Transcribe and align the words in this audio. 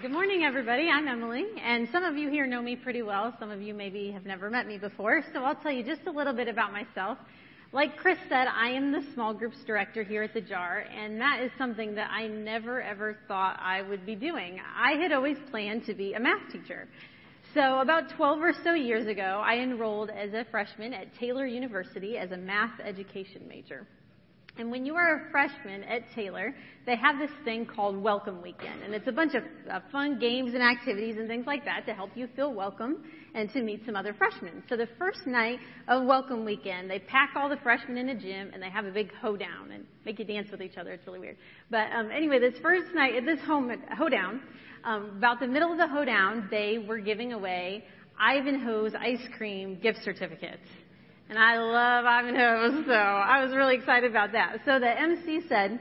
Good 0.00 0.12
morning, 0.12 0.44
everybody. 0.44 0.88
I'm 0.88 1.08
Emily, 1.08 1.44
and 1.60 1.88
some 1.90 2.04
of 2.04 2.16
you 2.16 2.30
here 2.30 2.46
know 2.46 2.62
me 2.62 2.76
pretty 2.76 3.02
well. 3.02 3.34
Some 3.40 3.50
of 3.50 3.60
you 3.60 3.74
maybe 3.74 4.12
have 4.12 4.24
never 4.24 4.48
met 4.48 4.68
me 4.68 4.78
before, 4.78 5.24
so 5.32 5.42
I'll 5.42 5.56
tell 5.56 5.72
you 5.72 5.82
just 5.82 6.02
a 6.06 6.10
little 6.12 6.32
bit 6.32 6.46
about 6.46 6.72
myself. 6.72 7.18
Like 7.72 7.96
Chris 7.96 8.16
said, 8.28 8.46
I 8.46 8.68
am 8.68 8.92
the 8.92 9.02
small 9.12 9.34
groups 9.34 9.56
director 9.66 10.04
here 10.04 10.22
at 10.22 10.34
the 10.34 10.40
JAR, 10.40 10.84
and 10.96 11.20
that 11.20 11.40
is 11.42 11.50
something 11.58 11.96
that 11.96 12.10
I 12.12 12.28
never 12.28 12.80
ever 12.80 13.16
thought 13.26 13.58
I 13.60 13.82
would 13.82 14.06
be 14.06 14.14
doing. 14.14 14.60
I 14.76 14.92
had 14.92 15.10
always 15.10 15.36
planned 15.50 15.84
to 15.86 15.94
be 15.94 16.12
a 16.12 16.20
math 16.20 16.52
teacher. 16.52 16.86
So 17.52 17.80
about 17.80 18.14
12 18.16 18.40
or 18.40 18.52
so 18.62 18.74
years 18.74 19.08
ago, 19.08 19.42
I 19.44 19.56
enrolled 19.56 20.10
as 20.10 20.32
a 20.32 20.46
freshman 20.48 20.94
at 20.94 21.12
Taylor 21.18 21.44
University 21.44 22.18
as 22.18 22.30
a 22.30 22.36
math 22.36 22.78
education 22.78 23.48
major. 23.48 23.84
And 24.58 24.72
when 24.72 24.84
you 24.84 24.96
are 24.96 25.14
a 25.14 25.30
freshman 25.30 25.84
at 25.84 26.02
Taylor, 26.16 26.52
they 26.84 26.96
have 26.96 27.16
this 27.20 27.30
thing 27.44 27.64
called 27.64 27.96
Welcome 27.96 28.42
Weekend. 28.42 28.82
And 28.82 28.92
it's 28.92 29.06
a 29.06 29.12
bunch 29.12 29.34
of 29.36 29.44
uh, 29.70 29.78
fun 29.92 30.18
games 30.18 30.52
and 30.52 30.60
activities 30.60 31.14
and 31.16 31.28
things 31.28 31.46
like 31.46 31.64
that 31.64 31.86
to 31.86 31.94
help 31.94 32.10
you 32.16 32.28
feel 32.34 32.52
welcome 32.52 33.04
and 33.36 33.48
to 33.52 33.62
meet 33.62 33.86
some 33.86 33.94
other 33.94 34.12
freshmen. 34.12 34.64
So 34.68 34.76
the 34.76 34.88
first 34.98 35.28
night 35.28 35.60
of 35.86 36.04
Welcome 36.06 36.44
Weekend, 36.44 36.90
they 36.90 36.98
pack 36.98 37.34
all 37.36 37.48
the 37.48 37.58
freshmen 37.58 37.98
in 37.98 38.08
a 38.08 38.16
gym 38.16 38.50
and 38.52 38.60
they 38.60 38.68
have 38.68 38.84
a 38.84 38.90
big 38.90 39.12
hoedown 39.22 39.70
and 39.72 39.84
make 40.04 40.18
you 40.18 40.24
dance 40.24 40.50
with 40.50 40.60
each 40.60 40.76
other. 40.76 40.90
It's 40.90 41.06
really 41.06 41.20
weird. 41.20 41.36
But 41.70 41.92
um, 41.92 42.10
anyway, 42.10 42.40
this 42.40 42.58
first 42.60 42.92
night 42.92 43.14
at 43.14 43.24
this 43.24 43.38
home 43.46 43.70
hoedown, 43.96 44.40
um, 44.82 45.12
about 45.18 45.38
the 45.38 45.46
middle 45.46 45.70
of 45.70 45.78
the 45.78 45.86
hoedown, 45.86 46.48
they 46.50 46.78
were 46.78 46.98
giving 46.98 47.32
away 47.32 47.84
Ivanhoe's 48.20 48.92
ice 48.98 49.24
cream 49.36 49.78
gift 49.80 50.00
certificates. 50.02 50.66
And 51.28 51.38
I 51.38 51.58
love 51.58 52.06
Ivanhoe, 52.06 52.84
so 52.86 52.92
I 52.94 53.44
was 53.44 53.54
really 53.54 53.76
excited 53.76 54.10
about 54.10 54.32
that. 54.32 54.60
So 54.64 54.78
the 54.78 54.88
MC 54.88 55.42
said 55.46 55.78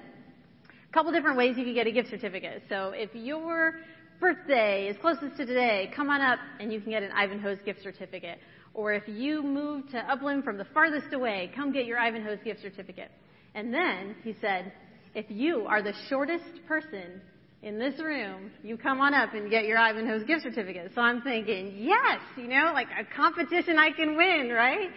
a 0.68 0.94
couple 0.94 1.14
different 1.14 1.38
ways 1.38 1.56
you 1.58 1.64
could 1.64 1.74
get 1.74 1.88
a 1.88 1.92
gift 1.92 2.10
certificate. 2.10 2.64
So 2.68 2.92
if 2.94 3.16
your 3.16 3.76
birthday 4.20 4.88
is 4.88 4.98
closest 4.98 5.38
to 5.38 5.46
today, 5.46 5.90
come 5.96 6.10
on 6.10 6.20
up 6.20 6.40
and 6.60 6.74
you 6.74 6.82
can 6.82 6.92
get 6.92 7.02
an 7.02 7.12
Ivanhoe's 7.14 7.60
gift 7.66 7.82
certificate. 7.82 8.40
Or 8.74 8.92
if 8.92 9.04
you 9.08 9.42
move 9.42 9.90
to 9.92 10.00
Upland 10.12 10.44
from 10.44 10.58
the 10.58 10.66
farthest 10.74 11.14
away, 11.14 11.50
come 11.56 11.72
get 11.72 11.86
your 11.86 11.98
Ivanhoe's 11.98 12.40
gift 12.44 12.62
certificate. 12.62 13.10
And 13.56 13.74
then 13.74 14.18
he 14.26 14.36
said, 14.42 14.74
if 15.16 15.28
you 15.30 15.66
are 15.66 15.82
the 15.82 15.94
shortest 16.10 16.44
person 16.68 17.22
in 17.64 17.80
this 17.80 18.00
room, 18.02 18.52
you 18.64 18.78
come 18.78 19.00
on 19.00 19.14
up 19.14 19.34
and 19.34 19.50
get 19.50 19.64
your 19.64 19.78
Ivanhoe's 19.78 20.24
gift 20.26 20.44
certificate. 20.44 20.92
So 20.94 21.00
I'm 21.00 21.22
thinking, 21.22 21.74
yes, 21.78 22.20
you 22.36 22.50
know, 22.50 22.72
like 22.74 22.88
a 22.88 23.06
competition 23.16 23.80
I 23.80 23.92
can 23.92 24.18
win, 24.18 24.50
right? 24.54 24.90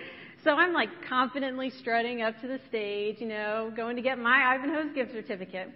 So 0.42 0.52
I'm 0.52 0.72
like 0.72 0.88
confidently 1.06 1.70
strutting 1.80 2.22
up 2.22 2.40
to 2.40 2.48
the 2.48 2.58
stage, 2.68 3.16
you 3.20 3.28
know, 3.28 3.70
going 3.76 3.96
to 3.96 4.02
get 4.02 4.18
my 4.18 4.54
Ivanhoe's 4.54 4.94
gift 4.94 5.12
certificate. 5.12 5.68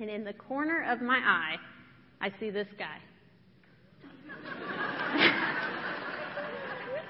And 0.00 0.08
in 0.08 0.24
the 0.24 0.32
corner 0.32 0.84
of 0.90 1.02
my 1.02 1.18
eye, 1.18 1.56
I 2.20 2.32
see 2.40 2.50
this 2.50 2.66
guy. 2.78 2.96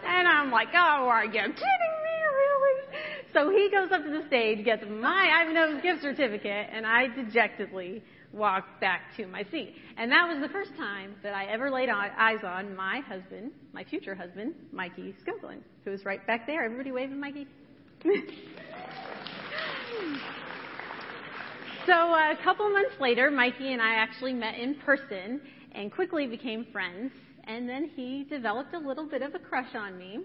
and 0.07 0.29
I'm 0.29 0.51
like, 0.51 0.69
oh, 0.75 1.07
are 1.09 1.25
you 1.25 1.31
kidding 1.31 1.53
me, 1.53 2.19
really? 2.35 2.85
So 3.33 3.51
he 3.51 3.71
goes 3.71 3.93
up 3.93 4.03
to 4.05 4.11
the 4.11 4.27
stage, 4.27 4.65
gets 4.65 4.85
my 4.89 5.43
Ivanhoe's 5.43 5.81
gift 5.81 6.03
certificate, 6.03 6.69
and 6.73 6.85
I 6.85 7.07
dejectedly 7.07 8.03
walked 8.35 8.81
back 8.81 9.03
to 9.17 9.27
my 9.27 9.45
seat. 9.51 9.75
And 9.97 10.11
that 10.11 10.29
was 10.29 10.41
the 10.43 10.49
first 10.53 10.77
time 10.77 11.15
that 11.23 11.35
I 11.35 11.45
ever 11.47 11.71
laid 11.71 11.89
eyes 11.89 12.41
on 12.45 12.75
my 12.75 13.01
husband, 13.01 13.53
my 13.73 13.85
future 13.85 14.15
husband, 14.15 14.55
Mikey 14.73 15.15
Skoglund, 15.25 15.61
was 15.87 16.05
right 16.05 16.27
back 16.27 16.47
there. 16.47 16.65
Everybody 16.65 16.93
waving, 16.93 17.21
Mikey? 17.21 17.47
so 21.87 21.93
uh, 21.93 22.33
a 22.33 22.39
couple 22.43 22.69
months 22.71 22.95
later, 23.01 23.31
Mikey 23.31 23.73
and 23.73 23.81
I 23.81 23.95
actually 23.95 24.35
met 24.35 24.59
in 24.59 24.75
person 24.77 25.41
and 25.73 25.93
quickly 25.93 26.27
became 26.27 26.67
friends. 26.73 27.13
And 27.45 27.69
then 27.69 27.91
he 27.95 28.25
developed 28.25 28.75
a 28.75 28.79
little 28.79 29.07
bit 29.07 29.23
of 29.23 29.35
a 29.35 29.39
crush 29.39 29.75
on 29.75 29.97
me. 29.99 30.21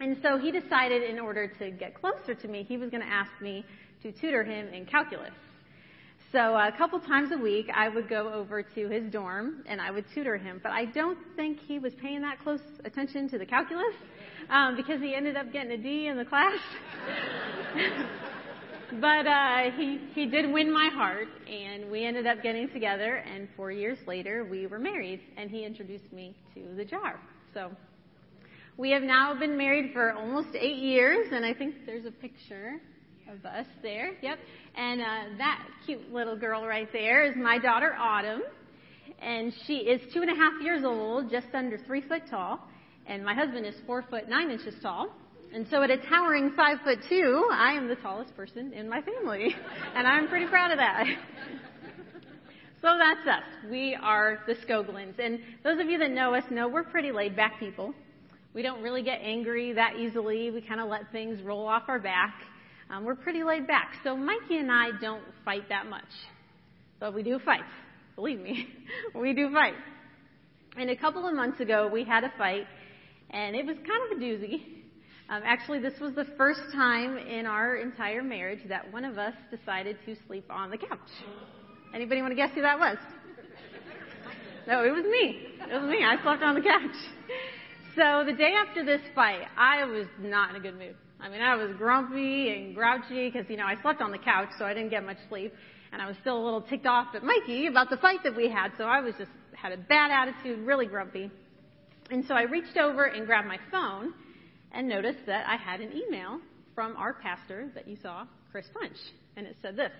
And 0.00 0.16
so 0.22 0.38
he 0.38 0.50
decided 0.50 1.02
in 1.02 1.20
order 1.20 1.46
to 1.58 1.70
get 1.70 1.94
closer 1.94 2.34
to 2.34 2.48
me, 2.48 2.64
he 2.64 2.76
was 2.76 2.90
going 2.90 3.02
to 3.02 3.08
ask 3.08 3.30
me 3.40 3.64
to 4.02 4.10
tutor 4.10 4.42
him 4.42 4.68
in 4.68 4.84
calculus. 4.86 5.30
So 6.32 6.56
a 6.56 6.72
couple 6.78 6.98
times 6.98 7.30
a 7.30 7.36
week, 7.36 7.68
I 7.74 7.90
would 7.90 8.08
go 8.08 8.32
over 8.32 8.62
to 8.62 8.88
his 8.88 9.12
dorm 9.12 9.62
and 9.66 9.82
I 9.82 9.90
would 9.90 10.06
tutor 10.14 10.38
him. 10.38 10.60
But 10.62 10.72
I 10.72 10.86
don't 10.86 11.18
think 11.36 11.58
he 11.60 11.78
was 11.78 11.92
paying 12.00 12.22
that 12.22 12.40
close 12.42 12.62
attention 12.86 13.28
to 13.28 13.38
the 13.38 13.44
calculus 13.44 13.94
um, 14.48 14.74
because 14.74 15.02
he 15.02 15.14
ended 15.14 15.36
up 15.36 15.52
getting 15.52 15.72
a 15.72 15.76
D 15.76 16.06
in 16.06 16.16
the 16.16 16.24
class. 16.24 16.58
but 18.98 19.26
uh, 19.26 19.70
he 19.76 20.00
he 20.14 20.24
did 20.24 20.50
win 20.50 20.72
my 20.72 20.88
heart, 20.94 21.28
and 21.46 21.90
we 21.90 22.06
ended 22.06 22.26
up 22.26 22.42
getting 22.42 22.66
together. 22.70 23.16
And 23.16 23.46
four 23.54 23.70
years 23.70 23.98
later, 24.06 24.46
we 24.50 24.66
were 24.66 24.78
married, 24.78 25.20
and 25.36 25.50
he 25.50 25.66
introduced 25.66 26.10
me 26.14 26.34
to 26.54 26.62
the 26.74 26.84
jar. 26.86 27.20
So 27.52 27.70
we 28.78 28.90
have 28.92 29.02
now 29.02 29.38
been 29.38 29.58
married 29.58 29.92
for 29.92 30.12
almost 30.12 30.48
eight 30.58 30.78
years, 30.78 31.26
and 31.30 31.44
I 31.44 31.52
think 31.52 31.74
there's 31.84 32.06
a 32.06 32.10
picture 32.10 32.80
of 33.30 33.44
us 33.44 33.66
there. 33.82 34.12
Yep. 34.22 34.38
And 34.76 35.00
uh, 35.00 35.04
that 35.38 35.66
cute 35.86 36.12
little 36.12 36.36
girl 36.36 36.66
right 36.66 36.88
there 36.92 37.24
is 37.24 37.36
my 37.36 37.58
daughter 37.58 37.94
Autumn, 37.98 38.42
and 39.20 39.52
she 39.66 39.74
is 39.74 40.00
two 40.12 40.22
and 40.22 40.30
a 40.30 40.34
half 40.34 40.62
years 40.62 40.82
old, 40.84 41.30
just 41.30 41.46
under 41.54 41.78
three 41.86 42.02
foot 42.02 42.22
tall, 42.30 42.60
and 43.06 43.24
my 43.24 43.34
husband 43.34 43.66
is 43.66 43.74
four 43.86 44.04
foot 44.10 44.28
nine 44.28 44.50
inches 44.50 44.74
tall. 44.82 45.08
And 45.54 45.66
so 45.70 45.82
at 45.82 45.90
a 45.90 45.98
towering 46.08 46.52
five 46.56 46.78
foot 46.82 46.98
two, 47.08 47.48
I 47.52 47.72
am 47.72 47.86
the 47.86 47.96
tallest 47.96 48.34
person 48.34 48.72
in 48.72 48.88
my 48.88 49.02
family, 49.02 49.54
and 49.94 50.06
I'm 50.06 50.28
pretty 50.28 50.46
proud 50.46 50.70
of 50.70 50.78
that. 50.78 51.04
so 52.80 52.88
that's 52.98 53.28
us. 53.28 53.70
We 53.70 53.96
are 54.02 54.40
the 54.46 54.54
Skoglunds, 54.54 55.18
and 55.18 55.38
those 55.62 55.78
of 55.78 55.88
you 55.88 55.98
that 55.98 56.10
know 56.10 56.34
us 56.34 56.44
know 56.50 56.68
we're 56.68 56.84
pretty 56.84 57.12
laid 57.12 57.36
back 57.36 57.60
people. 57.60 57.94
We 58.54 58.62
don't 58.62 58.82
really 58.82 59.02
get 59.02 59.20
angry 59.22 59.72
that 59.74 59.96
easily. 59.98 60.50
We 60.50 60.60
kind 60.60 60.80
of 60.80 60.88
let 60.88 61.10
things 61.10 61.42
roll 61.42 61.66
off 61.66 61.84
our 61.88 61.98
back. 61.98 62.34
Um, 62.92 63.06
we're 63.06 63.14
pretty 63.14 63.42
laid 63.42 63.66
back. 63.66 63.94
So 64.04 64.14
Mikey 64.14 64.58
and 64.58 64.70
I 64.70 64.90
don't 65.00 65.24
fight 65.46 65.66
that 65.70 65.86
much. 65.86 66.04
But 67.00 67.14
we 67.14 67.22
do 67.22 67.38
fight. 67.38 67.64
Believe 68.16 68.38
me, 68.38 68.68
we 69.14 69.32
do 69.32 69.50
fight. 69.50 69.72
And 70.76 70.90
a 70.90 70.96
couple 70.96 71.26
of 71.26 71.34
months 71.34 71.58
ago, 71.60 71.88
we 71.90 72.04
had 72.04 72.22
a 72.22 72.32
fight, 72.36 72.66
and 73.30 73.56
it 73.56 73.64
was 73.64 73.76
kind 73.76 74.12
of 74.12 74.18
a 74.18 74.20
doozy. 74.20 74.62
Um, 75.30 75.42
actually, 75.44 75.78
this 75.78 75.94
was 76.00 76.14
the 76.14 76.26
first 76.36 76.60
time 76.74 77.16
in 77.16 77.46
our 77.46 77.76
entire 77.76 78.22
marriage 78.22 78.60
that 78.68 78.92
one 78.92 79.06
of 79.06 79.16
us 79.16 79.34
decided 79.50 79.96
to 80.04 80.14
sleep 80.26 80.44
on 80.50 80.70
the 80.70 80.76
couch. 80.76 80.98
Anybody 81.94 82.20
want 82.20 82.32
to 82.32 82.36
guess 82.36 82.50
who 82.54 82.60
that 82.60 82.78
was? 82.78 82.98
No, 84.66 84.84
it 84.84 84.90
was 84.90 85.04
me. 85.04 85.46
It 85.60 85.80
was 85.80 85.90
me. 85.90 86.04
I 86.04 86.22
slept 86.22 86.42
on 86.42 86.54
the 86.54 86.60
couch. 86.60 86.96
So 87.94 88.24
the 88.24 88.32
day 88.32 88.54
after 88.54 88.82
this 88.82 89.02
fight, 89.14 89.42
I 89.58 89.84
was 89.84 90.06
not 90.18 90.48
in 90.48 90.56
a 90.56 90.60
good 90.60 90.78
mood. 90.78 90.96
I 91.20 91.28
mean, 91.28 91.42
I 91.42 91.56
was 91.56 91.76
grumpy 91.76 92.48
and 92.48 92.74
grouchy 92.74 93.28
because, 93.28 93.50
you 93.50 93.58
know, 93.58 93.66
I 93.66 93.80
slept 93.82 94.00
on 94.00 94.10
the 94.10 94.18
couch, 94.18 94.48
so 94.58 94.64
I 94.64 94.72
didn't 94.72 94.88
get 94.88 95.04
much 95.04 95.18
sleep. 95.28 95.52
And 95.92 96.00
I 96.00 96.06
was 96.06 96.16
still 96.22 96.38
a 96.38 96.42
little 96.42 96.62
ticked 96.62 96.86
off 96.86 97.08
at 97.14 97.22
Mikey 97.22 97.66
about 97.66 97.90
the 97.90 97.98
fight 97.98 98.20
that 98.24 98.34
we 98.34 98.48
had, 98.48 98.70
so 98.78 98.84
I 98.84 99.00
was 99.00 99.14
just, 99.18 99.30
had 99.54 99.72
a 99.72 99.76
bad 99.76 100.10
attitude, 100.10 100.66
really 100.66 100.86
grumpy. 100.86 101.30
And 102.10 102.24
so 102.26 102.34
I 102.34 102.42
reached 102.42 102.78
over 102.78 103.04
and 103.04 103.26
grabbed 103.26 103.46
my 103.46 103.58
phone 103.70 104.14
and 104.72 104.88
noticed 104.88 105.26
that 105.26 105.46
I 105.46 105.56
had 105.56 105.80
an 105.80 105.92
email 105.92 106.40
from 106.74 106.96
our 106.96 107.12
pastor 107.12 107.70
that 107.74 107.86
you 107.86 107.98
saw, 108.02 108.24
Chris 108.50 108.64
Punch. 108.72 108.96
And 109.36 109.46
it 109.46 109.56
said 109.60 109.76
this. 109.76 109.92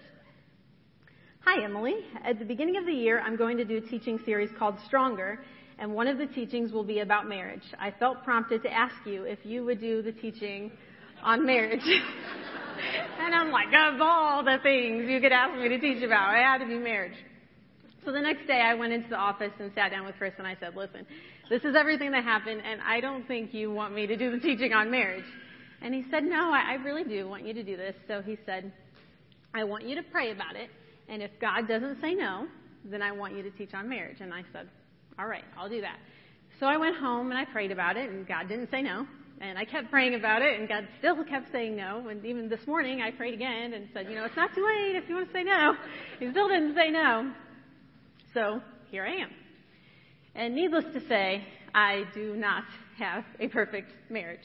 Hi, 1.45 1.63
Emily. 1.63 1.97
At 2.25 2.39
the 2.39 2.47
beginning 2.47 2.79
of 2.79 2.87
the 2.87 2.93
year, 2.93 3.21
I'm 3.21 3.37
going 3.37 3.59
to 3.59 3.65
do 3.67 3.77
a 3.77 3.81
teaching 3.83 4.19
series 4.25 4.49
called 4.59 4.77
Stronger, 4.87 5.41
and 5.83 5.93
one 5.93 6.07
of 6.07 6.17
the 6.17 6.27
teachings 6.27 6.71
will 6.71 6.85
be 6.85 7.01
about 7.01 7.29
marriage. 7.29 7.65
I 7.77 7.91
felt 7.91 8.23
prompted 8.23 8.63
to 8.63 8.73
ask 8.73 8.95
you 9.05 9.25
if 9.25 9.41
you 9.43 9.65
would 9.65 9.81
do 9.81 10.01
the 10.01 10.13
teaching 10.13 10.71
on 11.25 11.45
marriage. 11.45 11.83
and 13.19 13.35
I'm 13.35 13.51
like, 13.51 13.67
of 13.67 14.01
all 14.01 14.45
the 14.45 14.59
things 14.63 15.07
you 15.09 15.21
could 15.21 15.33
ask 15.33 15.59
me 15.61 15.69
to 15.69 15.81
teach 15.81 16.01
about, 16.05 16.37
it 16.37 16.45
had 16.45 16.59
to 16.59 16.67
be 16.67 16.79
marriage. 16.79 17.17
So 18.05 18.13
the 18.13 18.21
next 18.21 18.47
day 18.47 18.61
I 18.61 18.75
went 18.75 18.93
into 18.93 19.09
the 19.09 19.17
office 19.17 19.51
and 19.59 19.73
sat 19.75 19.91
down 19.91 20.07
with 20.07 20.15
Chris 20.19 20.35
and 20.39 20.47
I 20.47 20.57
said, 20.61 20.77
listen, 20.77 21.05
this 21.51 21.65
is 21.65 21.75
everything 21.75 22.13
that 22.13 22.23
happened 22.23 22.63
and 22.65 22.81
I 22.81 23.01
don't 23.01 23.27
think 23.27 23.53
you 23.53 23.73
want 23.73 23.93
me 23.93 24.07
to 24.07 24.17
do 24.17 24.31
the 24.31 24.39
teaching 24.39 24.73
on 24.73 24.89
marriage. 24.89 25.25
And 25.83 25.93
he 25.93 26.05
said, 26.13 26.23
no, 26.23 26.53
I, 26.53 26.75
really 26.75 27.03
do 27.03 27.29
want 27.29 27.45
you 27.45 27.55
to 27.55 27.65
do 27.65 27.77
this. 27.77 27.97
So 28.07 28.23
he 28.23 28.39
said, 28.47 28.73
I 29.53 29.65
want 29.65 29.89
you 29.89 29.97
to 29.97 30.03
pray 30.13 30.31
about 30.31 30.55
it. 30.55 30.71
And 31.09 31.21
if 31.21 31.33
God 31.41 31.67
doesn't 31.67 32.01
say 32.01 32.15
no, 32.15 32.47
then 32.85 33.03
I 33.03 33.11
want 33.11 33.37
you 33.37 33.43
to 33.43 33.51
teach 33.51 33.75
on 33.75 33.89
marriage. 33.89 34.19
And 34.21 34.33
I 34.33 34.45
said, 34.53 34.69
all 35.19 35.27
right, 35.27 35.45
I'll 35.59 35.69
do 35.69 35.81
that. 35.81 35.99
So 36.61 36.67
I 36.67 36.77
went 36.77 36.97
home 36.97 37.31
and 37.31 37.39
I 37.39 37.45
prayed 37.45 37.71
about 37.71 37.97
it 37.97 38.11
and 38.11 38.27
God 38.27 38.49
didn't 38.49 38.71
say 38.71 38.83
no. 38.83 39.07
And 39.41 39.59
I 39.59 39.65
kept 39.65 39.91
praying 39.91 40.15
about 40.15 40.41
it, 40.41 40.61
and 40.61 40.69
God 40.69 40.87
still 41.01 41.17
kept 41.25 41.51
saying 41.51 41.75
no. 41.75 42.07
And 42.09 42.25
even 42.25 42.49
this 42.49 42.65
morning, 42.65 43.03
I 43.03 43.11
prayed 43.11 43.35
again 43.35 43.73
and 43.75 43.89
said, 43.93 44.07
you 44.09 44.15
know, 44.15 44.25
it's 44.25 44.37
not 44.37 44.55
too 44.55 44.65
late 44.65 44.95
if 44.95 45.09
you 45.09 45.17
want 45.17 45.27
to 45.27 45.33
say 45.33 45.43
no. 45.43 45.75
He 46.21 46.31
still 46.31 46.47
didn't 46.47 46.77
say 46.77 46.91
no. 46.91 47.33
So 48.35 48.61
here 48.93 49.05
I 49.05 49.23
am. 49.23 49.31
And 50.37 50.55
needless 50.55 50.85
to 50.95 51.01
say, 51.09 51.45
I 51.75 52.05
do 52.15 52.37
not 52.37 52.63
have 52.99 53.25
a 53.41 53.49
perfect 53.49 53.91
marriage. 54.09 54.39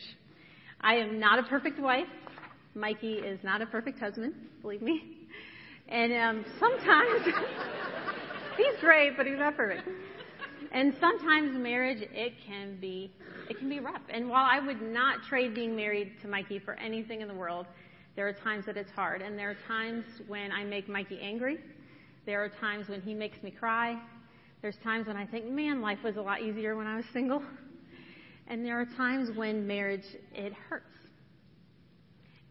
I 0.81 0.95
am 0.95 1.19
not 1.19 1.37
a 1.37 1.43
perfect 1.43 1.79
wife. 1.79 2.07
Mikey 2.73 3.13
is 3.13 3.39
not 3.43 3.61
a 3.61 3.67
perfect 3.67 3.99
husband, 3.99 4.33
believe 4.63 4.81
me. 4.81 5.03
And 5.89 6.11
um, 6.13 6.45
sometimes, 6.59 7.21
he's 8.57 8.79
great, 8.81 9.15
but 9.15 9.27
he's 9.27 9.37
not 9.37 9.55
perfect. 9.55 9.87
And 10.77 10.94
sometimes 11.00 11.57
marriage, 11.57 12.07
it 12.13 12.33
can 12.45 12.77
be, 12.79 13.12
it 13.50 13.57
can 13.57 13.68
be 13.68 13.79
rough. 13.79 14.03
And 14.12 14.29
while 14.29 14.45
I 14.47 14.59
would 14.59 14.79
not 14.79 15.24
trade 15.27 15.56
being 15.56 15.75
married 15.75 16.12
to 16.21 16.27
Mikey 16.27 16.59
for 16.59 16.75
anything 16.75 17.21
in 17.21 17.27
the 17.27 17.33
world, 17.33 17.65
there 18.15 18.27
are 18.27 18.33
times 18.33 18.68
that 18.68 18.77
it's 18.77 18.91
hard. 18.91 19.24
And 19.24 19.39
there 19.39 19.50
are 19.50 19.57
times 19.68 20.06
when 20.27 20.51
I 20.51 20.63
make 20.63 20.88
Mikey 20.88 21.19
angry. 21.19 21.57
There 22.27 22.44
are 22.44 22.50
times 22.50 22.89
when 22.89 23.01
he 23.01 23.15
makes 23.15 23.41
me 23.41 23.50
cry. 23.50 24.00
There's 24.62 24.75
times 24.83 25.07
when 25.07 25.18
I 25.18 25.25
think, 25.25 25.50
man, 25.50 25.81
life 25.81 25.97
was 26.03 26.15
a 26.15 26.21
lot 26.21 26.44
easier 26.44 26.75
when 26.75 26.85
I 26.85 26.97
was 26.97 27.06
single. 27.12 27.41
And 28.47 28.63
there 28.63 28.80
are 28.80 28.85
times 28.85 29.35
when 29.35 29.65
marriage, 29.65 30.06
it 30.31 30.53
hurts. 30.69 30.85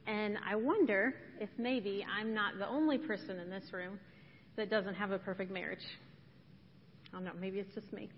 And 0.08 0.36
I 0.44 0.56
wonder 0.56 1.14
if 1.40 1.50
maybe 1.58 2.04
I'm 2.12 2.34
not 2.34 2.58
the 2.58 2.66
only 2.66 2.98
person 2.98 3.38
in 3.38 3.48
this 3.48 3.72
room 3.72 4.00
that 4.56 4.68
doesn't 4.68 4.94
have 4.94 5.12
a 5.12 5.18
perfect 5.20 5.52
marriage. 5.52 5.78
Don't 7.16 7.24
know, 7.24 7.32
maybe 7.40 7.60
it's 7.60 7.74
just 7.74 7.90
me. 7.94 8.10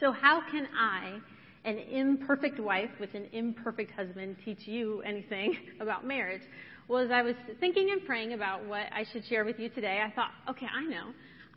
So, 0.00 0.10
how 0.10 0.42
can 0.50 0.66
I, 0.76 1.18
an 1.64 1.78
imperfect 1.78 2.58
wife 2.58 2.90
with 2.98 3.14
an 3.14 3.28
imperfect 3.30 3.92
husband, 3.92 4.34
teach 4.44 4.66
you 4.66 5.00
anything 5.02 5.56
about 5.80 6.04
marriage? 6.04 6.42
Well, 6.88 7.04
as 7.04 7.12
I 7.12 7.22
was 7.22 7.36
thinking 7.60 7.90
and 7.92 8.04
praying 8.04 8.32
about 8.32 8.66
what 8.66 8.86
I 8.92 9.04
should 9.12 9.24
share 9.26 9.44
with 9.44 9.60
you 9.60 9.68
today, 9.68 10.00
I 10.04 10.10
thought, 10.10 10.32
okay, 10.50 10.66
I 10.66 10.82
know. 10.86 11.12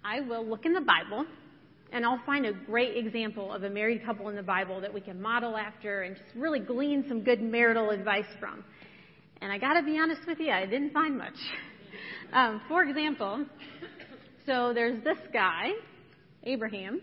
I 0.06 0.19
will 0.19 0.45
look 0.45 0.68
in 0.68 0.73
the 0.73 0.81
Bible 0.81 1.25
and 1.91 2.06
I'll 2.06 2.21
find 2.24 2.45
a 2.45 2.53
great 2.53 3.03
example 3.03 3.51
of 3.51 3.63
a 3.63 3.69
married 3.71 4.06
couple 4.06 4.29
in 4.29 4.35
the 4.35 4.44
Bible 4.44 4.79
that 4.81 4.94
we 4.94 5.01
can 5.01 5.19
model 5.19 5.57
after 5.57 6.03
and 6.03 6.15
just 6.15 6.29
really 6.35 6.59
glean 6.59 7.03
some 7.07 7.24
good 7.24 7.41
marital 7.41 7.89
advice 7.89 8.29
from. 8.39 8.63
And 9.41 9.51
I 9.51 9.57
got 9.57 9.74
to 9.74 9.81
be 9.81 9.97
honest 9.97 10.21
with 10.27 10.39
you, 10.39 10.51
I 10.51 10.67
didn't 10.67 10.94
find 10.94 11.17
much. 11.17 11.33
Um, 12.33 12.62
for 12.69 12.83
example, 12.83 13.45
so 14.45 14.71
there's 14.74 15.03
this 15.03 15.17
guy, 15.33 15.71
Abraham, 16.43 17.01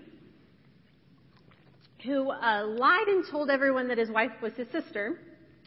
who 2.05 2.31
uh, 2.31 2.67
lied 2.67 3.09
and 3.09 3.25
told 3.31 3.51
everyone 3.51 3.89
that 3.89 3.99
his 3.99 4.11
wife 4.11 4.33
was 4.43 4.53
his 4.55 4.69
sister, 4.71 5.19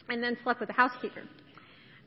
and 0.08 0.22
then 0.22 0.36
slept 0.42 0.60
with 0.60 0.68
the 0.68 0.74
housekeeper. 0.74 1.22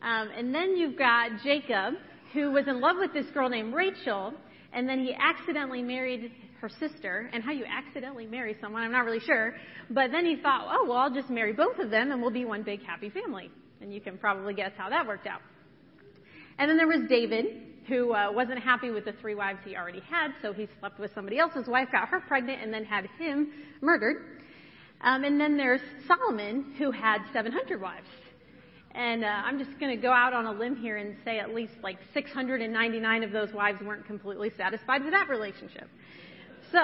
Um, 0.01 0.29
and 0.35 0.53
then 0.53 0.75
you've 0.75 0.97
got 0.97 1.31
Jacob, 1.43 1.95
who 2.33 2.51
was 2.51 2.67
in 2.67 2.79
love 2.81 2.97
with 2.99 3.13
this 3.13 3.25
girl 3.33 3.49
named 3.49 3.73
Rachel, 3.73 4.33
and 4.73 4.87
then 4.87 4.99
he 4.99 5.15
accidentally 5.15 5.81
married 5.81 6.31
her 6.61 6.69
sister, 6.69 7.29
and 7.33 7.43
how 7.43 7.51
you 7.51 7.65
accidentally 7.65 8.25
marry 8.25 8.55
someone, 8.61 8.81
I'm 8.81 8.91
not 8.91 9.05
really 9.05 9.19
sure. 9.19 9.55
But 9.89 10.11
then 10.11 10.25
he 10.25 10.35
thought, 10.37 10.67
oh, 10.69 10.85
well, 10.87 10.97
I'll 10.97 11.13
just 11.13 11.29
marry 11.29 11.53
both 11.53 11.79
of 11.79 11.89
them 11.89 12.11
and 12.11 12.21
we'll 12.21 12.31
be 12.31 12.45
one 12.45 12.63
big 12.63 12.83
happy 12.83 13.09
family. 13.09 13.51
And 13.81 13.93
you 13.93 14.01
can 14.01 14.17
probably 14.17 14.53
guess 14.53 14.71
how 14.77 14.89
that 14.89 15.05
worked 15.05 15.27
out. 15.27 15.41
And 16.57 16.69
then 16.69 16.77
there 16.77 16.87
was 16.87 17.01
David, 17.09 17.45
who 17.87 18.13
uh, 18.13 18.31
wasn't 18.31 18.59
happy 18.59 18.91
with 18.91 19.05
the 19.05 19.13
three 19.13 19.35
wives 19.35 19.59
he 19.63 19.75
already 19.75 20.01
had, 20.01 20.31
so 20.41 20.53
he 20.53 20.67
slept 20.79 20.99
with 20.99 21.13
somebody 21.13 21.37
else's 21.37 21.67
wife, 21.67 21.89
got 21.91 22.09
her 22.09 22.19
pregnant, 22.21 22.61
and 22.61 22.73
then 22.73 22.83
had 22.83 23.05
him 23.17 23.49
murdered. 23.81 24.39
Um, 25.01 25.23
and 25.23 25.39
then 25.39 25.57
there's 25.57 25.81
Solomon, 26.07 26.73
who 26.77 26.91
had 26.91 27.19
700 27.31 27.79
wives. 27.79 28.07
And 28.91 29.25
uh, 29.25 29.27
I'm 29.27 29.59
just 29.59 29.77
going 29.79 29.95
to 29.95 30.01
go 30.01 30.11
out 30.11 30.33
on 30.33 30.45
a 30.45 30.51
limb 30.53 30.77
here 30.77 30.97
and 30.97 31.15
say 31.25 31.39
at 31.39 31.53
least 31.53 31.73
like 31.83 31.97
699 32.13 33.23
of 33.23 33.31
those 33.31 33.51
wives 33.53 33.79
weren't 33.81 34.05
completely 34.07 34.51
satisfied 34.57 35.03
with 35.03 35.11
that 35.11 35.27
relationship. 35.29 35.89
So, 36.71 36.79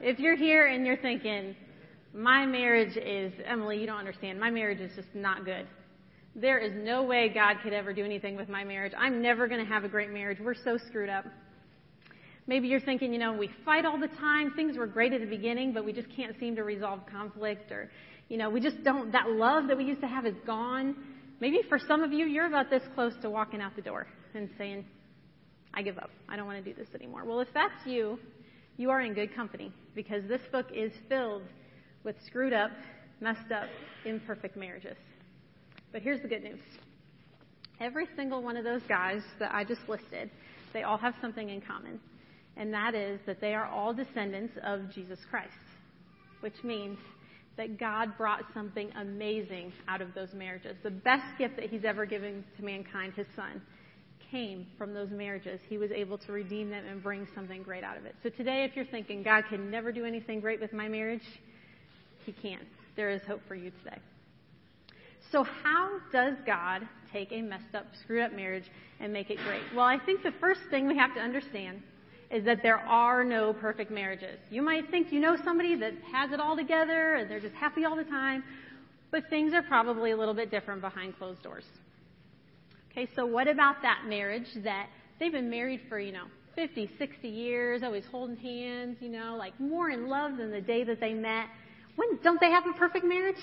if 0.00 0.18
you're 0.18 0.36
here 0.36 0.66
and 0.66 0.84
you're 0.84 0.96
thinking, 0.96 1.54
my 2.12 2.44
marriage 2.44 2.96
is, 2.96 3.32
Emily, 3.46 3.78
you 3.78 3.86
don't 3.86 3.98
understand, 3.98 4.38
my 4.38 4.50
marriage 4.50 4.80
is 4.80 4.90
just 4.96 5.14
not 5.14 5.44
good. 5.44 5.66
There 6.34 6.58
is 6.58 6.72
no 6.74 7.02
way 7.02 7.28
God 7.28 7.56
could 7.62 7.74
ever 7.74 7.92
do 7.92 8.04
anything 8.04 8.36
with 8.36 8.48
my 8.48 8.64
marriage. 8.64 8.92
I'm 8.96 9.20
never 9.20 9.48
going 9.48 9.62
to 9.64 9.70
have 9.70 9.84
a 9.84 9.88
great 9.88 10.10
marriage. 10.10 10.38
We're 10.40 10.54
so 10.54 10.78
screwed 10.88 11.10
up. 11.10 11.26
Maybe 12.46 12.68
you're 12.68 12.80
thinking, 12.80 13.12
you 13.12 13.18
know, 13.18 13.34
we 13.34 13.50
fight 13.64 13.84
all 13.84 13.98
the 13.98 14.08
time. 14.08 14.52
Things 14.56 14.76
were 14.76 14.86
great 14.86 15.12
at 15.12 15.20
the 15.20 15.26
beginning, 15.26 15.72
but 15.72 15.84
we 15.84 15.92
just 15.92 16.08
can't 16.16 16.34
seem 16.40 16.56
to 16.56 16.64
resolve 16.64 17.00
conflict. 17.10 17.70
Or, 17.70 17.90
you 18.28 18.38
know, 18.38 18.48
we 18.48 18.60
just 18.60 18.82
don't, 18.82 19.12
that 19.12 19.28
love 19.28 19.68
that 19.68 19.76
we 19.76 19.84
used 19.84 20.00
to 20.00 20.08
have 20.08 20.26
is 20.26 20.34
gone. 20.46 20.96
Maybe 21.40 21.60
for 21.68 21.78
some 21.78 22.02
of 22.02 22.12
you, 22.12 22.26
you're 22.26 22.46
about 22.46 22.70
this 22.70 22.82
close 22.94 23.12
to 23.22 23.30
walking 23.30 23.60
out 23.60 23.76
the 23.76 23.82
door 23.82 24.06
and 24.34 24.48
saying, 24.56 24.84
I 25.74 25.82
give 25.82 25.98
up. 25.98 26.10
I 26.28 26.36
don't 26.36 26.46
want 26.46 26.64
to 26.64 26.72
do 26.72 26.76
this 26.76 26.88
anymore. 26.94 27.24
Well, 27.26 27.40
if 27.40 27.48
that's 27.52 27.86
you, 27.86 28.18
you 28.76 28.90
are 28.90 29.02
in 29.02 29.12
good 29.12 29.34
company 29.34 29.72
because 29.94 30.22
this 30.28 30.40
book 30.50 30.66
is 30.74 30.92
filled 31.08 31.42
with 32.04 32.16
screwed 32.26 32.52
up, 32.52 32.70
messed 33.20 33.52
up, 33.52 33.68
imperfect 34.04 34.56
marriages. 34.56 34.96
But 35.92 36.02
here's 36.02 36.22
the 36.22 36.28
good 36.28 36.42
news. 36.42 36.60
Every 37.80 38.06
single 38.16 38.42
one 38.42 38.56
of 38.56 38.64
those 38.64 38.82
guys 38.88 39.22
that 39.38 39.52
I 39.54 39.64
just 39.64 39.80
listed, 39.88 40.30
they 40.72 40.82
all 40.82 40.98
have 40.98 41.14
something 41.20 41.50
in 41.50 41.60
common. 41.60 42.00
And 42.56 42.72
that 42.72 42.94
is 42.94 43.20
that 43.26 43.40
they 43.40 43.54
are 43.54 43.66
all 43.66 43.92
descendants 43.94 44.54
of 44.64 44.90
Jesus 44.94 45.18
Christ, 45.30 45.52
which 46.40 46.62
means 46.64 46.98
that 47.56 47.78
God 47.78 48.16
brought 48.16 48.44
something 48.54 48.90
amazing 48.96 49.72
out 49.88 50.00
of 50.00 50.14
those 50.14 50.32
marriages. 50.34 50.76
The 50.82 50.90
best 50.90 51.26
gift 51.38 51.56
that 51.56 51.70
He's 51.70 51.84
ever 51.84 52.06
given 52.06 52.44
to 52.56 52.64
mankind, 52.64 53.12
His 53.14 53.26
Son 53.36 53.60
came 54.32 54.66
from 54.78 54.94
those 54.94 55.10
marriages, 55.10 55.60
he 55.68 55.76
was 55.76 55.90
able 55.92 56.16
to 56.16 56.32
redeem 56.32 56.70
them 56.70 56.86
and 56.86 57.02
bring 57.02 57.28
something 57.34 57.62
great 57.62 57.84
out 57.84 57.98
of 57.98 58.06
it. 58.06 58.16
So 58.22 58.30
today, 58.30 58.64
if 58.64 58.74
you're 58.74 58.86
thinking, 58.86 59.22
God 59.22 59.44
can 59.50 59.70
never 59.70 59.92
do 59.92 60.06
anything 60.06 60.40
great 60.40 60.58
with 60.58 60.72
my 60.72 60.88
marriage, 60.88 61.22
he 62.24 62.32
can. 62.32 62.60
There 62.96 63.10
is 63.10 63.20
hope 63.28 63.40
for 63.46 63.54
you 63.54 63.70
today. 63.84 63.98
So, 65.32 65.44
how 65.44 65.98
does 66.12 66.34
God 66.46 66.86
take 67.10 67.32
a 67.32 67.40
messed 67.40 67.74
up, 67.74 67.86
screwed 68.02 68.22
up 68.22 68.34
marriage 68.34 68.70
and 69.00 69.10
make 69.10 69.30
it 69.30 69.38
great? 69.38 69.62
Well, 69.74 69.86
I 69.86 69.98
think 69.98 70.22
the 70.22 70.34
first 70.40 70.60
thing 70.70 70.86
we 70.86 70.96
have 70.98 71.14
to 71.14 71.20
understand 71.20 71.82
is 72.30 72.44
that 72.44 72.58
there 72.62 72.76
are 72.78 73.24
no 73.24 73.54
perfect 73.54 73.90
marriages. 73.90 74.38
You 74.50 74.60
might 74.60 74.90
think 74.90 75.10
you 75.10 75.20
know 75.20 75.38
somebody 75.42 75.74
that 75.76 75.94
has 76.12 76.32
it 76.32 76.40
all 76.40 76.54
together 76.54 77.14
and 77.14 77.30
they're 77.30 77.40
just 77.40 77.54
happy 77.54 77.86
all 77.86 77.96
the 77.96 78.04
time, 78.04 78.44
but 79.10 79.28
things 79.30 79.54
are 79.54 79.62
probably 79.62 80.10
a 80.10 80.16
little 80.16 80.34
bit 80.34 80.50
different 80.50 80.82
behind 80.82 81.16
closed 81.16 81.42
doors. 81.42 81.64
Okay, 82.90 83.08
so 83.16 83.24
what 83.24 83.48
about 83.48 83.76
that 83.80 84.04
marriage 84.06 84.48
that 84.64 84.90
they've 85.18 85.32
been 85.32 85.48
married 85.48 85.80
for, 85.88 85.98
you 85.98 86.12
know, 86.12 86.26
50, 86.56 86.90
60 86.98 87.28
years, 87.28 87.82
always 87.82 88.04
holding 88.10 88.36
hands, 88.36 88.98
you 89.00 89.08
know, 89.08 89.36
like 89.38 89.58
more 89.58 89.88
in 89.88 90.08
love 90.08 90.36
than 90.36 90.50
the 90.50 90.60
day 90.60 90.84
that 90.84 91.00
they 91.00 91.14
met? 91.14 91.46
When 91.96 92.18
don't 92.22 92.40
they 92.40 92.50
have 92.50 92.64
a 92.66 92.78
perfect 92.78 93.06
marriage? 93.06 93.40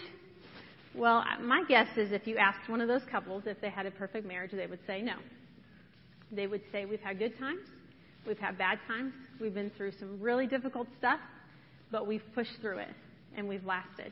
Well, 0.95 1.19
uh, 1.19 1.41
my 1.41 1.63
guess 1.67 1.87
is 1.97 2.11
if 2.11 2.25
you 2.25 2.37
asked 2.37 2.67
one 2.67 2.81
of 2.81 2.87
those 2.87 3.03
couples 3.11 3.43
if 3.45 3.61
they 3.61 3.69
had 3.69 3.85
a 3.85 3.91
perfect 3.91 4.25
marriage, 4.25 4.51
they 4.51 4.65
would 4.65 4.79
say 4.87 5.01
no. 5.01 5.15
They 6.31 6.47
would 6.47 6.61
say 6.71 6.85
we've 6.85 7.01
had 7.01 7.19
good 7.19 7.37
times, 7.37 7.61
we've 8.27 8.39
had 8.39 8.57
bad 8.57 8.79
times, 8.87 9.13
we've 9.39 9.53
been 9.53 9.71
through 9.77 9.91
some 9.99 10.19
really 10.19 10.47
difficult 10.47 10.87
stuff, 10.97 11.19
but 11.91 12.07
we've 12.07 12.23
pushed 12.33 12.59
through 12.61 12.79
it 12.79 12.93
and 13.35 13.47
we've 13.47 13.65
lasted. 13.65 14.11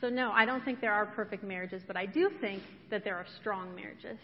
So 0.00 0.08
no, 0.08 0.30
I 0.32 0.44
don't 0.44 0.64
think 0.64 0.80
there 0.80 0.92
are 0.92 1.06
perfect 1.06 1.42
marriages, 1.42 1.82
but 1.86 1.96
I 1.96 2.04
do 2.06 2.30
think 2.40 2.62
that 2.90 3.02
there 3.04 3.16
are 3.16 3.26
strong 3.40 3.74
marriages. 3.74 4.18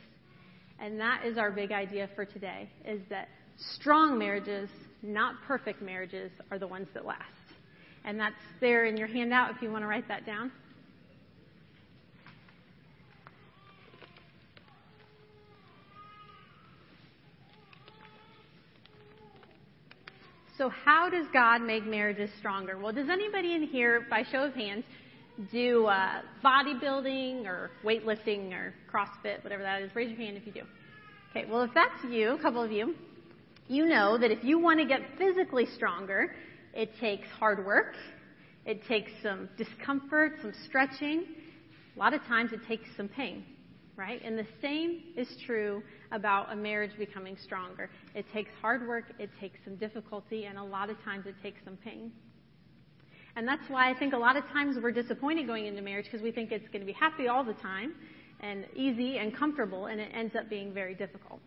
And 0.78 1.00
that 1.00 1.24
is 1.24 1.38
our 1.38 1.50
big 1.50 1.72
idea 1.72 2.08
for 2.14 2.24
today, 2.24 2.68
is 2.84 3.00
that 3.08 3.28
strong 3.76 4.18
marriages, 4.18 4.68
not 5.02 5.36
perfect 5.46 5.80
marriages, 5.80 6.30
are 6.50 6.58
the 6.58 6.66
ones 6.66 6.88
that 6.92 7.06
last. 7.06 7.22
And 8.04 8.18
that's 8.18 8.34
there 8.60 8.84
in 8.86 8.96
your 8.96 9.06
handout 9.06 9.54
if 9.54 9.62
you 9.62 9.70
want 9.70 9.84
to 9.84 9.86
write 9.86 10.08
that 10.08 10.26
down. 10.26 10.50
So, 20.58 20.68
how 20.68 21.08
does 21.08 21.26
God 21.32 21.62
make 21.62 21.86
marriages 21.86 22.30
stronger? 22.38 22.78
Well, 22.78 22.92
does 22.92 23.08
anybody 23.08 23.54
in 23.54 23.62
here, 23.62 24.06
by 24.10 24.22
show 24.30 24.44
of 24.44 24.54
hands, 24.54 24.84
do 25.50 25.86
uh, 25.86 26.20
bodybuilding 26.44 27.46
or 27.46 27.70
weightlifting 27.84 28.52
or 28.52 28.74
CrossFit, 28.92 29.42
whatever 29.42 29.62
that 29.62 29.82
is, 29.82 29.94
raise 29.94 30.10
your 30.10 30.18
hand 30.18 30.36
if 30.36 30.46
you 30.46 30.52
do. 30.52 30.62
Okay, 31.30 31.46
well, 31.50 31.62
if 31.62 31.70
that's 31.74 32.04
you, 32.10 32.32
a 32.32 32.38
couple 32.38 32.62
of 32.62 32.70
you, 32.70 32.94
you 33.68 33.86
know 33.86 34.18
that 34.18 34.30
if 34.30 34.44
you 34.44 34.58
want 34.58 34.78
to 34.78 34.86
get 34.86 35.00
physically 35.16 35.66
stronger, 35.74 36.34
it 36.74 36.90
takes 37.00 37.26
hard 37.28 37.64
work, 37.64 37.94
it 38.66 38.86
takes 38.86 39.10
some 39.22 39.48
discomfort, 39.56 40.34
some 40.42 40.52
stretching. 40.66 41.24
A 41.96 41.98
lot 41.98 42.12
of 42.12 42.22
times 42.24 42.52
it 42.52 42.60
takes 42.68 42.88
some 42.96 43.08
pain, 43.08 43.44
right? 43.96 44.20
And 44.24 44.38
the 44.38 44.46
same 44.60 45.02
is 45.16 45.28
true 45.46 45.82
about 46.10 46.52
a 46.52 46.56
marriage 46.56 46.92
becoming 46.98 47.36
stronger. 47.42 47.90
It 48.14 48.24
takes 48.32 48.50
hard 48.60 48.86
work, 48.86 49.04
it 49.18 49.30
takes 49.40 49.58
some 49.64 49.76
difficulty, 49.76 50.44
and 50.44 50.58
a 50.58 50.64
lot 50.64 50.90
of 50.90 51.02
times 51.02 51.26
it 51.26 51.34
takes 51.42 51.58
some 51.64 51.76
pain. 51.76 52.12
And 53.36 53.48
that's 53.48 53.62
why 53.68 53.90
I 53.90 53.98
think 53.98 54.12
a 54.12 54.18
lot 54.18 54.36
of 54.36 54.44
times 54.48 54.76
we're 54.82 54.92
disappointed 54.92 55.46
going 55.46 55.66
into 55.66 55.82
marriage 55.82 56.06
because 56.06 56.22
we 56.22 56.32
think 56.32 56.52
it's 56.52 56.68
going 56.68 56.80
to 56.80 56.86
be 56.86 56.92
happy 56.92 57.28
all 57.28 57.44
the 57.44 57.54
time 57.54 57.94
and 58.40 58.66
easy 58.74 59.18
and 59.18 59.36
comfortable, 59.36 59.86
and 59.86 60.00
it 60.00 60.10
ends 60.14 60.34
up 60.36 60.50
being 60.50 60.74
very 60.74 60.94
difficult. 60.94 61.40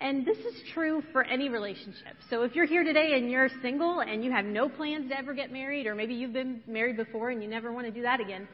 And 0.00 0.24
this 0.24 0.38
is 0.38 0.54
true 0.74 1.02
for 1.12 1.24
any 1.24 1.48
relationship. 1.48 2.14
So 2.30 2.42
if 2.42 2.54
you're 2.54 2.66
here 2.66 2.84
today 2.84 3.14
and 3.16 3.28
you're 3.28 3.48
single 3.60 4.00
and 4.00 4.24
you 4.24 4.30
have 4.30 4.44
no 4.44 4.68
plans 4.68 5.10
to 5.10 5.18
ever 5.18 5.34
get 5.34 5.52
married, 5.52 5.86
or 5.86 5.96
maybe 5.96 6.14
you've 6.14 6.32
been 6.32 6.62
married 6.68 6.96
before 6.96 7.30
and 7.30 7.42
you 7.42 7.48
never 7.48 7.72
want 7.72 7.86
to 7.86 7.92
do 7.92 8.02
that 8.02 8.20
again, 8.20 8.46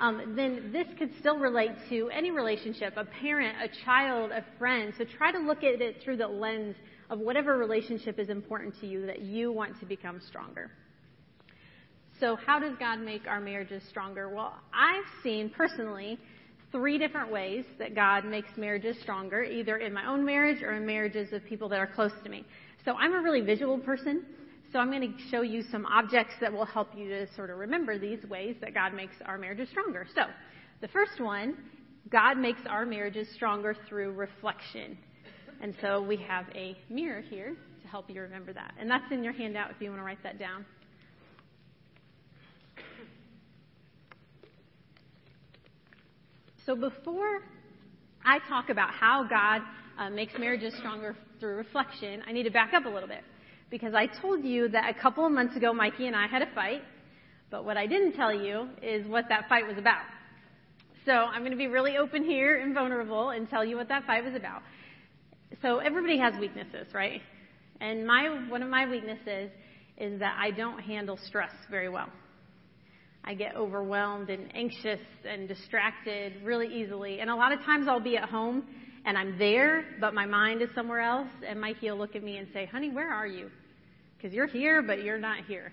um, 0.00 0.34
then 0.36 0.70
this 0.72 0.86
could 0.98 1.10
still 1.20 1.38
relate 1.38 1.72
to 1.88 2.10
any 2.10 2.30
relationship, 2.30 2.94
a 2.96 3.04
parent, 3.04 3.56
a 3.62 3.84
child, 3.84 4.30
a 4.30 4.44
friend. 4.58 4.92
So 4.98 5.04
try 5.04 5.32
to 5.32 5.38
look 5.38 5.58
at 5.58 5.80
it 5.80 6.02
through 6.02 6.16
the 6.18 6.26
lens 6.26 6.76
of 7.10 7.18
whatever 7.18 7.58
relationship 7.58 8.18
is 8.18 8.28
important 8.28 8.74
to 8.80 8.86
you 8.86 9.06
that 9.06 9.22
you 9.22 9.52
want 9.52 9.78
to 9.80 9.86
become 9.86 10.20
stronger. 10.28 10.70
So 12.20 12.36
how 12.36 12.58
does 12.58 12.74
God 12.78 13.00
make 13.00 13.26
our 13.26 13.40
marriages 13.40 13.82
stronger? 13.88 14.28
Well, 14.28 14.54
I've 14.72 15.04
seen 15.22 15.50
personally 15.50 16.18
three 16.70 16.98
different 16.98 17.30
ways 17.30 17.64
that 17.78 17.94
God 17.94 18.24
makes 18.24 18.48
marriages 18.56 18.96
stronger, 19.02 19.42
either 19.42 19.76
in 19.76 19.92
my 19.92 20.06
own 20.06 20.24
marriage 20.24 20.62
or 20.62 20.72
in 20.72 20.86
marriages 20.86 21.32
of 21.32 21.44
people 21.44 21.68
that 21.68 21.78
are 21.78 21.86
close 21.86 22.12
to 22.22 22.28
me. 22.28 22.44
So 22.84 22.92
I'm 22.92 23.14
a 23.14 23.20
really 23.20 23.40
visual 23.40 23.78
person. 23.78 24.24
So 24.74 24.80
I'm 24.80 24.90
going 24.90 25.02
to 25.02 25.28
show 25.30 25.42
you 25.42 25.62
some 25.70 25.86
objects 25.86 26.34
that 26.40 26.52
will 26.52 26.64
help 26.64 26.88
you 26.96 27.08
to 27.08 27.32
sort 27.36 27.50
of 27.50 27.58
remember 27.58 27.96
these 27.96 28.24
ways 28.24 28.56
that 28.60 28.74
God 28.74 28.92
makes 28.92 29.14
our 29.24 29.38
marriages 29.38 29.68
stronger. 29.68 30.04
So 30.16 30.22
the 30.80 30.88
first 30.88 31.20
one, 31.20 31.54
God 32.10 32.38
makes 32.38 32.58
our 32.68 32.84
marriages 32.84 33.28
stronger 33.36 33.76
through 33.88 34.14
reflection. 34.14 34.98
And 35.62 35.76
so 35.80 36.02
we 36.02 36.16
have 36.16 36.46
a 36.56 36.76
mirror 36.90 37.20
here 37.20 37.54
to 37.82 37.88
help 37.88 38.10
you 38.10 38.20
remember 38.20 38.52
that. 38.52 38.74
And 38.76 38.90
that's 38.90 39.04
in 39.12 39.22
your 39.22 39.32
handout 39.32 39.70
if 39.70 39.76
you 39.78 39.90
want 39.90 40.00
to 40.00 40.04
write 40.04 40.24
that 40.24 40.40
down. 40.40 40.66
So 46.66 46.74
before 46.74 47.42
I 48.24 48.40
talk 48.48 48.70
about 48.70 48.90
how 48.90 49.22
God 49.22 49.62
uh, 50.00 50.10
makes 50.10 50.32
marriages 50.36 50.74
stronger 50.78 51.14
through 51.38 51.54
reflection, 51.54 52.24
I 52.26 52.32
need 52.32 52.42
to 52.42 52.50
back 52.50 52.74
up 52.74 52.86
a 52.86 52.88
little 52.88 53.08
bit 53.08 53.22
because 53.74 53.92
I 53.92 54.06
told 54.06 54.44
you 54.44 54.68
that 54.68 54.88
a 54.88 54.94
couple 54.94 55.26
of 55.26 55.32
months 55.32 55.56
ago, 55.56 55.72
Mikey 55.72 56.06
and 56.06 56.14
I 56.14 56.28
had 56.28 56.42
a 56.42 56.54
fight, 56.54 56.80
but 57.50 57.64
what 57.64 57.76
I 57.76 57.88
didn't 57.88 58.12
tell 58.12 58.32
you 58.32 58.68
is 58.80 59.04
what 59.08 59.24
that 59.30 59.48
fight 59.48 59.66
was 59.66 59.76
about. 59.76 60.04
So 61.04 61.10
I'm 61.10 61.40
going 61.40 61.50
to 61.50 61.58
be 61.58 61.66
really 61.66 61.96
open 61.96 62.22
here 62.22 62.60
and 62.60 62.72
vulnerable 62.72 63.30
and 63.30 63.50
tell 63.50 63.64
you 63.64 63.76
what 63.76 63.88
that 63.88 64.06
fight 64.06 64.24
was 64.24 64.36
about. 64.36 64.62
So 65.60 65.78
everybody 65.78 66.18
has 66.18 66.34
weaknesses, 66.38 66.86
right? 66.94 67.20
And 67.80 68.06
my 68.06 68.46
one 68.48 68.62
of 68.62 68.68
my 68.68 68.88
weaknesses 68.88 69.50
is 69.98 70.20
that 70.20 70.38
I 70.40 70.52
don't 70.52 70.78
handle 70.78 71.18
stress 71.26 71.50
very 71.68 71.88
well. 71.88 72.10
I 73.24 73.34
get 73.34 73.56
overwhelmed 73.56 74.30
and 74.30 74.54
anxious 74.54 75.00
and 75.28 75.48
distracted 75.48 76.34
really 76.44 76.68
easily. 76.68 77.18
And 77.18 77.28
a 77.28 77.34
lot 77.34 77.50
of 77.50 77.58
times 77.62 77.88
I'll 77.88 77.98
be 77.98 78.16
at 78.18 78.28
home 78.28 78.62
and 79.04 79.18
I'm 79.18 79.36
there, 79.36 79.84
but 80.00 80.14
my 80.14 80.26
mind 80.26 80.62
is 80.62 80.68
somewhere 80.76 81.00
else. 81.00 81.28
And 81.44 81.60
Mikey 81.60 81.90
will 81.90 81.98
look 81.98 82.14
at 82.14 82.22
me 82.22 82.36
and 82.36 82.46
say, 82.52 82.66
honey, 82.66 82.92
where 82.92 83.12
are 83.12 83.26
you? 83.26 83.50
Because 84.24 84.34
you're 84.34 84.46
here, 84.46 84.80
but 84.80 85.02
you're 85.02 85.18
not 85.18 85.44
here. 85.44 85.70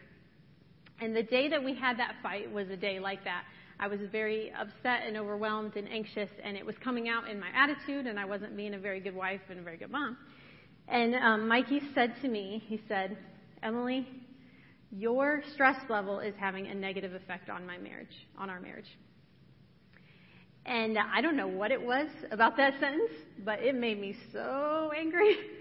And 0.99 1.15
the 1.15 1.23
day 1.23 1.47
that 1.47 1.63
we 1.63 1.73
had 1.73 1.97
that 1.99 2.15
fight 2.21 2.51
was 2.51 2.69
a 2.69 2.75
day 2.75 2.99
like 2.99 3.23
that. 3.23 3.45
I 3.79 3.87
was 3.87 4.01
very 4.11 4.51
upset 4.51 5.07
and 5.07 5.15
overwhelmed 5.15 5.77
and 5.77 5.87
anxious, 5.87 6.29
and 6.43 6.57
it 6.57 6.65
was 6.65 6.75
coming 6.83 7.07
out 7.07 7.29
in 7.29 7.39
my 7.39 7.47
attitude, 7.55 8.07
and 8.07 8.19
I 8.19 8.25
wasn't 8.25 8.57
being 8.57 8.73
a 8.73 8.77
very 8.77 8.99
good 8.99 9.15
wife 9.15 9.39
and 9.49 9.57
a 9.57 9.61
very 9.61 9.77
good 9.77 9.89
mom. 9.89 10.17
And 10.89 11.15
um, 11.15 11.47
Mikey 11.47 11.79
said 11.95 12.13
to 12.23 12.27
me, 12.27 12.61
he 12.67 12.81
said, 12.89 13.17
Emily, 13.63 14.05
your 14.91 15.43
stress 15.53 15.79
level 15.89 16.19
is 16.19 16.33
having 16.37 16.67
a 16.67 16.75
negative 16.75 17.13
effect 17.13 17.49
on 17.49 17.65
my 17.65 17.77
marriage, 17.77 18.27
on 18.37 18.49
our 18.49 18.59
marriage. 18.59 18.97
And 20.65 20.97
I 20.97 21.21
don't 21.21 21.37
know 21.37 21.47
what 21.47 21.71
it 21.71 21.81
was 21.81 22.09
about 22.31 22.57
that 22.57 22.73
sentence, 22.81 23.11
but 23.45 23.61
it 23.61 23.75
made 23.75 23.97
me 23.97 24.13
so 24.33 24.91
angry. 24.93 25.37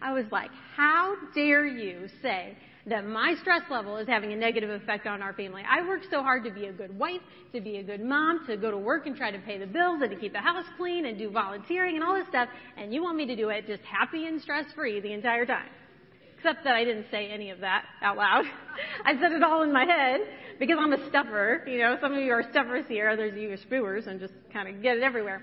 I 0.00 0.12
was 0.12 0.24
like, 0.30 0.50
how 0.76 1.14
dare 1.34 1.66
you 1.66 2.08
say 2.20 2.56
that 2.86 3.06
my 3.06 3.36
stress 3.40 3.62
level 3.70 3.96
is 3.98 4.08
having 4.08 4.32
a 4.32 4.36
negative 4.36 4.70
effect 4.70 5.06
on 5.06 5.22
our 5.22 5.32
family? 5.32 5.62
I 5.68 5.86
work 5.86 6.02
so 6.10 6.22
hard 6.22 6.44
to 6.44 6.50
be 6.50 6.66
a 6.66 6.72
good 6.72 6.96
wife, 6.98 7.20
to 7.52 7.60
be 7.60 7.76
a 7.76 7.82
good 7.82 8.02
mom, 8.02 8.44
to 8.46 8.56
go 8.56 8.70
to 8.70 8.78
work 8.78 9.06
and 9.06 9.16
try 9.16 9.30
to 9.30 9.38
pay 9.38 9.58
the 9.58 9.66
bills 9.66 10.00
and 10.02 10.10
to 10.10 10.16
keep 10.16 10.32
the 10.32 10.40
house 10.40 10.64
clean 10.76 11.06
and 11.06 11.18
do 11.18 11.30
volunteering 11.30 11.94
and 11.94 12.04
all 12.04 12.14
this 12.14 12.26
stuff, 12.28 12.48
and 12.76 12.92
you 12.92 13.02
want 13.02 13.16
me 13.16 13.26
to 13.26 13.36
do 13.36 13.50
it 13.50 13.66
just 13.66 13.82
happy 13.84 14.26
and 14.26 14.40
stress 14.40 14.66
free 14.74 15.00
the 15.00 15.12
entire 15.12 15.46
time. 15.46 15.68
Except 16.36 16.64
that 16.64 16.74
I 16.74 16.82
didn't 16.84 17.06
say 17.12 17.30
any 17.30 17.50
of 17.50 17.60
that 17.60 17.84
out 18.02 18.16
loud. 18.16 18.44
I 19.04 19.12
said 19.20 19.30
it 19.30 19.44
all 19.44 19.62
in 19.62 19.72
my 19.72 19.84
head 19.84 20.20
because 20.58 20.76
I'm 20.80 20.92
a 20.92 21.08
stuffer. 21.08 21.62
You 21.68 21.78
know, 21.78 21.96
some 22.00 22.14
of 22.14 22.20
you 22.20 22.32
are 22.32 22.42
stuffers 22.50 22.84
here, 22.88 23.08
others 23.08 23.32
of 23.32 23.38
you 23.38 23.52
are 23.52 23.56
spewers 23.56 24.08
and 24.08 24.18
just 24.18 24.32
kind 24.52 24.68
of 24.68 24.82
get 24.82 24.96
it 24.96 25.04
everywhere. 25.04 25.40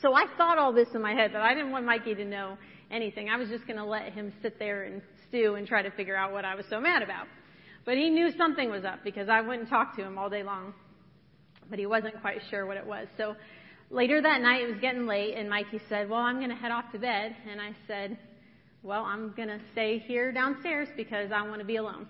So 0.00 0.14
I 0.14 0.26
thought 0.36 0.58
all 0.58 0.72
this 0.72 0.88
in 0.94 1.02
my 1.02 1.12
head, 1.12 1.32
but 1.32 1.42
I 1.42 1.54
didn't 1.54 1.72
want 1.72 1.84
Mikey 1.84 2.14
to 2.14 2.24
know 2.24 2.56
anything. 2.90 3.28
I 3.28 3.36
was 3.36 3.48
just 3.48 3.66
going 3.66 3.76
to 3.76 3.84
let 3.84 4.12
him 4.12 4.32
sit 4.42 4.58
there 4.58 4.84
and 4.84 5.02
stew 5.28 5.54
and 5.56 5.66
try 5.66 5.82
to 5.82 5.90
figure 5.90 6.16
out 6.16 6.32
what 6.32 6.44
I 6.44 6.54
was 6.54 6.64
so 6.70 6.80
mad 6.80 7.02
about. 7.02 7.26
But 7.84 7.96
he 7.96 8.08
knew 8.10 8.30
something 8.36 8.70
was 8.70 8.84
up 8.84 9.00
because 9.02 9.28
I 9.28 9.40
wouldn't 9.40 9.68
talk 9.68 9.96
to 9.96 10.02
him 10.02 10.18
all 10.18 10.30
day 10.30 10.42
long. 10.42 10.74
But 11.68 11.78
he 11.78 11.86
wasn't 11.86 12.20
quite 12.20 12.40
sure 12.50 12.66
what 12.66 12.76
it 12.76 12.86
was. 12.86 13.06
So 13.16 13.34
later 13.90 14.20
that 14.20 14.40
night, 14.40 14.62
it 14.62 14.70
was 14.70 14.80
getting 14.80 15.06
late, 15.06 15.34
and 15.36 15.48
Mikey 15.48 15.80
said, 15.88 16.08
Well, 16.08 16.20
I'm 16.20 16.36
going 16.36 16.50
to 16.50 16.56
head 16.56 16.72
off 16.72 16.90
to 16.92 16.98
bed. 16.98 17.34
And 17.50 17.60
I 17.60 17.72
said, 17.86 18.18
Well, 18.82 19.04
I'm 19.04 19.32
going 19.36 19.48
to 19.48 19.60
stay 19.72 19.98
here 19.98 20.32
downstairs 20.32 20.88
because 20.96 21.30
I 21.32 21.42
want 21.42 21.60
to 21.60 21.66
be 21.66 21.76
alone. 21.76 22.06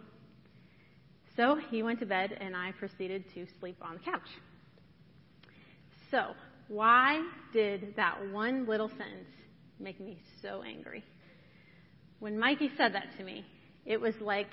So 1.36 1.58
he 1.70 1.82
went 1.82 2.00
to 2.00 2.06
bed, 2.06 2.36
and 2.40 2.56
I 2.56 2.72
proceeded 2.72 3.24
to 3.34 3.46
sleep 3.60 3.76
on 3.80 3.94
the 3.94 4.00
couch. 4.00 4.28
So, 6.10 6.34
why 6.70 7.20
did 7.52 7.94
that 7.96 8.30
one 8.30 8.64
little 8.64 8.88
sentence 8.88 9.26
make 9.80 9.98
me 10.00 10.18
so 10.40 10.62
angry. 10.62 11.02
When 12.20 12.38
Mikey 12.38 12.70
said 12.76 12.94
that 12.94 13.06
to 13.18 13.24
me, 13.24 13.44
it 13.86 14.00
was 14.00 14.14
like 14.20 14.48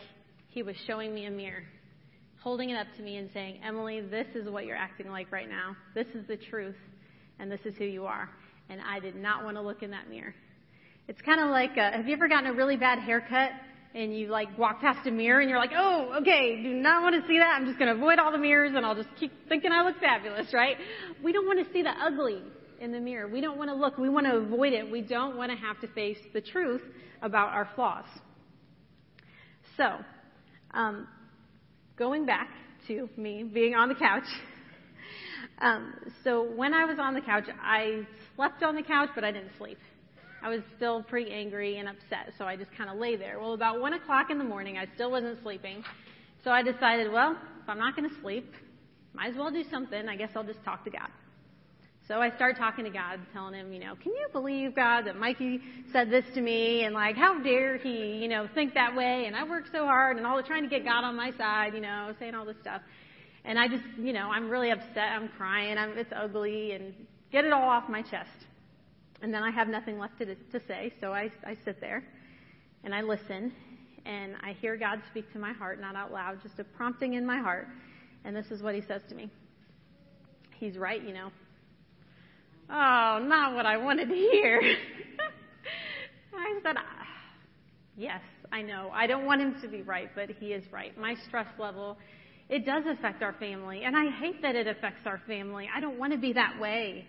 he 0.47 0.63
was 0.63 0.75
showing 0.87 1.13
me 1.13 1.25
a 1.25 1.31
mirror, 1.31 1.63
holding 2.41 2.71
it 2.71 2.75
up 2.75 2.87
to 2.97 3.03
me 3.03 3.17
and 3.17 3.29
saying, 3.33 3.59
Emily, 3.63 4.01
this 4.01 4.25
is 4.33 4.49
what 4.49 4.65
you're 4.65 4.77
acting 4.77 5.09
like 5.09 5.31
right 5.31 5.47
now. 5.49 5.75
This 5.93 6.07
is 6.15 6.25
the 6.27 6.37
truth, 6.37 6.77
and 7.39 7.51
this 7.51 7.59
is 7.65 7.75
who 7.77 7.85
you 7.85 8.05
are. 8.05 8.29
And 8.69 8.81
I 8.81 8.99
did 8.99 9.15
not 9.15 9.43
want 9.43 9.55
to 9.57 9.61
look 9.61 9.83
in 9.83 9.91
that 9.91 10.09
mirror. 10.09 10.33
It's 11.07 11.21
kind 11.21 11.39
of 11.39 11.49
like, 11.49 11.77
uh, 11.77 11.91
have 11.91 12.07
you 12.07 12.13
ever 12.13 12.27
gotten 12.27 12.49
a 12.49 12.53
really 12.53 12.77
bad 12.77 12.99
haircut 12.99 13.51
and 13.93 14.17
you 14.17 14.27
like 14.27 14.57
walk 14.57 14.81
past 14.81 15.07
a 15.07 15.11
mirror 15.11 15.39
and 15.39 15.49
you're 15.49 15.59
like, 15.59 15.71
oh, 15.75 16.17
okay, 16.21 16.61
do 16.61 16.69
not 16.69 17.01
want 17.01 17.21
to 17.21 17.27
see 17.27 17.37
that. 17.37 17.55
I'm 17.57 17.65
just 17.65 17.79
going 17.79 17.89
to 17.89 17.95
avoid 17.95 18.19
all 18.19 18.31
the 18.31 18.37
mirrors 18.37 18.73
and 18.75 18.85
I'll 18.85 18.95
just 18.95 19.09
keep 19.19 19.31
thinking 19.47 19.71
I 19.71 19.83
look 19.83 19.99
fabulous, 19.99 20.53
right? 20.53 20.77
We 21.23 21.31
don't 21.31 21.45
want 21.45 21.65
to 21.65 21.73
see 21.73 21.81
the 21.81 21.89
ugly 21.89 22.41
in 22.79 22.91
the 22.91 22.99
mirror. 22.99 23.27
We 23.27 23.41
don't 23.41 23.57
want 23.57 23.69
to 23.69 23.75
look. 23.75 23.97
We 23.97 24.09
want 24.09 24.27
to 24.27 24.35
avoid 24.35 24.73
it. 24.73 24.89
We 24.89 25.01
don't 25.01 25.37
want 25.37 25.51
to 25.51 25.57
have 25.57 25.79
to 25.81 25.87
face 25.93 26.17
the 26.33 26.41
truth 26.41 26.81
about 27.21 27.49
our 27.49 27.69
flaws. 27.75 28.05
So, 29.75 29.97
um, 30.71 31.07
going 31.97 32.25
back 32.25 32.49
to 32.87 33.09
me 33.17 33.43
being 33.43 33.75
on 33.75 33.89
the 33.89 33.95
couch. 33.95 34.23
Um, 35.59 35.95
so 36.23 36.43
when 36.43 36.73
I 36.75 36.85
was 36.85 36.97
on 36.99 37.15
the 37.15 37.21
couch, 37.21 37.45
I 37.59 38.05
slept 38.35 38.61
on 38.61 38.75
the 38.75 38.83
couch, 38.83 39.09
but 39.15 39.23
I 39.23 39.31
didn't 39.31 39.51
sleep. 39.57 39.79
I 40.41 40.49
was 40.49 40.61
still 40.75 41.03
pretty 41.03 41.31
angry 41.31 41.77
and 41.77 41.89
upset, 41.89 42.33
so 42.37 42.45
I 42.45 42.55
just 42.55 42.71
kind 42.77 42.89
of 42.89 42.97
lay 42.97 43.15
there. 43.15 43.39
Well, 43.39 43.53
about 43.53 43.79
one 43.79 43.93
o'clock 43.93 44.29
in 44.29 44.37
the 44.37 44.43
morning, 44.43 44.77
I 44.77 44.87
still 44.95 45.11
wasn't 45.11 45.41
sleeping. 45.41 45.83
So 46.43 46.51
I 46.51 46.61
decided, 46.61 47.11
well, 47.11 47.35
if 47.61 47.69
I'm 47.69 47.79
not 47.79 47.95
going 47.95 48.09
to 48.09 48.15
sleep, 48.21 48.53
might 49.13 49.31
as 49.31 49.35
well 49.35 49.51
do 49.51 49.63
something. 49.71 50.07
I 50.07 50.15
guess 50.15 50.29
I'll 50.35 50.43
just 50.43 50.63
talk 50.63 50.83
to 50.85 50.91
God. 50.91 51.09
So 52.07 52.21
I 52.21 52.33
start 52.35 52.55
talking 52.55 52.85
to 52.85 52.89
God, 52.89 53.19
telling 53.33 53.53
him, 53.53 53.73
you 53.73 53.79
know, 53.79 53.95
can 54.01 54.13
you 54.13 54.27
believe 54.31 54.73
God 54.73 55.07
that 55.07 55.17
Mikey 55.17 55.59
said 55.91 56.09
this 56.09 56.23
to 56.35 56.41
me 56.41 56.85
and 56.85 56.93
like 56.93 57.17
how 57.17 57.41
dare 57.43 57.77
he, 57.77 58.13
you 58.13 58.29
know, 58.29 58.47
think 58.55 58.73
that 58.75 58.95
way 58.95 59.25
and 59.25 59.35
I 59.35 59.43
work 59.43 59.65
so 59.73 59.85
hard 59.85 60.15
and 60.15 60.25
all 60.25 60.41
trying 60.41 60.63
to 60.63 60.69
get 60.69 60.85
God 60.85 61.03
on 61.03 61.17
my 61.17 61.31
side, 61.37 61.73
you 61.73 61.81
know, 61.81 62.13
saying 62.17 62.33
all 62.33 62.45
this 62.45 62.55
stuff. 62.61 62.81
And 63.43 63.59
I 63.59 63.67
just, 63.67 63.83
you 63.97 64.13
know, 64.13 64.29
I'm 64.31 64.49
really 64.49 64.71
upset, 64.71 64.97
I'm 64.97 65.27
crying, 65.35 65.77
I'm, 65.77 65.97
it's 65.97 66.13
ugly 66.15 66.71
and 66.71 66.93
get 67.29 67.43
it 67.43 67.51
all 67.51 67.67
off 67.67 67.89
my 67.89 68.03
chest. 68.03 68.46
And 69.21 69.33
then 69.33 69.43
I 69.43 69.51
have 69.51 69.67
nothing 69.67 69.97
left 69.97 70.17
to, 70.19 70.35
to 70.35 70.61
say, 70.67 70.93
so 71.01 71.11
I, 71.13 71.31
I 71.45 71.57
sit 71.65 71.81
there 71.81 72.03
and 72.83 72.93
I 72.93 73.01
listen 73.01 73.51
and 74.05 74.35
I 74.41 74.53
hear 74.53 74.77
God 74.77 75.01
speak 75.09 75.31
to 75.33 75.39
my 75.39 75.53
heart, 75.53 75.81
not 75.81 75.95
out 75.95 76.11
loud, 76.11 76.41
just 76.41 76.59
a 76.59 76.63
prompting 76.63 77.13
in 77.13 77.25
my 77.25 77.39
heart. 77.39 77.67
And 78.23 78.35
this 78.35 78.45
is 78.51 78.61
what 78.61 78.75
he 78.75 78.81
says 78.81 79.01
to 79.09 79.15
me. 79.15 79.29
He's 80.59 80.77
right, 80.77 81.03
you 81.03 81.13
know. 81.13 81.29
Oh, 82.69 83.19
not 83.23 83.55
what 83.55 83.65
I 83.65 83.77
wanted 83.77 84.09
to 84.09 84.15
hear. 84.15 84.61
I 86.33 86.59
said, 86.63 86.75
Yes, 87.95 88.21
I 88.51 88.61
know. 88.61 88.91
I 88.93 89.07
don't 89.07 89.25
want 89.25 89.41
him 89.41 89.55
to 89.61 89.67
be 89.67 89.81
right, 89.81 90.09
but 90.15 90.29
he 90.29 90.47
is 90.47 90.63
right. 90.71 90.97
My 90.97 91.15
stress 91.27 91.47
level, 91.57 91.97
it 92.49 92.65
does 92.65 92.83
affect 92.85 93.23
our 93.23 93.33
family, 93.33 93.83
and 93.83 93.95
I 93.97 94.11
hate 94.11 94.41
that 94.41 94.55
it 94.55 94.67
affects 94.67 95.05
our 95.05 95.19
family. 95.27 95.67
I 95.75 95.79
don't 95.79 95.97
want 95.97 96.13
to 96.13 96.19
be 96.19 96.33
that 96.33 96.59
way. 96.59 97.07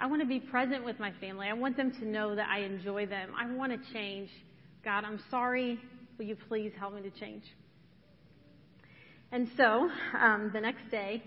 I 0.00 0.06
want 0.06 0.22
to 0.22 0.26
be 0.26 0.40
present 0.40 0.82
with 0.82 0.98
my 0.98 1.12
family. 1.20 1.46
I 1.48 1.52
want 1.52 1.76
them 1.76 1.92
to 2.00 2.06
know 2.06 2.34
that 2.34 2.48
I 2.48 2.60
enjoy 2.60 3.04
them. 3.04 3.32
I 3.38 3.52
want 3.52 3.70
to 3.70 3.92
change. 3.92 4.30
God, 4.82 5.04
I'm 5.04 5.20
sorry. 5.30 5.78
Will 6.16 6.24
you 6.24 6.36
please 6.48 6.72
help 6.78 6.94
me 6.94 7.02
to 7.02 7.10
change? 7.20 7.42
And 9.30 9.46
so, 9.58 9.90
um, 10.18 10.50
the 10.54 10.60
next 10.60 10.90
day, 10.90 11.22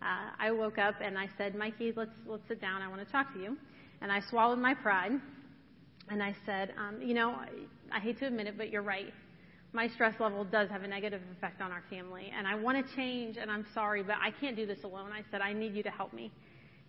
uh, 0.00 0.30
I 0.38 0.52
woke 0.52 0.78
up 0.78 0.94
and 1.02 1.18
I 1.18 1.28
said, 1.36 1.56
Mikey, 1.56 1.92
let's 1.96 2.12
let's 2.28 2.46
sit 2.46 2.60
down. 2.60 2.82
I 2.82 2.88
want 2.88 3.04
to 3.04 3.12
talk 3.12 3.34
to 3.34 3.40
you. 3.40 3.56
And 4.00 4.12
I 4.12 4.20
swallowed 4.30 4.60
my 4.60 4.74
pride, 4.74 5.10
and 6.08 6.22
I 6.22 6.36
said, 6.46 6.72
um, 6.78 7.02
you 7.02 7.14
know, 7.14 7.30
I, 7.30 7.48
I 7.92 7.98
hate 7.98 8.20
to 8.20 8.26
admit 8.26 8.46
it, 8.46 8.56
but 8.56 8.70
you're 8.70 8.82
right. 8.82 9.12
my 9.72 9.88
stress 9.88 10.14
level 10.20 10.44
does 10.44 10.68
have 10.70 10.84
a 10.84 10.88
negative 10.88 11.20
effect 11.36 11.60
on 11.60 11.72
our 11.72 11.82
family, 11.90 12.32
and 12.36 12.46
I 12.46 12.54
want 12.54 12.78
to 12.78 12.96
change, 12.96 13.36
and 13.36 13.50
I'm 13.50 13.66
sorry, 13.74 14.02
but 14.02 14.16
I 14.22 14.30
can't 14.40 14.56
do 14.56 14.66
this 14.66 14.78
alone. 14.84 15.10
I 15.12 15.22
said, 15.30 15.40
I 15.40 15.52
need 15.52 15.74
you 15.74 15.82
to 15.82 15.90
help 15.90 16.12
me. 16.12 16.30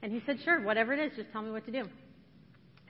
And 0.01 0.11
he 0.11 0.21
said, 0.25 0.37
Sure, 0.43 0.61
whatever 0.61 0.93
it 0.93 0.99
is, 0.99 1.11
just 1.15 1.31
tell 1.31 1.41
me 1.41 1.51
what 1.51 1.65
to 1.65 1.71
do. 1.71 1.85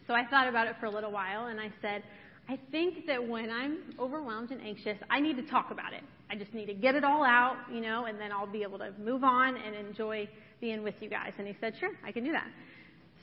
So 0.07 0.13
I 0.13 0.25
thought 0.25 0.47
about 0.47 0.67
it 0.67 0.75
for 0.79 0.87
a 0.87 0.91
little 0.91 1.11
while, 1.11 1.47
and 1.47 1.59
I 1.59 1.71
said, 1.81 2.03
I 2.47 2.57
think 2.71 3.05
that 3.05 3.27
when 3.27 3.51
I'm 3.51 3.93
overwhelmed 3.99 4.49
and 4.49 4.59
anxious, 4.61 4.97
I 5.07 5.19
need 5.19 5.35
to 5.35 5.43
talk 5.43 5.69
about 5.69 5.93
it. 5.93 6.01
I 6.31 6.35
just 6.35 6.51
need 6.51 6.65
to 6.65 6.73
get 6.73 6.95
it 6.95 7.03
all 7.03 7.23
out, 7.23 7.57
you 7.71 7.79
know, 7.79 8.05
and 8.05 8.19
then 8.19 8.31
I'll 8.31 8.51
be 8.51 8.63
able 8.63 8.79
to 8.79 8.91
move 8.99 9.23
on 9.23 9.55
and 9.55 9.75
enjoy 9.75 10.27
being 10.59 10.81
with 10.81 10.95
you 10.99 11.09
guys. 11.09 11.33
And 11.37 11.47
he 11.47 11.55
said, 11.61 11.73
Sure, 11.79 11.91
I 12.03 12.11
can 12.11 12.23
do 12.23 12.31
that. 12.31 12.47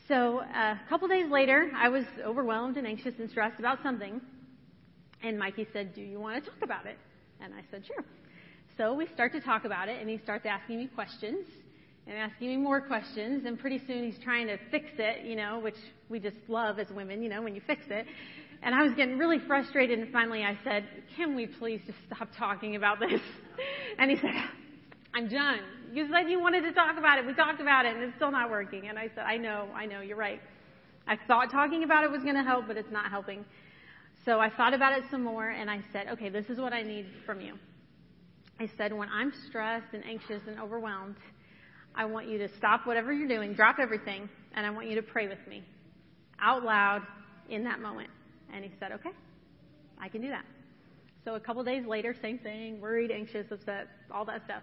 So 0.06 0.38
uh, 0.38 0.74
a 0.74 0.88
couple 0.88 1.08
days 1.08 1.28
later, 1.28 1.70
I 1.76 1.88
was 1.88 2.04
overwhelmed 2.24 2.76
and 2.76 2.86
anxious 2.86 3.14
and 3.18 3.28
stressed 3.28 3.58
about 3.58 3.82
something. 3.82 4.20
And 5.24 5.36
Mikey 5.36 5.66
said, 5.72 5.92
Do 5.92 6.02
you 6.02 6.20
want 6.20 6.44
to 6.44 6.50
talk 6.50 6.62
about 6.62 6.86
it? 6.86 6.96
And 7.40 7.52
I 7.52 7.62
said, 7.70 7.84
Sure. 7.84 8.04
So 8.76 8.94
we 8.94 9.08
start 9.14 9.32
to 9.32 9.40
talk 9.40 9.64
about 9.64 9.88
it, 9.88 10.00
and 10.00 10.08
he 10.08 10.18
starts 10.18 10.46
asking 10.46 10.78
me 10.78 10.86
questions 10.86 11.46
and 12.06 12.16
asking 12.16 12.48
me 12.48 12.56
more 12.56 12.80
questions. 12.80 13.44
And 13.46 13.58
pretty 13.58 13.80
soon 13.86 14.04
he's 14.04 14.22
trying 14.22 14.46
to 14.46 14.58
fix 14.70 14.86
it, 14.98 15.24
you 15.24 15.36
know, 15.36 15.58
which 15.60 15.76
we 16.08 16.20
just 16.20 16.36
love 16.48 16.78
as 16.78 16.88
women, 16.90 17.22
you 17.22 17.28
know, 17.28 17.42
when 17.42 17.54
you 17.54 17.60
fix 17.66 17.82
it. 17.90 18.06
And 18.62 18.74
I 18.74 18.82
was 18.82 18.92
getting 18.94 19.18
really 19.18 19.38
frustrated, 19.46 19.98
and 19.98 20.12
finally 20.12 20.42
I 20.42 20.58
said, 20.64 20.84
Can 21.16 21.36
we 21.36 21.46
please 21.46 21.80
just 21.86 21.98
stop 22.06 22.28
talking 22.38 22.76
about 22.76 22.98
this? 23.00 23.20
And 23.98 24.10
he 24.10 24.16
said, 24.18 24.30
I'm 25.14 25.26
done. 25.26 25.60
You 25.90 26.06
said 26.12 26.28
you 26.28 26.38
wanted 26.38 26.60
to 26.64 26.72
talk 26.72 26.98
about 26.98 27.18
it. 27.18 27.26
We 27.26 27.32
talked 27.32 27.62
about 27.62 27.86
it, 27.86 27.94
and 27.94 28.04
it's 28.04 28.14
still 28.16 28.30
not 28.30 28.50
working. 28.50 28.88
And 28.88 28.98
I 28.98 29.08
said, 29.14 29.24
I 29.24 29.38
know, 29.38 29.68
I 29.74 29.86
know, 29.86 30.02
you're 30.02 30.18
right. 30.18 30.42
I 31.08 31.16
thought 31.26 31.50
talking 31.50 31.84
about 31.84 32.04
it 32.04 32.10
was 32.10 32.22
going 32.22 32.34
to 32.34 32.42
help, 32.42 32.66
but 32.66 32.76
it's 32.76 32.90
not 32.92 33.10
helping. 33.10 33.46
So 34.26 34.40
I 34.40 34.50
thought 34.50 34.74
about 34.74 34.92
it 34.98 35.04
some 35.10 35.22
more, 35.24 35.48
and 35.48 35.70
I 35.70 35.80
said, 35.90 36.08
okay, 36.08 36.28
this 36.28 36.44
is 36.50 36.58
what 36.58 36.74
I 36.74 36.82
need 36.82 37.06
from 37.24 37.40
you. 37.40 37.54
I 38.60 38.68
said, 38.76 38.92
when 38.92 39.08
I'm 39.08 39.32
stressed 39.48 39.94
and 39.94 40.04
anxious 40.04 40.42
and 40.46 40.60
overwhelmed, 40.60 41.16
I 41.96 42.04
want 42.04 42.28
you 42.28 42.38
to 42.38 42.48
stop 42.56 42.86
whatever 42.86 43.12
you're 43.12 43.28
doing, 43.28 43.54
drop 43.54 43.78
everything, 43.78 44.28
and 44.54 44.66
I 44.66 44.70
want 44.70 44.88
you 44.88 44.94
to 44.96 45.02
pray 45.02 45.28
with 45.28 45.38
me 45.48 45.64
out 46.40 46.62
loud 46.64 47.02
in 47.48 47.64
that 47.64 47.80
moment. 47.80 48.10
And 48.52 48.64
he 48.64 48.70
said, 48.78 48.92
okay, 48.92 49.10
I 50.00 50.08
can 50.08 50.20
do 50.20 50.28
that. 50.28 50.44
So 51.24 51.34
a 51.34 51.40
couple 51.40 51.64
days 51.64 51.84
later, 51.86 52.14
same 52.20 52.38
thing, 52.38 52.80
worried, 52.80 53.10
anxious, 53.10 53.50
upset, 53.50 53.88
all 54.12 54.24
that 54.26 54.44
stuff. 54.44 54.62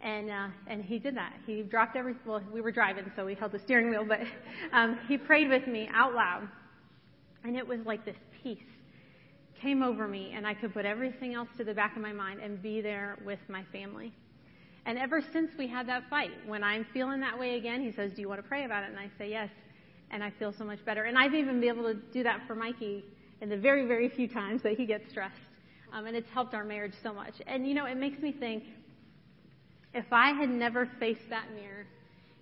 And 0.00 0.30
uh, 0.30 0.48
and 0.66 0.84
he 0.84 0.98
did 0.98 1.16
that. 1.16 1.32
He 1.46 1.62
dropped 1.62 1.96
every. 1.96 2.14
Well, 2.26 2.42
we 2.52 2.60
were 2.60 2.70
driving, 2.70 3.10
so 3.16 3.24
we 3.24 3.34
held 3.34 3.52
the 3.52 3.58
steering 3.58 3.88
wheel, 3.88 4.04
but 4.06 4.20
um, 4.72 4.98
he 5.08 5.16
prayed 5.16 5.48
with 5.48 5.66
me 5.66 5.88
out 5.92 6.14
loud, 6.14 6.46
and 7.44 7.56
it 7.56 7.66
was 7.66 7.80
like 7.86 8.04
this 8.04 8.16
peace 8.42 8.58
came 9.60 9.82
over 9.82 10.06
me, 10.06 10.32
and 10.34 10.46
I 10.46 10.52
could 10.52 10.74
put 10.74 10.84
everything 10.84 11.34
else 11.34 11.48
to 11.56 11.64
the 11.64 11.72
back 11.72 11.96
of 11.96 12.02
my 12.02 12.12
mind 12.12 12.40
and 12.40 12.60
be 12.60 12.82
there 12.82 13.16
with 13.24 13.38
my 13.48 13.64
family. 13.72 14.12
And 14.86 14.98
ever 14.98 15.20
since 15.32 15.50
we 15.58 15.66
had 15.66 15.88
that 15.88 16.08
fight, 16.08 16.30
when 16.46 16.62
I'm 16.62 16.86
feeling 16.94 17.20
that 17.20 17.36
way 17.36 17.56
again, 17.56 17.82
he 17.82 17.90
says, 17.90 18.12
"Do 18.12 18.22
you 18.22 18.28
want 18.28 18.40
to 18.40 18.48
pray 18.48 18.64
about 18.64 18.84
it?" 18.84 18.90
And 18.90 18.98
I 18.98 19.10
say 19.18 19.28
yes, 19.28 19.50
and 20.12 20.22
I 20.22 20.30
feel 20.30 20.52
so 20.52 20.64
much 20.64 20.82
better. 20.84 21.04
And 21.04 21.18
I've 21.18 21.34
even 21.34 21.60
been 21.60 21.68
able 21.68 21.92
to 21.92 21.94
do 21.94 22.22
that 22.22 22.46
for 22.46 22.54
Mikey 22.54 23.04
in 23.40 23.48
the 23.48 23.56
very, 23.56 23.84
very 23.84 24.08
few 24.08 24.28
times 24.28 24.62
that 24.62 24.74
he 24.78 24.86
gets 24.86 25.10
stressed. 25.10 25.34
Um, 25.92 26.06
and 26.06 26.16
it's 26.16 26.30
helped 26.30 26.54
our 26.54 26.64
marriage 26.64 26.94
so 27.02 27.12
much. 27.12 27.34
And 27.48 27.66
you 27.66 27.74
know, 27.74 27.86
it 27.86 27.96
makes 27.96 28.20
me 28.20 28.32
think 28.32 28.62
if 29.92 30.06
I 30.12 30.32
had 30.32 30.50
never 30.50 30.88
faced 31.00 31.28
that 31.30 31.46
mirror, 31.52 31.86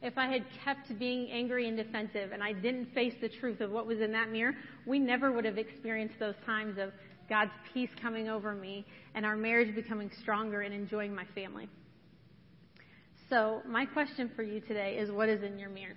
if 0.02 0.18
I 0.18 0.26
had 0.26 0.44
kept 0.64 0.98
being 0.98 1.30
angry 1.30 1.66
and 1.66 1.78
defensive 1.78 2.32
and 2.32 2.42
I 2.42 2.52
didn't 2.52 2.92
face 2.92 3.14
the 3.22 3.28
truth 3.28 3.62
of 3.62 3.70
what 3.70 3.86
was 3.86 4.00
in 4.00 4.12
that 4.12 4.30
mirror, 4.30 4.54
we 4.84 4.98
never 4.98 5.32
would 5.32 5.46
have 5.46 5.56
experienced 5.56 6.18
those 6.18 6.34
times 6.44 6.76
of 6.78 6.92
God's 7.26 7.52
peace 7.72 7.90
coming 8.02 8.28
over 8.28 8.54
me 8.54 8.84
and 9.14 9.24
our 9.24 9.36
marriage 9.36 9.74
becoming 9.74 10.10
stronger 10.20 10.60
and 10.60 10.74
enjoying 10.74 11.14
my 11.14 11.24
family. 11.34 11.68
So, 13.30 13.62
my 13.66 13.86
question 13.86 14.30
for 14.36 14.42
you 14.42 14.60
today 14.60 14.98
is 14.98 15.10
what 15.10 15.30
is 15.30 15.42
in 15.42 15.58
your 15.58 15.70
mirror? 15.70 15.94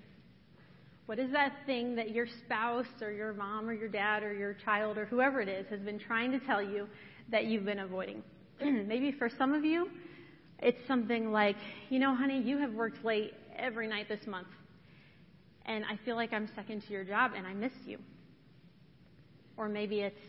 What 1.07 1.19
is 1.19 1.29
that 1.31 1.53
thing 1.65 1.95
that 1.95 2.11
your 2.11 2.25
spouse 2.25 2.85
or 3.01 3.11
your 3.11 3.33
mom 3.33 3.67
or 3.67 3.73
your 3.73 3.89
dad 3.89 4.23
or 4.23 4.33
your 4.33 4.53
child 4.53 4.97
or 4.97 5.05
whoever 5.05 5.41
it 5.41 5.49
is 5.49 5.65
has 5.69 5.81
been 5.81 5.99
trying 5.99 6.31
to 6.31 6.39
tell 6.39 6.61
you 6.61 6.87
that 7.29 7.45
you've 7.45 7.65
been 7.65 7.79
avoiding? 7.79 8.23
Maybe 8.61 9.11
for 9.11 9.29
some 9.37 9.53
of 9.53 9.65
you, 9.65 9.89
it's 10.59 10.79
something 10.87 11.31
like, 11.33 11.57
you 11.89 11.99
know, 11.99 12.15
honey, 12.15 12.41
you 12.41 12.57
have 12.59 12.73
worked 12.73 13.03
late 13.03 13.33
every 13.57 13.87
night 13.87 14.07
this 14.07 14.25
month, 14.25 14.47
and 15.65 15.83
I 15.83 15.97
feel 16.05 16.15
like 16.15 16.31
I'm 16.31 16.49
second 16.55 16.83
to 16.83 16.93
your 16.93 17.03
job 17.03 17.31
and 17.35 17.45
I 17.45 17.53
miss 17.53 17.73
you. 17.85 17.97
Or 19.57 19.67
maybe 19.67 19.99
it's 19.99 20.21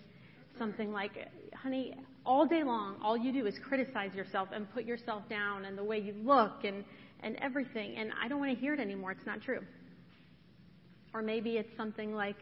something 0.59 0.93
like, 0.93 1.29
honey, 1.55 1.95
all 2.29 2.45
day 2.45 2.63
long, 2.63 2.97
all 3.03 3.17
you 3.17 3.33
do 3.33 3.47
is 3.47 3.59
criticize 3.67 4.15
yourself 4.15 4.51
and 4.53 4.71
put 4.75 4.85
yourself 4.85 5.27
down 5.31 5.65
and 5.65 5.79
the 5.79 5.83
way 5.83 5.99
you 5.99 6.15
look 6.23 6.63
and, 6.63 6.85
and 7.21 7.35
everything, 7.37 7.97
and 7.97 8.13
I 8.23 8.29
don't 8.29 8.39
want 8.39 8.55
to 8.55 8.61
hear 8.61 8.75
it 8.75 8.81
anymore. 8.81 9.13
It's 9.13 9.25
not 9.25 9.41
true. 9.41 9.61
Or 11.15 11.23
maybe 11.23 11.57
it's 11.57 11.75
something 11.75 12.15
like, 12.15 12.37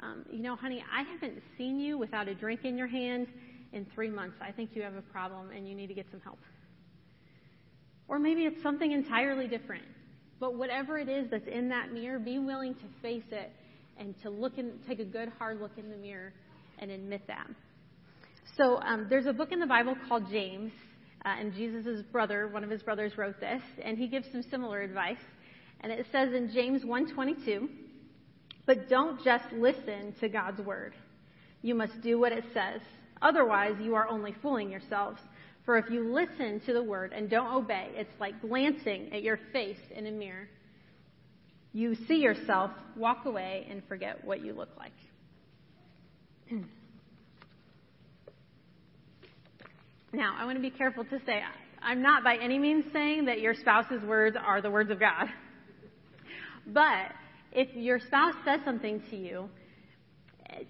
um, 0.00 0.26
you 0.30 0.42
know, 0.42 0.56
honey, 0.56 0.84
I 0.92 1.04
haven't 1.04 1.42
seen 1.56 1.80
you 1.80 1.96
without 1.96 2.28
a 2.28 2.34
drink 2.34 2.66
in 2.66 2.76
your 2.76 2.86
hand 2.86 3.28
in 3.72 3.86
three 3.94 4.10
months. 4.10 4.36
I 4.42 4.52
think 4.52 4.70
you 4.74 4.82
have 4.82 4.94
a 4.94 5.02
problem 5.02 5.50
and 5.56 5.66
you 5.66 5.74
need 5.74 5.86
to 5.86 5.94
get 5.94 6.06
some 6.10 6.20
help. 6.20 6.38
Or 8.08 8.18
maybe 8.18 8.44
it's 8.44 8.62
something 8.62 8.92
entirely 8.92 9.48
different. 9.48 9.84
But 10.38 10.56
whatever 10.56 10.98
it 10.98 11.08
is 11.08 11.30
that's 11.30 11.48
in 11.48 11.70
that 11.70 11.94
mirror, 11.94 12.18
be 12.18 12.38
willing 12.38 12.74
to 12.74 12.84
face 13.00 13.24
it 13.30 13.52
and 13.96 14.14
to 14.22 14.28
look 14.28 14.58
and 14.58 14.72
take 14.86 15.00
a 15.00 15.04
good 15.04 15.32
hard 15.38 15.62
look 15.62 15.72
in 15.78 15.88
the 15.88 15.96
mirror 15.96 16.34
and 16.78 16.90
admit 16.90 17.26
that. 17.26 17.46
So 18.56 18.80
um, 18.80 19.06
there's 19.08 19.26
a 19.26 19.32
book 19.32 19.52
in 19.52 19.60
the 19.60 19.66
Bible 19.66 19.94
called 20.08 20.30
James, 20.30 20.72
uh, 21.24 21.34
and 21.38 21.52
Jesus' 21.54 22.02
brother, 22.12 22.48
one 22.48 22.64
of 22.64 22.70
his 22.70 22.82
brothers, 22.82 23.16
wrote 23.16 23.40
this, 23.40 23.62
and 23.84 23.98
he 23.98 24.08
gives 24.08 24.26
some 24.32 24.42
similar 24.50 24.80
advice. 24.80 25.16
And 25.80 25.92
it 25.92 26.06
says 26.12 26.32
in 26.32 26.50
James 26.52 26.84
1:22, 26.84 27.68
"But 28.66 28.88
don't 28.88 29.22
just 29.22 29.50
listen 29.52 30.14
to 30.20 30.28
God's 30.28 30.60
word. 30.60 30.94
You 31.62 31.74
must 31.74 32.00
do 32.00 32.18
what 32.18 32.32
it 32.32 32.44
says. 32.52 32.80
Otherwise, 33.22 33.76
you 33.80 33.94
are 33.94 34.08
only 34.08 34.32
fooling 34.42 34.70
yourselves." 34.70 35.20
For 35.64 35.76
if 35.76 35.90
you 35.90 36.12
listen 36.12 36.60
to 36.60 36.72
the 36.72 36.82
word 36.82 37.12
and 37.12 37.28
don't 37.28 37.54
obey, 37.54 37.90
it's 37.94 38.18
like 38.18 38.40
glancing 38.40 39.12
at 39.12 39.22
your 39.22 39.38
face 39.52 39.78
in 39.94 40.06
a 40.06 40.10
mirror. 40.10 40.48
You 41.72 41.94
see 42.08 42.16
yourself, 42.16 42.72
walk 42.96 43.26
away, 43.26 43.66
and 43.70 43.84
forget 43.84 44.24
what 44.24 44.44
you 44.44 44.52
look 44.52 44.70
like. 44.76 44.92
now, 50.12 50.36
I 50.38 50.44
want 50.44 50.56
to 50.56 50.62
be 50.62 50.70
careful 50.70 51.04
to 51.04 51.18
say, 51.24 51.40
I'm 51.82 52.02
not 52.02 52.24
by 52.24 52.36
any 52.36 52.58
means 52.58 52.84
saying 52.92 53.26
that 53.26 53.40
your 53.40 53.54
spouse's 53.54 54.02
words 54.02 54.36
are 54.36 54.60
the 54.60 54.70
words 54.70 54.90
of 54.90 54.98
God. 54.98 55.28
But 56.66 57.12
if 57.52 57.74
your 57.74 57.98
spouse 58.00 58.34
says 58.44 58.60
something 58.64 59.02
to 59.10 59.16
you 59.16 59.48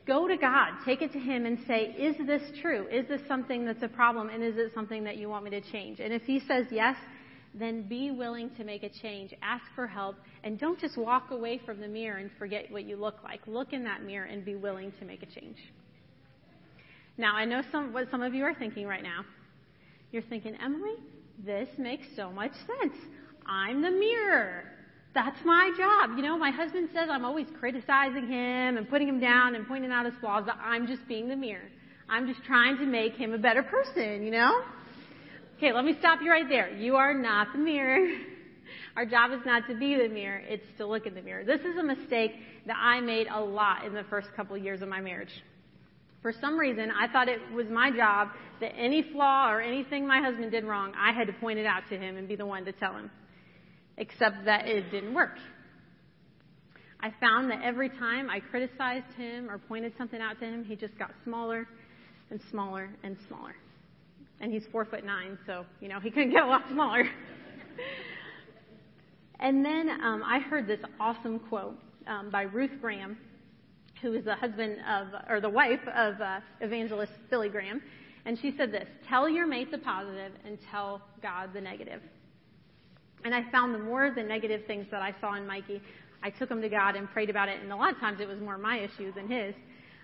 go 0.06 0.28
to 0.28 0.36
God, 0.36 0.68
take 0.84 1.02
it 1.02 1.12
to 1.12 1.18
Him 1.18 1.46
and 1.46 1.58
say, 1.66 1.94
is 1.98 2.16
this 2.26 2.42
true? 2.60 2.86
Is 2.88 3.08
this 3.08 3.20
something 3.26 3.64
that's 3.64 3.82
a 3.82 3.88
problem? 3.88 4.28
And 4.28 4.42
is 4.42 4.56
it 4.56 4.72
something 4.74 5.04
that 5.04 5.16
you 5.16 5.28
want 5.28 5.44
me 5.44 5.50
to 5.50 5.60
change? 5.72 6.00
And 6.00 6.12
if 6.12 6.22
He 6.22 6.40
says 6.40 6.66
yes, 6.70 6.96
then 7.54 7.88
be 7.88 8.10
willing 8.10 8.50
to 8.56 8.64
make 8.64 8.82
a 8.82 8.88
change. 8.88 9.34
Ask 9.42 9.64
for 9.74 9.86
help. 9.86 10.16
And 10.44 10.58
don't 10.58 10.78
just 10.78 10.96
walk 10.96 11.30
away 11.30 11.60
from 11.64 11.80
the 11.80 11.88
mirror 11.88 12.18
and 12.18 12.30
forget 12.38 12.70
what 12.70 12.84
you 12.84 12.96
look 12.96 13.22
like. 13.24 13.40
Look 13.46 13.72
in 13.72 13.84
that 13.84 14.02
mirror 14.04 14.26
and 14.26 14.44
be 14.44 14.54
willing 14.54 14.92
to 15.00 15.04
make 15.04 15.22
a 15.22 15.26
change. 15.26 15.56
Now, 17.20 17.36
I 17.36 17.44
know 17.44 17.60
some, 17.70 17.92
what 17.92 18.10
some 18.10 18.22
of 18.22 18.32
you 18.32 18.44
are 18.44 18.54
thinking 18.54 18.86
right 18.86 19.02
now. 19.02 19.26
You're 20.10 20.22
thinking, 20.22 20.56
Emily, 20.64 20.94
this 21.44 21.68
makes 21.76 22.06
so 22.16 22.30
much 22.30 22.52
sense. 22.52 22.96
I'm 23.44 23.82
the 23.82 23.90
mirror. 23.90 24.64
That's 25.14 25.36
my 25.44 25.70
job. 25.76 26.16
You 26.16 26.22
know, 26.22 26.38
my 26.38 26.50
husband 26.50 26.88
says 26.94 27.10
I'm 27.10 27.26
always 27.26 27.46
criticizing 27.58 28.26
him 28.26 28.78
and 28.78 28.88
putting 28.88 29.06
him 29.06 29.20
down 29.20 29.54
and 29.54 29.68
pointing 29.68 29.90
out 29.90 30.06
his 30.06 30.14
flaws, 30.18 30.44
but 30.46 30.56
I'm 30.64 30.86
just 30.86 31.06
being 31.08 31.28
the 31.28 31.36
mirror. 31.36 31.68
I'm 32.08 32.26
just 32.26 32.42
trying 32.44 32.78
to 32.78 32.86
make 32.86 33.16
him 33.16 33.34
a 33.34 33.38
better 33.38 33.64
person, 33.64 34.22
you 34.22 34.30
know? 34.30 34.62
Okay, 35.58 35.74
let 35.74 35.84
me 35.84 35.96
stop 35.98 36.20
you 36.22 36.30
right 36.30 36.48
there. 36.48 36.70
You 36.70 36.96
are 36.96 37.12
not 37.12 37.48
the 37.52 37.58
mirror. 37.58 38.16
Our 38.96 39.04
job 39.04 39.32
is 39.32 39.40
not 39.44 39.68
to 39.68 39.74
be 39.74 39.94
the 39.94 40.08
mirror, 40.08 40.40
it's 40.48 40.64
to 40.78 40.86
look 40.86 41.04
in 41.04 41.14
the 41.14 41.22
mirror. 41.22 41.44
This 41.44 41.60
is 41.60 41.76
a 41.78 41.82
mistake 41.82 42.32
that 42.66 42.76
I 42.80 43.00
made 43.00 43.26
a 43.26 43.40
lot 43.40 43.84
in 43.84 43.92
the 43.92 44.04
first 44.04 44.28
couple 44.34 44.56
years 44.56 44.80
of 44.80 44.88
my 44.88 45.02
marriage. 45.02 45.28
For 46.22 46.32
some 46.40 46.58
reason, 46.58 46.90
I 46.90 47.10
thought 47.10 47.28
it 47.28 47.40
was 47.52 47.66
my 47.68 47.90
job 47.90 48.28
that 48.60 48.72
any 48.76 49.02
flaw 49.12 49.50
or 49.50 49.60
anything 49.60 50.06
my 50.06 50.20
husband 50.20 50.50
did 50.50 50.64
wrong, 50.64 50.92
I 50.98 51.12
had 51.12 51.26
to 51.28 51.32
point 51.34 51.58
it 51.58 51.66
out 51.66 51.82
to 51.88 51.98
him 51.98 52.16
and 52.16 52.28
be 52.28 52.36
the 52.36 52.46
one 52.46 52.64
to 52.66 52.72
tell 52.72 52.92
him 52.94 53.10
except 53.96 54.44
that 54.46 54.66
it 54.66 54.90
didn't 54.90 55.14
work. 55.14 55.36
I 57.02 57.12
found 57.20 57.50
that 57.50 57.60
every 57.62 57.88
time 57.88 58.28
I 58.28 58.40
criticized 58.40 59.12
him 59.16 59.50
or 59.50 59.58
pointed 59.58 59.92
something 59.96 60.20
out 60.20 60.38
to 60.40 60.46
him, 60.46 60.64
he 60.64 60.76
just 60.76 60.98
got 60.98 61.10
smaller 61.24 61.66
and 62.30 62.40
smaller 62.50 62.90
and 63.02 63.16
smaller. 63.28 63.54
And 64.40 64.52
he's 64.52 64.64
four 64.72 64.84
foot 64.84 65.04
nine, 65.04 65.38
so 65.46 65.64
you 65.80 65.88
know 65.88 66.00
he 66.00 66.10
couldn't 66.10 66.30
get 66.30 66.42
a 66.42 66.46
lot 66.46 66.62
smaller. 66.70 67.04
and 69.40 69.64
then 69.64 69.88
um, 70.02 70.22
I 70.24 70.40
heard 70.40 70.66
this 70.66 70.80
awesome 70.98 71.38
quote 71.38 71.78
um, 72.06 72.30
by 72.30 72.42
Ruth 72.42 72.72
Graham, 72.80 73.18
who 74.02 74.14
is 74.14 74.24
the 74.24 74.34
husband 74.34 74.78
of 74.88 75.08
or 75.28 75.40
the 75.40 75.48
wife 75.48 75.80
of 75.94 76.20
uh, 76.20 76.40
evangelist 76.60 77.12
Billy 77.28 77.48
Graham, 77.48 77.82
And 78.24 78.38
she 78.38 78.54
said 78.56 78.72
this 78.72 78.88
tell 79.08 79.28
your 79.28 79.46
mate 79.46 79.70
the 79.70 79.78
positive 79.78 80.32
and 80.44 80.58
tell 80.70 81.02
God 81.22 81.50
the 81.52 81.60
negative. 81.60 82.02
And 83.24 83.34
I 83.34 83.50
found 83.50 83.74
the 83.74 83.78
more 83.78 84.10
the 84.14 84.22
negative 84.22 84.62
things 84.66 84.86
that 84.90 85.02
I 85.02 85.14
saw 85.20 85.34
in 85.34 85.46
Mikey, 85.46 85.82
I 86.22 86.30
took 86.30 86.48
them 86.48 86.62
to 86.62 86.68
God 86.68 86.96
and 86.96 87.10
prayed 87.10 87.30
about 87.30 87.48
it. 87.48 87.60
And 87.60 87.72
a 87.72 87.76
lot 87.76 87.92
of 87.92 87.98
times 87.98 88.20
it 88.20 88.28
was 88.28 88.40
more 88.40 88.56
my 88.56 88.78
issue 88.78 89.12
than 89.12 89.28
his. 89.28 89.54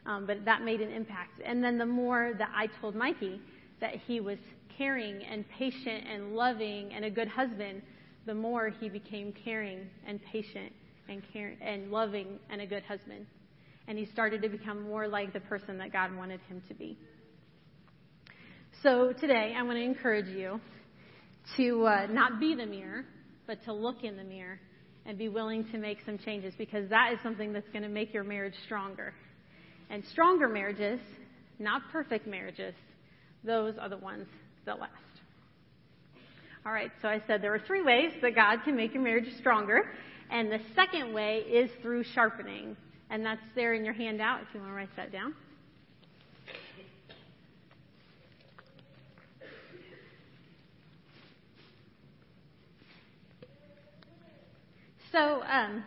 Um, 0.05 0.27
but 0.27 0.45
that 0.45 0.63
made 0.63 0.81
an 0.81 0.93
impact. 0.93 1.41
And 1.45 1.65
then 1.65 1.79
the 1.79 1.87
more 1.87 2.33
that 2.39 2.51
I 2.55 2.69
told 2.81 2.95
Mikey 2.95 3.41
that 3.81 3.97
he 4.07 4.21
was 4.21 4.39
caring 4.77 5.25
and 5.25 5.45
patient 5.49 6.05
and 6.11 6.35
loving 6.35 6.93
and 6.93 7.05
a 7.05 7.11
good 7.11 7.29
husband, 7.29 7.83
the 8.27 8.35
more 8.35 8.69
he 8.69 8.89
became 8.89 9.33
caring 9.33 9.89
and 10.07 10.21
patient 10.23 10.73
and 11.09 11.23
care- 11.33 11.57
and 11.61 11.91
loving 11.91 12.39
and 12.51 12.61
a 12.61 12.67
good 12.67 12.83
husband. 12.85 13.27
And 13.89 13.99
he 13.99 14.07
started 14.07 14.43
to 14.43 14.49
become 14.49 14.83
more 14.83 15.07
like 15.07 15.33
the 15.33 15.41
person 15.41 15.79
that 15.79 15.93
God 15.93 16.15
wanted 16.17 16.41
him 16.49 16.63
to 16.69 16.75
be. 16.75 16.99
So 18.83 19.13
today 19.13 19.55
I 19.57 19.63
want 19.63 19.77
to 19.77 19.83
encourage 19.83 20.29
you 20.29 20.61
to 21.57 21.87
uh, 21.87 22.07
not 22.11 22.41
be 22.41 22.55
the 22.55 22.67
mirror, 22.67 23.05
but 23.47 23.63
to 23.65 23.73
look 23.73 24.03
in 24.03 24.17
the 24.17 24.25
mirror 24.25 24.59
and 25.07 25.17
be 25.17 25.29
willing 25.29 25.65
to 25.71 25.79
make 25.79 25.99
some 26.05 26.19
changes 26.19 26.53
because 26.59 26.89
that 26.91 27.13
is 27.13 27.19
something 27.23 27.53
that's 27.53 27.69
going 27.69 27.83
to 27.83 27.89
make 27.89 28.13
your 28.13 28.25
marriage 28.25 28.55
stronger. 28.65 29.15
And 29.89 30.05
stronger 30.11 30.49
marriages, 30.49 31.01
not 31.59 31.83
perfect 31.93 32.27
marriages, 32.27 32.75
those 33.45 33.75
are 33.81 33.89
the 33.89 33.97
ones 33.97 34.27
that 34.65 34.81
last. 34.81 34.93
All 36.67 36.73
right, 36.73 36.91
so 37.01 37.07
I 37.07 37.23
said 37.29 37.41
there 37.43 37.55
are 37.55 37.63
three 37.65 37.83
ways 37.83 38.11
that 38.23 38.35
God 38.35 38.65
can 38.65 38.75
make 38.75 38.93
your 38.93 39.03
marriage 39.03 39.33
stronger. 39.39 39.93
And 40.31 40.51
the 40.51 40.59
second 40.75 41.15
way 41.15 41.39
is 41.39 41.71
through 41.81 42.03
sharpening. 42.03 42.77
And 43.11 43.25
that's 43.25 43.41
there 43.55 43.75
in 43.75 43.85
your 43.85 43.95
handout 43.95 44.43
if 44.43 44.49
you 44.53 44.61
want 44.61 44.73
to 44.73 44.77
write 44.77 44.89
that 44.97 45.13
down. 45.13 45.35
So, 55.13 55.43
um, 55.43 55.83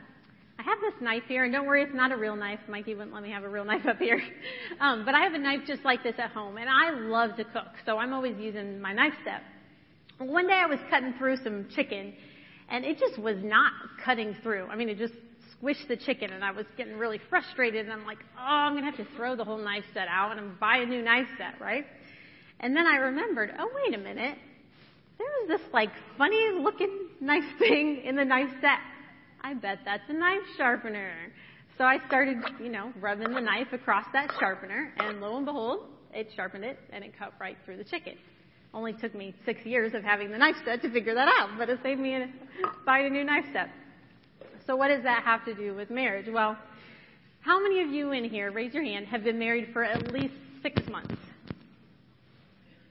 I 0.58 0.63
have 0.63 0.79
this 0.82 1.01
knife 1.01 1.23
here, 1.27 1.43
and 1.43 1.53
don't 1.53 1.67
worry, 1.67 1.84
it's 1.84 1.93
not 1.93 2.12
a 2.12 2.17
real 2.17 2.36
knife. 2.36 2.60
Mikey 2.67 2.95
wouldn't 2.95 3.13
let 3.13 3.21
me 3.21 3.32
have 3.32 3.43
a 3.43 3.49
real 3.49 3.63
knife 3.63 3.86
up 3.88 3.97
here. 3.97 4.21
Um, 4.82 5.03
but 5.03 5.13
I 5.13 5.19
have 5.23 5.34
a 5.34 5.38
knife 5.38 5.62
just 5.67 5.84
like 5.84 6.03
this 6.03 6.15
at 6.19 6.32
home, 6.32 6.55
and 6.55 6.69
I 6.69 6.91
love 6.91 7.36
to 7.36 7.43
cook, 7.43 7.67
so 7.86 7.97
I'm 7.97 8.13
always 8.13 8.38
using 8.39 8.79
my 8.79 8.93
knife 8.93 9.13
set. 9.25 9.41
One 10.25 10.47
day 10.47 10.53
I 10.53 10.67
was 10.67 10.79
cutting 10.89 11.15
through 11.17 11.36
some 11.43 11.67
chicken, 11.75 12.13
and 12.69 12.86
it 12.86 12.97
just 12.97 13.19
was 13.19 13.36
not 13.43 13.73
cutting 14.05 14.38
through. 14.41 14.67
I 14.67 14.77
mean, 14.77 14.88
it 14.88 14.97
just 14.97 15.15
squished 15.62 15.88
the 15.88 15.98
chicken, 15.98 16.32
and 16.32 16.43
I 16.43 16.52
was 16.52 16.65
getting 16.78 16.98
really 16.98 17.19
frustrated, 17.30 17.86
and 17.86 17.93
I'm 17.93 18.06
like, 18.06 18.19
oh, 18.38 18.41
I'm 18.41 18.74
going 18.74 18.84
to 18.84 18.91
have 18.91 19.08
to 19.08 19.15
throw 19.15 19.36
the 19.36 19.43
whole 19.43 19.58
knife 19.58 19.84
set 19.93 20.08
out 20.08 20.38
and 20.38 20.60
buy 20.60 20.78
a 20.78 20.86
new 20.86 21.02
knife 21.02 21.28
set, 21.38 21.60
right? 21.60 21.86
And 22.60 22.76
then 22.76 22.86
I 22.86 22.98
remembered, 22.98 23.54
oh, 23.58 23.69
wait 23.76 23.95
a 23.95 23.98
minute. 23.98 24.38
There 25.17 25.28
was 25.41 25.60
this, 25.60 25.74
like, 25.74 25.89
funny 26.17 26.52
looking 26.60 27.10
knife 27.19 27.43
thing 27.58 28.02
in 28.06 28.15
the 28.15 28.26
knife 28.26 28.52
set. 28.62 28.80
I 29.41 29.54
bet 29.54 29.80
that's 29.86 30.04
a 30.10 30.13
knife 30.13 30.43
sharpener. 30.58 31.12
So 31.78 31.84
I 31.86 32.06
started, 32.08 32.38
you 32.62 32.69
know, 32.69 32.91
rubbing 33.00 33.34
the 33.34 33.41
knife 33.41 33.72
across 33.72 34.06
that 34.13 34.32
sharpener, 34.39 34.93
and 34.98 35.22
lo 35.22 35.38
and 35.38 35.45
behold, 35.45 35.88
it 36.13 36.30
sharpened 36.36 36.65
it, 36.65 36.78
and 36.91 37.04
it 37.04 37.17
cut 37.17 37.34
right 37.39 37.58
through 37.65 37.78
the 37.78 37.84
chicken. 37.84 38.15
Only 38.74 38.93
took 38.93 39.15
me 39.15 39.34
six 39.45 39.65
years 39.65 39.93
of 39.93 40.04
having 40.04 40.32
the 40.32 40.38
knife 40.38 40.56
set 40.63 40.82
to 40.82 40.91
figure 40.91 41.15
that 41.15 41.28
out, 41.39 41.58
but 41.58 41.69
it 41.69 41.80
saved 41.82 42.00
me 42.00 42.15
a, 42.15 42.30
buying 42.86 43.08
a 43.08 43.10
new 43.10 43.24
knife 43.24 43.45
set. 43.54 43.69
So 44.69 44.75
what 44.75 44.89
does 44.89 45.01
that 45.01 45.23
have 45.23 45.43
to 45.45 45.55
do 45.55 45.73
with 45.73 45.89
marriage? 45.89 46.27
Well, 46.32 46.55
how 47.41 47.60
many 47.60 47.82
of 47.82 47.89
you 47.89 48.12
in 48.12 48.23
here, 48.23 48.51
raise 48.51 48.71
your 48.71 48.84
hand, 48.84 49.08
have 49.08 49.23
been 49.23 49.39
married 49.39 49.69
for 49.73 49.84
at 49.84 50.12
least 50.13 50.36
six 50.62 50.88
months? 50.88 51.15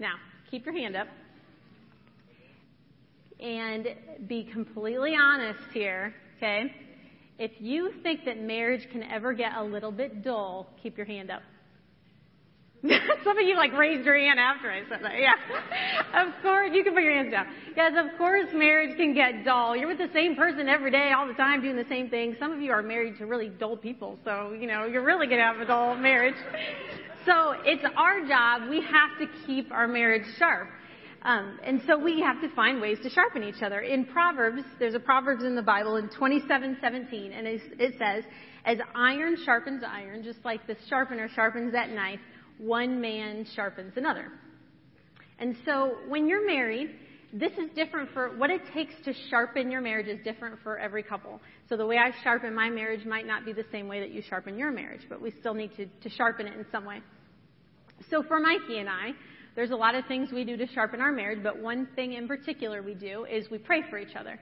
Now, 0.00 0.14
keep 0.50 0.66
your 0.66 0.76
hand 0.76 0.96
up. 0.96 1.06
And 3.38 3.86
be 4.26 4.50
completely 4.52 5.14
honest 5.14 5.60
here, 5.72 6.12
okay? 6.38 6.74
If 7.38 7.52
you 7.60 7.92
think 8.02 8.24
that 8.24 8.42
marriage 8.42 8.88
can 8.90 9.04
ever 9.04 9.32
get 9.32 9.52
a 9.56 9.62
little 9.62 9.92
bit 9.92 10.24
dull, 10.24 10.66
keep 10.82 10.96
your 10.96 11.06
hand 11.06 11.30
up. 11.30 11.42
Some 13.24 13.38
of 13.38 13.46
you 13.46 13.56
like 13.56 13.72
raised 13.76 14.04
your 14.04 14.18
hand 14.18 14.38
after 14.38 14.70
I 14.70 14.82
said 14.88 15.00
that. 15.02 15.12
Yeah. 15.18 15.34
of 16.26 16.34
course, 16.42 16.70
you 16.72 16.84
can 16.84 16.94
put 16.94 17.02
your 17.02 17.14
hands 17.14 17.32
down. 17.32 17.46
Guys, 17.74 17.92
of 17.96 18.16
course 18.18 18.46
marriage 18.54 18.96
can 18.96 19.14
get 19.14 19.44
dull. 19.44 19.76
You're 19.76 19.88
with 19.88 19.98
the 19.98 20.10
same 20.12 20.36
person 20.36 20.68
every 20.68 20.90
day, 20.90 21.12
all 21.16 21.26
the 21.26 21.34
time, 21.34 21.62
doing 21.62 21.76
the 21.76 21.88
same 21.88 22.08
thing. 22.08 22.36
Some 22.38 22.52
of 22.52 22.60
you 22.60 22.72
are 22.72 22.82
married 22.82 23.18
to 23.18 23.26
really 23.26 23.48
dull 23.48 23.76
people, 23.76 24.18
so, 24.24 24.56
you 24.58 24.66
know, 24.66 24.84
you're 24.84 25.04
really 25.04 25.26
to 25.26 25.36
have 25.36 25.58
a 25.58 25.64
dull 25.64 25.96
marriage. 25.96 26.36
So 27.26 27.54
it's 27.64 27.84
our 27.96 28.26
job. 28.26 28.70
We 28.70 28.80
have 28.80 29.18
to 29.20 29.26
keep 29.46 29.70
our 29.72 29.86
marriage 29.86 30.26
sharp. 30.38 30.68
Um, 31.22 31.58
and 31.64 31.82
so 31.86 31.98
we 31.98 32.20
have 32.20 32.40
to 32.40 32.48
find 32.54 32.80
ways 32.80 32.98
to 33.02 33.10
sharpen 33.10 33.42
each 33.42 33.62
other. 33.62 33.80
In 33.80 34.04
Proverbs, 34.06 34.62
there's 34.78 34.94
a 34.94 35.00
Proverbs 35.00 35.44
in 35.44 35.56
the 35.56 35.62
Bible 35.62 35.96
in 35.96 36.08
27:17, 36.08 37.32
and 37.32 37.46
it 37.46 37.98
says, 37.98 38.24
"As 38.64 38.78
iron 38.94 39.36
sharpens 39.44 39.82
iron, 39.82 40.22
just 40.22 40.44
like 40.44 40.66
the 40.66 40.76
sharpener 40.88 41.28
sharpens 41.28 41.72
that 41.72 41.90
knife, 41.90 42.20
one 42.58 43.00
man 43.00 43.46
sharpens 43.54 43.94
another." 43.96 44.30
And 45.38 45.56
so 45.64 45.96
when 46.08 46.28
you're 46.28 46.46
married, 46.46 46.90
this 47.32 47.52
is 47.52 47.70
different 47.74 48.10
for 48.12 48.36
what 48.38 48.50
it 48.50 48.62
takes 48.72 48.94
to 49.04 49.12
sharpen 49.30 49.70
your 49.70 49.80
marriage 49.80 50.08
is 50.08 50.18
different 50.24 50.58
for 50.62 50.78
every 50.78 51.02
couple. 51.02 51.40
So 51.68 51.76
the 51.76 51.86
way 51.86 51.98
I 51.98 52.10
sharpen 52.22 52.54
my 52.54 52.70
marriage 52.70 53.04
might 53.04 53.26
not 53.26 53.44
be 53.44 53.52
the 53.52 53.66
same 53.70 53.86
way 53.86 54.00
that 54.00 54.10
you 54.10 54.22
sharpen 54.22 54.58
your 54.58 54.70
marriage, 54.72 55.02
but 55.08 55.20
we 55.20 55.30
still 55.38 55.54
need 55.54 55.76
to, 55.76 55.86
to 55.86 56.08
sharpen 56.08 56.46
it 56.46 56.54
in 56.56 56.64
some 56.72 56.86
way. 56.86 57.00
So 58.10 58.22
for 58.22 58.40
Mikey 58.40 58.78
and 58.78 58.88
I, 58.88 59.10
there's 59.54 59.70
a 59.70 59.76
lot 59.76 59.94
of 59.94 60.06
things 60.06 60.30
we 60.32 60.44
do 60.44 60.56
to 60.56 60.66
sharpen 60.68 61.00
our 61.00 61.12
marriage, 61.12 61.40
but 61.42 61.60
one 61.60 61.88
thing 61.94 62.14
in 62.14 62.28
particular 62.28 62.82
we 62.82 62.94
do 62.94 63.24
is 63.24 63.50
we 63.50 63.58
pray 63.58 63.82
for 63.90 63.98
each 63.98 64.16
other. 64.18 64.38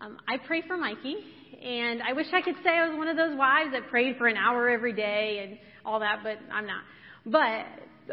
Um, 0.00 0.16
I 0.26 0.38
pray 0.38 0.62
for 0.66 0.76
Mikey, 0.76 1.16
and 1.62 2.02
I 2.02 2.14
wish 2.14 2.26
I 2.32 2.42
could 2.42 2.56
say 2.64 2.70
I 2.70 2.88
was 2.88 2.98
one 2.98 3.06
of 3.06 3.16
those 3.16 3.36
wives 3.36 3.70
that 3.72 3.88
prayed 3.88 4.16
for 4.16 4.26
an 4.26 4.36
hour 4.36 4.68
every 4.68 4.94
day 4.94 5.46
and 5.46 5.58
all 5.84 6.00
that, 6.00 6.20
but 6.24 6.38
I'm 6.52 6.66
not. 6.66 6.82
But 7.24 7.66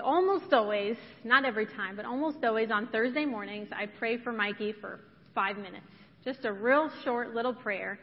almost 0.03 0.53
always, 0.53 0.97
not 1.23 1.45
every 1.45 1.65
time, 1.65 1.95
but 1.95 2.05
almost 2.05 2.43
always 2.43 2.69
on 2.71 2.87
Thursday 2.87 3.25
mornings, 3.25 3.69
I 3.75 3.87
pray 3.87 4.17
for 4.17 4.31
Mikey 4.31 4.73
for 4.73 4.99
five 5.33 5.57
minutes. 5.57 5.87
Just 6.23 6.45
a 6.45 6.53
real 6.53 6.91
short 7.03 7.33
little 7.33 7.53
prayer, 7.53 7.99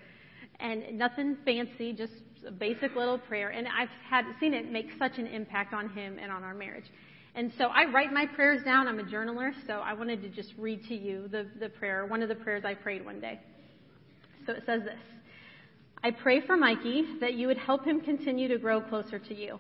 and 0.59 0.99
nothing 0.99 1.37
fancy, 1.45 1.93
just 1.93 2.13
a 2.47 2.51
basic 2.51 2.97
little 2.97 3.19
prayer. 3.19 3.51
And 3.51 3.69
I've 3.69 3.91
had 4.09 4.25
seen 4.41 4.55
it 4.55 4.71
make 4.71 4.89
such 4.99 5.19
an 5.19 5.27
impact 5.27 5.75
on 5.75 5.91
him 5.91 6.19
and 6.21 6.33
on 6.33 6.43
our 6.43 6.55
marriage. 6.55 6.87
And 7.35 7.53
so 7.59 7.67
I 7.67 7.85
write 7.85 8.13
my 8.13 8.27
prayers 8.27 8.65
down. 8.65 8.89
I'm 8.89 8.99
a 8.99 9.05
journaler, 9.05 9.53
so 9.67 9.75
I 9.75 9.93
wanted 9.93 10.23
to 10.23 10.29
just 10.31 10.55
read 10.59 10.83
to 10.89 10.95
you 10.95 11.29
the, 11.29 11.47
the 11.61 11.69
prayer, 11.69 12.07
one 12.07 12.23
of 12.23 12.29
the 12.29 12.35
prayers 12.35 12.65
I 12.65 12.75
prayed 12.75 13.05
one 13.05 13.21
day. 13.21 13.39
So 14.47 14.53
it 14.53 14.63
says 14.67 14.83
this 14.83 14.99
I 16.03 16.11
pray 16.11 16.41
for 16.41 16.57
Mikey 16.57 17.05
that 17.21 17.35
you 17.35 17.47
would 17.47 17.59
help 17.59 17.85
him 17.85 18.01
continue 18.01 18.49
to 18.49 18.59
grow 18.59 18.81
closer 18.81 19.19
to 19.19 19.35
you. 19.35 19.59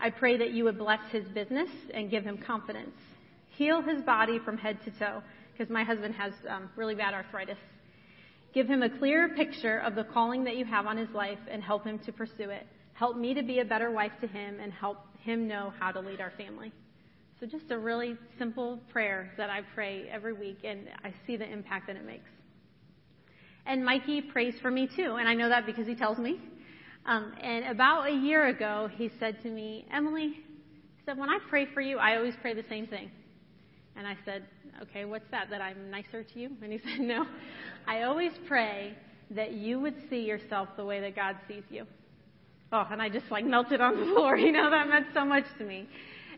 I 0.00 0.10
pray 0.10 0.36
that 0.36 0.50
you 0.50 0.64
would 0.64 0.78
bless 0.78 1.00
his 1.10 1.24
business 1.28 1.70
and 1.94 2.10
give 2.10 2.24
him 2.24 2.38
confidence. 2.38 2.94
Heal 3.50 3.80
his 3.80 4.02
body 4.02 4.38
from 4.44 4.58
head 4.58 4.78
to 4.84 4.90
toe, 4.98 5.22
because 5.52 5.72
my 5.72 5.84
husband 5.84 6.14
has 6.14 6.32
um, 6.48 6.68
really 6.76 6.94
bad 6.94 7.14
arthritis. 7.14 7.58
Give 8.52 8.66
him 8.66 8.82
a 8.82 8.90
clearer 8.98 9.30
picture 9.30 9.78
of 9.78 9.94
the 9.94 10.04
calling 10.04 10.44
that 10.44 10.56
you 10.56 10.64
have 10.64 10.86
on 10.86 10.96
his 10.96 11.10
life 11.10 11.38
and 11.50 11.62
help 11.62 11.84
him 11.84 11.98
to 12.00 12.12
pursue 12.12 12.50
it. 12.50 12.66
Help 12.94 13.16
me 13.16 13.34
to 13.34 13.42
be 13.42 13.60
a 13.60 13.64
better 13.64 13.90
wife 13.90 14.12
to 14.20 14.26
him 14.26 14.60
and 14.60 14.72
help 14.72 14.98
him 15.20 15.46
know 15.46 15.72
how 15.78 15.92
to 15.92 16.00
lead 16.00 16.20
our 16.20 16.32
family. 16.38 16.72
So 17.38 17.46
just 17.46 17.70
a 17.70 17.78
really 17.78 18.16
simple 18.38 18.80
prayer 18.90 19.30
that 19.36 19.50
I 19.50 19.60
pray 19.74 20.08
every 20.10 20.32
week, 20.32 20.58
and 20.64 20.88
I 21.04 21.12
see 21.26 21.36
the 21.36 21.50
impact 21.50 21.86
that 21.88 21.96
it 21.96 22.04
makes. 22.06 22.30
And 23.66 23.84
Mikey 23.84 24.22
prays 24.22 24.54
for 24.62 24.70
me 24.70 24.88
too, 24.94 25.16
and 25.18 25.28
I 25.28 25.34
know 25.34 25.48
that 25.48 25.66
because 25.66 25.86
he 25.86 25.94
tells 25.94 26.18
me. 26.18 26.40
Um, 27.06 27.32
and 27.40 27.66
about 27.66 28.08
a 28.08 28.12
year 28.12 28.48
ago, 28.48 28.90
he 28.96 29.10
said 29.20 29.40
to 29.44 29.48
me, 29.48 29.86
Emily, 29.92 30.28
he 30.28 31.02
said, 31.04 31.16
when 31.16 31.28
I 31.28 31.38
pray 31.48 31.66
for 31.72 31.80
you, 31.80 31.98
I 31.98 32.16
always 32.16 32.34
pray 32.42 32.52
the 32.52 32.64
same 32.68 32.88
thing. 32.88 33.10
And 33.96 34.06
I 34.06 34.16
said, 34.24 34.44
okay, 34.82 35.04
what's 35.04 35.24
that? 35.30 35.48
That 35.50 35.60
I'm 35.60 35.88
nicer 35.88 36.24
to 36.24 36.38
you? 36.38 36.50
And 36.62 36.72
he 36.72 36.78
said, 36.84 37.00
no. 37.00 37.24
I 37.86 38.02
always 38.02 38.32
pray 38.48 38.94
that 39.30 39.52
you 39.52 39.78
would 39.80 39.94
see 40.10 40.22
yourself 40.24 40.68
the 40.76 40.84
way 40.84 41.00
that 41.00 41.14
God 41.14 41.36
sees 41.46 41.62
you. 41.70 41.86
Oh, 42.72 42.86
and 42.90 43.00
I 43.00 43.08
just 43.08 43.30
like 43.30 43.44
melted 43.44 43.80
on 43.80 43.96
the 44.00 44.06
floor. 44.12 44.36
You 44.36 44.50
know, 44.50 44.68
that 44.68 44.88
meant 44.88 45.06
so 45.14 45.24
much 45.24 45.44
to 45.58 45.64
me. 45.64 45.88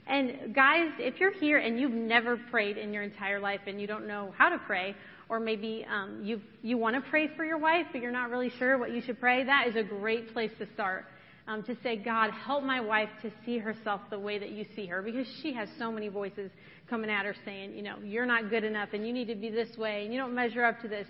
And 0.07 0.54
guys, 0.54 0.90
if 0.98 1.18
you're 1.18 1.33
here 1.33 1.59
and 1.59 1.81
you've 1.81 1.92
never 1.92 2.37
prayed 2.50 2.76
in 2.76 2.92
your 2.92 3.02
entire 3.02 3.40
life 3.40 3.61
and 3.66 3.81
you 3.81 3.87
don't 3.87 4.07
know 4.07 4.35
how 4.37 4.50
to 4.50 4.59
pray, 4.59 4.94
or 5.28 5.40
maybe 5.40 5.86
um, 5.90 6.20
you 6.22 6.40
you 6.62 6.78
want 6.78 6.96
to 6.96 7.10
pray 7.10 7.28
for 7.36 7.44
your 7.44 7.58
wife 7.58 7.86
but 7.92 8.00
you're 8.00 8.10
not 8.10 8.30
really 8.30 8.50
sure 8.58 8.78
what 8.78 8.92
you 8.92 9.00
should 9.02 9.20
pray, 9.20 9.44
that 9.44 9.66
is 9.68 9.76
a 9.76 9.82
great 9.82 10.32
place 10.32 10.50
to 10.58 10.66
start. 10.74 11.04
Um, 11.46 11.62
to 11.62 11.74
say, 11.82 11.96
God, 11.96 12.30
help 12.30 12.62
my 12.62 12.78
wife 12.78 13.08
to 13.22 13.32
see 13.46 13.56
herself 13.56 14.02
the 14.10 14.20
way 14.20 14.38
that 14.38 14.50
you 14.50 14.66
see 14.76 14.84
her, 14.84 15.00
because 15.00 15.26
she 15.42 15.54
has 15.54 15.66
so 15.78 15.90
many 15.90 16.08
voices 16.08 16.50
coming 16.90 17.08
at 17.08 17.24
her 17.24 17.34
saying, 17.46 17.74
you 17.74 17.80
know, 17.80 17.96
you're 18.04 18.26
not 18.26 18.50
good 18.50 18.64
enough, 18.64 18.90
and 18.92 19.06
you 19.06 19.14
need 19.14 19.28
to 19.28 19.34
be 19.34 19.48
this 19.48 19.74
way, 19.78 20.04
and 20.04 20.12
you 20.12 20.20
don't 20.20 20.34
measure 20.34 20.62
up 20.62 20.78
to 20.82 20.88
this. 20.88 21.06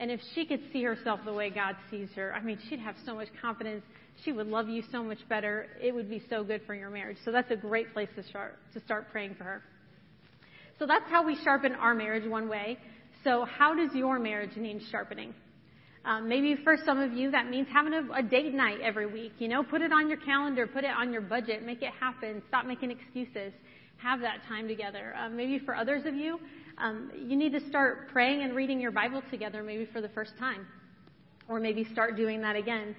And 0.00 0.10
if 0.10 0.18
she 0.34 0.44
could 0.44 0.60
see 0.72 0.82
herself 0.82 1.20
the 1.24 1.32
way 1.32 1.50
God 1.50 1.76
sees 1.88 2.08
her, 2.16 2.34
I 2.34 2.42
mean, 2.42 2.58
she'd 2.68 2.80
have 2.80 2.96
so 3.06 3.14
much 3.14 3.28
confidence. 3.40 3.84
She 4.24 4.32
would 4.32 4.48
love 4.48 4.68
you 4.68 4.82
so 4.90 5.04
much 5.04 5.18
better. 5.28 5.68
It 5.80 5.94
would 5.94 6.10
be 6.10 6.20
so 6.28 6.42
good 6.42 6.62
for 6.66 6.74
your 6.74 6.90
marriage. 6.90 7.18
So 7.24 7.30
that's 7.30 7.52
a 7.52 7.56
great 7.56 7.92
place 7.92 8.08
to 8.16 8.24
start, 8.24 8.58
to 8.74 8.80
start 8.80 9.06
praying 9.12 9.36
for 9.36 9.44
her. 9.44 9.62
So 10.80 10.86
that's 10.86 11.08
how 11.08 11.24
we 11.24 11.38
sharpen 11.44 11.76
our 11.76 11.94
marriage 11.94 12.28
one 12.28 12.48
way. 12.48 12.76
So 13.26 13.44
how 13.44 13.74
does 13.74 13.92
your 13.92 14.20
marriage 14.20 14.56
need 14.56 14.80
sharpening? 14.88 15.34
Um, 16.04 16.28
maybe 16.28 16.54
for 16.62 16.76
some 16.84 17.00
of 17.00 17.12
you 17.12 17.32
that 17.32 17.50
means 17.50 17.66
having 17.72 17.92
a, 17.92 18.20
a 18.20 18.22
date 18.22 18.54
night 18.54 18.78
every 18.80 19.06
week. 19.06 19.32
You 19.40 19.48
know, 19.48 19.64
put 19.64 19.82
it 19.82 19.92
on 19.92 20.08
your 20.08 20.18
calendar, 20.18 20.64
put 20.68 20.84
it 20.84 20.92
on 20.96 21.12
your 21.12 21.22
budget, 21.22 21.66
make 21.66 21.82
it 21.82 21.90
happen. 21.98 22.40
Stop 22.46 22.66
making 22.66 22.92
excuses. 22.92 23.52
Have 23.96 24.20
that 24.20 24.44
time 24.48 24.68
together. 24.68 25.12
Um, 25.18 25.36
maybe 25.36 25.58
for 25.58 25.74
others 25.74 26.06
of 26.06 26.14
you, 26.14 26.38
um, 26.78 27.10
you 27.16 27.36
need 27.36 27.50
to 27.50 27.68
start 27.68 28.10
praying 28.12 28.42
and 28.42 28.54
reading 28.54 28.78
your 28.78 28.92
Bible 28.92 29.22
together, 29.28 29.60
maybe 29.64 29.86
for 29.92 30.00
the 30.00 30.10
first 30.10 30.38
time, 30.38 30.64
or 31.48 31.58
maybe 31.58 31.82
start 31.92 32.16
doing 32.16 32.40
that 32.42 32.54
again. 32.54 32.94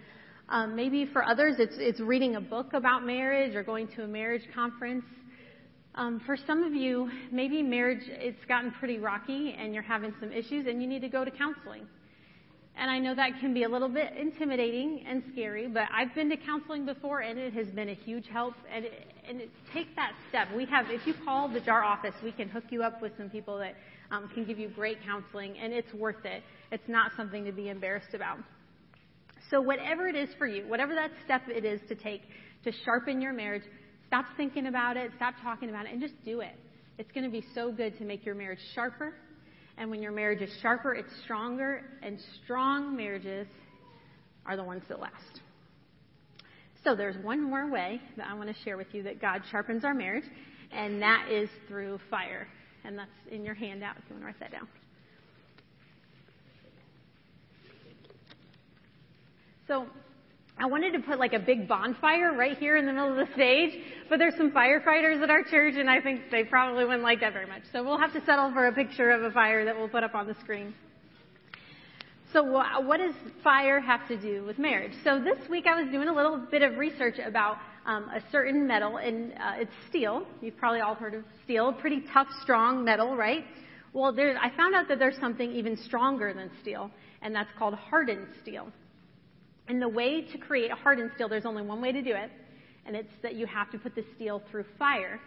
Um, 0.50 0.76
maybe 0.76 1.06
for 1.06 1.24
others, 1.24 1.56
it's 1.58 1.76
it's 1.78 2.02
reading 2.02 2.36
a 2.36 2.42
book 2.42 2.74
about 2.74 3.06
marriage 3.06 3.56
or 3.56 3.64
going 3.64 3.88
to 3.96 4.04
a 4.04 4.08
marriage 4.08 4.44
conference. 4.54 5.06
Um, 5.98 6.22
for 6.28 6.38
some 6.46 6.64
of 6.64 6.76
you, 6.76 7.10
maybe 7.32 7.64
marriage 7.64 8.04
it's 8.06 8.46
gotten 8.48 8.70
pretty 8.70 9.00
rocky 9.00 9.56
and 9.58 9.74
you're 9.74 9.82
having 9.82 10.14
some 10.20 10.32
issues 10.32 10.68
and 10.68 10.80
you 10.80 10.88
need 10.88 11.02
to 11.02 11.10
go 11.10 11.26
to 11.26 11.32
counseling. 11.32 11.88
And 12.78 12.92
I 12.92 13.00
know 13.00 13.16
that 13.16 13.32
can 13.40 13.52
be 13.56 13.64
a 13.64 13.70
little 13.70 13.90
bit 13.90 14.14
intimidating 14.16 15.04
and 15.10 15.24
scary, 15.34 15.68
but 15.68 15.86
I've 15.92 16.14
been 16.14 16.30
to 16.30 16.38
counseling 16.38 16.86
before 16.86 17.22
and 17.22 17.40
it 17.40 17.52
has 17.54 17.66
been 17.70 17.90
a 17.90 17.96
huge 17.96 18.28
help. 18.28 18.54
And, 18.72 18.86
it, 18.86 19.08
and 19.28 19.42
it, 19.42 19.50
take 19.74 19.96
that 19.96 20.12
step. 20.30 20.50
We 20.56 20.66
have, 20.66 20.86
if 20.92 21.08
you 21.08 21.16
call 21.26 21.50
the 21.50 21.62
JAR 21.62 21.84
office, 21.84 22.14
we 22.24 22.32
can 22.32 22.48
hook 22.48 22.66
you 22.70 22.84
up 22.84 23.02
with 23.02 23.14
some 23.18 23.32
people 23.32 23.58
that 23.58 23.74
um, 24.12 24.30
can 24.36 24.46
give 24.46 24.60
you 24.60 24.70
great 24.70 25.00
counseling, 25.04 25.58
and 25.58 25.74
it's 25.74 25.92
worth 25.96 26.24
it. 26.26 26.44
It's 26.72 26.88
not 26.88 27.12
something 27.18 27.44
to 27.44 27.52
be 27.52 27.70
embarrassed 27.70 28.14
about. 28.14 28.38
So 29.50 29.62
whatever 29.62 30.08
it 30.08 30.16
is 30.16 30.30
for 30.38 30.46
you, 30.46 30.68
whatever 30.68 30.94
that 30.94 31.10
step 31.26 31.42
it 31.48 31.66
is 31.66 31.82
to 31.90 31.96
take 31.96 32.22
to 32.64 32.72
sharpen 32.86 33.20
your 33.20 33.34
marriage, 33.34 33.64
stop 34.08 34.26
thinking 34.36 34.68
about 34.68 34.98
it, 34.98 35.12
stop 35.16 35.36
talking 35.42 35.70
about 35.70 35.86
it, 35.86 35.92
and 35.92 36.02
just 36.02 36.16
do 36.26 36.42
it. 36.42 36.56
It's 36.98 37.12
going 37.12 37.26
to 37.26 37.32
be 37.32 37.46
so 37.54 37.72
good 37.72 37.98
to 38.00 38.04
make 38.04 38.26
your 38.26 38.36
marriage 38.36 38.60
sharper 38.74 39.14
and 39.78 39.92
when 39.92 40.02
your 40.02 40.12
marriage 40.12 40.42
is 40.42 40.50
sharper, 40.62 40.96
it's 40.96 41.12
stronger, 41.24 41.84
and 42.02 42.18
strong 42.44 42.96
marriages 42.96 43.48
are 44.46 44.56
the 44.56 44.64
ones 44.64 44.82
that 44.90 45.00
last. 45.00 45.42
So 46.84 46.96
there's 46.96 47.24
one 47.24 47.44
more 47.44 47.70
way 47.70 48.02
that 48.18 48.28
I 48.28 48.34
want 48.34 48.50
to 48.50 48.56
share 48.64 48.78
with 48.78 48.88
you 48.94 49.04
that 49.04 49.22
God 49.22 49.44
sharpens 49.52 49.84
our 49.84 49.94
marriage, 49.94 50.24
and 50.72 51.02
that 51.02 51.28
is 51.32 51.50
through 51.68 52.00
fire. 52.10 52.48
And 52.86 52.98
that's 52.98 53.12
in 53.30 53.44
your 53.46 53.54
handout 53.54 53.98
if 53.98 54.04
you 54.10 54.16
want 54.16 54.22
to 54.22 54.26
write 54.26 54.40
that 54.40 54.52
down. 54.52 54.68
So 59.68 59.86
I 60.60 60.66
wanted 60.66 60.94
to 60.94 61.00
put 61.00 61.20
like 61.20 61.34
a 61.34 61.40
big 61.40 61.68
bonfire 61.68 62.34
right 62.34 62.58
here 62.58 62.78
in 62.78 62.88
the 62.88 62.94
middle 62.94 63.12
of 63.12 63.28
the 63.28 63.32
stage, 63.36 63.80
but 64.10 64.18
there's 64.18 64.36
some 64.38 64.52
firefighters 64.52 65.22
at 65.22 65.30
our 65.30 65.44
church, 65.44 65.76
and 65.78 65.88
I 65.88 66.02
think 66.02 66.32
they 66.32 66.44
probably 66.44 66.84
wouldn't 66.84 67.04
like 67.04 67.20
that 67.20 67.34
very 67.34 67.46
much. 67.46 67.62
So 67.72 67.84
we'll 67.84 68.00
have 68.00 68.12
to 68.14 68.26
settle 68.26 68.52
for 68.52 68.66
a 68.66 68.74
picture 68.74 69.12
of 69.12 69.22
a 69.22 69.32
fire 69.32 69.66
that 69.66 69.78
we'll 69.78 69.88
put 69.88 70.04
up 70.04 70.16
on 70.16 70.26
the 70.26 70.36
screen. 70.42 70.74
So 72.34 72.44
what 72.44 72.98
does 72.98 73.14
fire 73.44 73.80
have 73.80 74.08
to 74.08 74.18
do 74.20 74.44
with 74.46 74.58
marriage? 74.58 74.94
So 75.04 75.20
this 75.20 75.38
week 75.48 75.66
I 75.68 75.80
was 75.80 75.92
doing 75.92 76.08
a 76.08 76.14
little 76.14 76.38
bit 76.38 76.62
of 76.62 76.78
research 76.78 77.20
about 77.24 77.58
um, 77.86 78.10
a 78.10 78.22
certain 78.32 78.68
metal, 78.68 78.98
and 78.98 79.34
uh, 79.34 79.54
it's 79.58 79.72
steel. 79.90 80.26
You've 80.42 80.58
probably 80.58 80.82
all 80.82 80.96
heard 80.96 81.14
of 81.14 81.24
steel, 81.44 81.72
pretty 81.72 82.04
tough, 82.12 82.28
strong 82.42 82.84
metal, 82.84 83.16
right? 83.16 83.46
Well, 83.94 84.12
there, 84.12 84.38
I 84.38 84.50
found 84.58 84.76
out 84.76 84.88
that 84.90 85.00
there's 85.00 85.18
something 85.20 85.52
even 85.52 85.78
stronger 85.78 86.34
than 86.34 86.50
steel, 86.62 86.92
and 87.22 87.34
that's 87.34 87.50
called 87.58 87.76
hardened 87.76 88.28
steel. 88.42 88.72
And 89.68 89.82
the 89.82 89.90
way 89.90 90.22
to 90.22 90.38
create 90.38 90.72
a 90.72 90.76
hardened 90.76 91.12
steel, 91.16 91.28
there's 91.28 91.46
only 91.46 91.64
one 91.64 91.82
way 91.82 91.92
to 91.92 92.02
do 92.02 92.12
it, 92.12 92.32
and 92.86 92.96
it's 92.96 93.12
that 93.22 93.36
you 93.36 93.46
have 93.46 93.70
to 93.72 93.78
put 93.78 93.96
the 93.96 94.06
steel 94.16 94.42
through 94.50 94.66
fire, 94.80 95.20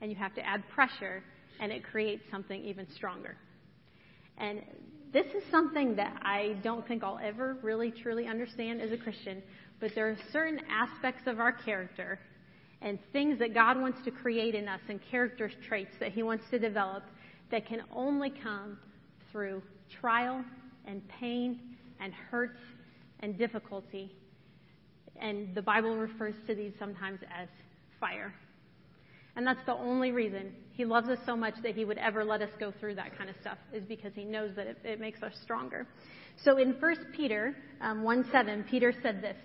and 0.00 0.10
you 0.10 0.16
have 0.16 0.34
to 0.34 0.46
add 0.46 0.62
pressure, 0.74 1.22
and 1.60 1.70
it 1.70 1.84
creates 1.84 2.22
something 2.30 2.64
even 2.64 2.86
stronger. 2.96 3.36
And 4.38 4.62
this 5.12 5.26
is 5.26 5.42
something 5.50 5.96
that 5.96 6.20
I 6.22 6.56
don't 6.62 6.86
think 6.86 7.04
I'll 7.04 7.20
ever 7.22 7.56
really 7.62 7.90
truly 7.90 8.26
understand 8.26 8.80
as 8.80 8.90
a 8.90 8.96
Christian, 8.96 9.42
but 9.80 9.92
there 9.94 10.08
are 10.08 10.16
certain 10.32 10.60
aspects 10.70 11.22
of 11.26 11.38
our 11.38 11.52
character 11.52 12.18
and 12.82 12.98
things 13.12 13.38
that 13.38 13.52
God 13.52 13.78
wants 13.78 13.98
to 14.04 14.10
create 14.10 14.54
in 14.54 14.68
us 14.68 14.80
and 14.88 15.00
character 15.10 15.50
traits 15.68 15.90
that 16.00 16.12
He 16.12 16.22
wants 16.22 16.44
to 16.50 16.58
develop 16.58 17.04
that 17.50 17.66
can 17.66 17.82
only 17.92 18.32
come 18.42 18.78
through 19.30 19.62
trial 20.00 20.44
and 20.86 21.02
pain 21.08 21.60
and 22.00 22.12
hurts 22.12 22.58
and 23.20 23.38
difficulty. 23.38 24.14
And 25.20 25.54
the 25.54 25.62
Bible 25.62 25.96
refers 25.96 26.34
to 26.46 26.54
these 26.54 26.72
sometimes 26.78 27.20
as 27.34 27.48
fire. 27.98 28.32
And 29.36 29.46
that's 29.46 29.64
the 29.66 29.74
only 29.74 30.12
reason 30.12 30.52
he 30.72 30.84
loves 30.84 31.08
us 31.08 31.18
so 31.24 31.36
much 31.36 31.54
that 31.62 31.74
he 31.74 31.84
would 31.84 31.98
ever 31.98 32.24
let 32.24 32.42
us 32.42 32.50
go 32.58 32.72
through 32.80 32.96
that 32.96 33.16
kind 33.16 33.30
of 33.30 33.36
stuff, 33.40 33.58
is 33.72 33.84
because 33.84 34.12
he 34.14 34.24
knows 34.24 34.50
that 34.56 34.66
it, 34.66 34.78
it 34.84 35.00
makes 35.00 35.22
us 35.22 35.32
stronger. 35.42 35.86
So 36.42 36.58
in 36.58 36.72
1 36.80 36.96
Peter 37.14 37.54
um, 37.80 38.02
1 38.02 38.26
7, 38.32 38.64
Peter 38.70 38.92
said 39.02 39.22
this. 39.22 39.36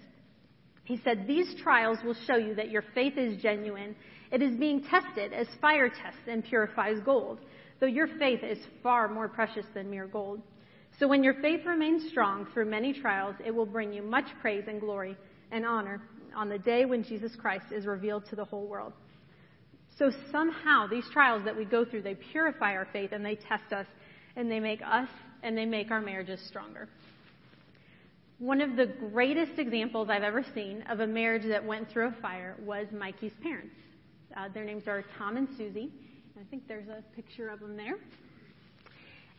He 0.86 1.00
said, 1.04 1.26
These 1.28 1.56
trials 1.62 1.98
will 2.06 2.16
show 2.28 2.36
you 2.36 2.56
that 2.56 2.70
your 2.70 2.84
faith 2.94 3.18
is 3.18 3.42
genuine. 3.42 3.96
It 4.32 4.42
is 4.42 4.56
being 4.58 4.84
tested 4.84 5.34
as 5.34 5.48
fire 5.62 5.90
tests 5.90 6.28
and 6.28 6.44
purifies 6.44 6.98
gold, 7.04 7.40
though 7.80 7.86
your 7.86 8.08
faith 8.20 8.44
is 8.44 8.60
far 8.82 9.08
more 9.08 9.28
precious 9.28 9.66
than 9.74 9.90
mere 9.90 10.08
gold. 10.08 10.42
So 11.00 11.08
when 11.08 11.24
your 11.24 11.34
faith 11.36 11.66
remains 11.66 12.10
strong 12.10 12.48
through 12.54 12.66
many 12.66 12.94
trials, 12.94 13.36
it 13.46 13.54
will 13.54 13.66
bring 13.66 13.92
you 13.92 14.02
much 14.02 14.26
praise 14.42 14.64
and 14.68 14.80
glory 14.80 15.18
and 15.52 15.66
honor 15.66 16.02
on 16.36 16.48
the 16.48 16.58
day 16.58 16.86
when 16.86 17.04
Jesus 17.04 17.36
Christ 17.36 17.66
is 17.72 17.86
revealed 17.86 18.26
to 18.30 18.36
the 18.36 18.46
whole 18.46 18.66
world. 18.66 18.94
So 19.98 20.12
somehow 20.32 20.88
these 20.88 21.06
trials 21.12 21.44
that 21.46 21.56
we 21.56 21.66
go 21.66 21.86
through, 21.86 22.02
they 22.04 22.16
purify 22.16 22.74
our 22.74 22.88
faith 22.92 23.12
and 23.12 23.26
they 23.26 23.36
test 23.36 23.74
us 23.74 23.88
and 24.36 24.50
they 24.50 24.60
make 24.60 24.82
us 24.82 25.08
and 25.44 25.58
they 25.58 25.66
make 25.66 25.92
our 25.92 26.02
marriages 26.02 26.40
stronger. 26.48 26.88
One 28.40 28.60
of 28.62 28.76
the 28.76 28.88
greatest 29.12 29.58
examples 29.58 30.10
I've 30.10 30.24
ever 30.24 30.46
seen 30.54 30.84
of 30.90 31.00
a 31.00 31.08
marriage 31.08 31.48
that 31.48 31.64
went 31.64 31.90
through 31.90 32.08
a 32.08 32.22
fire 32.22 32.56
was 32.60 32.88
Mikey's 32.92 33.32
parents. 33.42 33.76
Uh, 34.36 34.50
their 34.54 34.66
names 34.66 34.84
are 34.88 35.06
Tom 35.18 35.38
and 35.38 35.48
Susie. 35.58 35.92
I 36.38 36.44
think 36.50 36.68
there's 36.68 36.90
a 36.90 37.02
picture 37.16 37.48
of 37.48 37.62
them 37.62 37.78
there. 37.78 37.96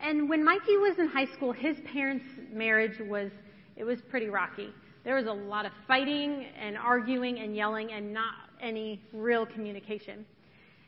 And 0.00 0.28
when 0.28 0.44
Mikey 0.44 0.76
was 0.76 0.98
in 0.98 1.08
high 1.08 1.26
school, 1.34 1.52
his 1.52 1.76
parents' 1.92 2.24
marriage 2.52 2.98
was 3.00 3.30
it 3.76 3.84
was 3.84 3.98
pretty 4.10 4.28
rocky. 4.28 4.70
There 5.04 5.14
was 5.14 5.26
a 5.26 5.32
lot 5.32 5.66
of 5.66 5.72
fighting 5.86 6.46
and 6.60 6.76
arguing 6.76 7.38
and 7.38 7.54
yelling 7.54 7.92
and 7.92 8.12
not 8.12 8.34
any 8.60 9.00
real 9.12 9.46
communication. 9.46 10.24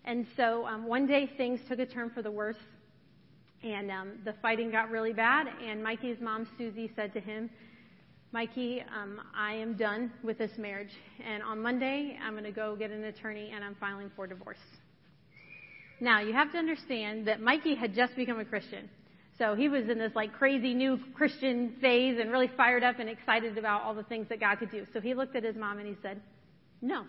And 0.04 0.26
so 0.36 0.66
um, 0.66 0.86
one 0.86 1.06
day 1.06 1.30
things 1.36 1.60
took 1.68 1.78
a 1.78 1.86
turn 1.86 2.10
for 2.10 2.22
the 2.22 2.30
worse, 2.30 2.56
and 3.62 3.90
um, 3.90 4.12
the 4.24 4.32
fighting 4.40 4.70
got 4.70 4.90
really 4.90 5.12
bad. 5.12 5.46
And 5.64 5.82
Mikey's 5.82 6.16
mom, 6.20 6.48
Susie, 6.56 6.90
said 6.96 7.12
to 7.12 7.20
him, 7.20 7.50
Mikey, 8.32 8.82
um, 8.94 9.20
I 9.34 9.54
am 9.54 9.74
done 9.74 10.12
with 10.22 10.38
this 10.38 10.50
marriage, 10.58 10.92
and 11.24 11.42
on 11.42 11.60
Monday 11.62 12.18
I'm 12.22 12.32
going 12.32 12.44
to 12.44 12.50
go 12.50 12.76
get 12.76 12.90
an 12.90 13.04
attorney 13.04 13.52
and 13.54 13.64
I'm 13.64 13.74
filing 13.76 14.10
for 14.16 14.26
divorce. 14.26 14.58
Now, 16.00 16.20
you 16.20 16.32
have 16.32 16.52
to 16.52 16.58
understand 16.58 17.26
that 17.26 17.40
Mikey 17.40 17.74
had 17.74 17.94
just 17.94 18.14
become 18.16 18.38
a 18.38 18.44
Christian. 18.44 18.88
So 19.38 19.54
he 19.54 19.68
was 19.68 19.88
in 19.88 19.98
this 19.98 20.12
like 20.16 20.32
crazy 20.32 20.74
new 20.74 20.98
Christian 21.14 21.74
phase 21.80 22.18
and 22.20 22.30
really 22.30 22.50
fired 22.56 22.82
up 22.82 22.98
and 22.98 23.08
excited 23.08 23.56
about 23.56 23.82
all 23.82 23.94
the 23.94 24.02
things 24.02 24.28
that 24.30 24.40
God 24.40 24.58
could 24.58 24.70
do. 24.70 24.84
So 24.92 25.00
he 25.00 25.14
looked 25.14 25.36
at 25.36 25.44
his 25.44 25.54
mom 25.54 25.78
and 25.78 25.86
he 25.86 25.96
said, 26.02 26.20
No. 26.82 27.04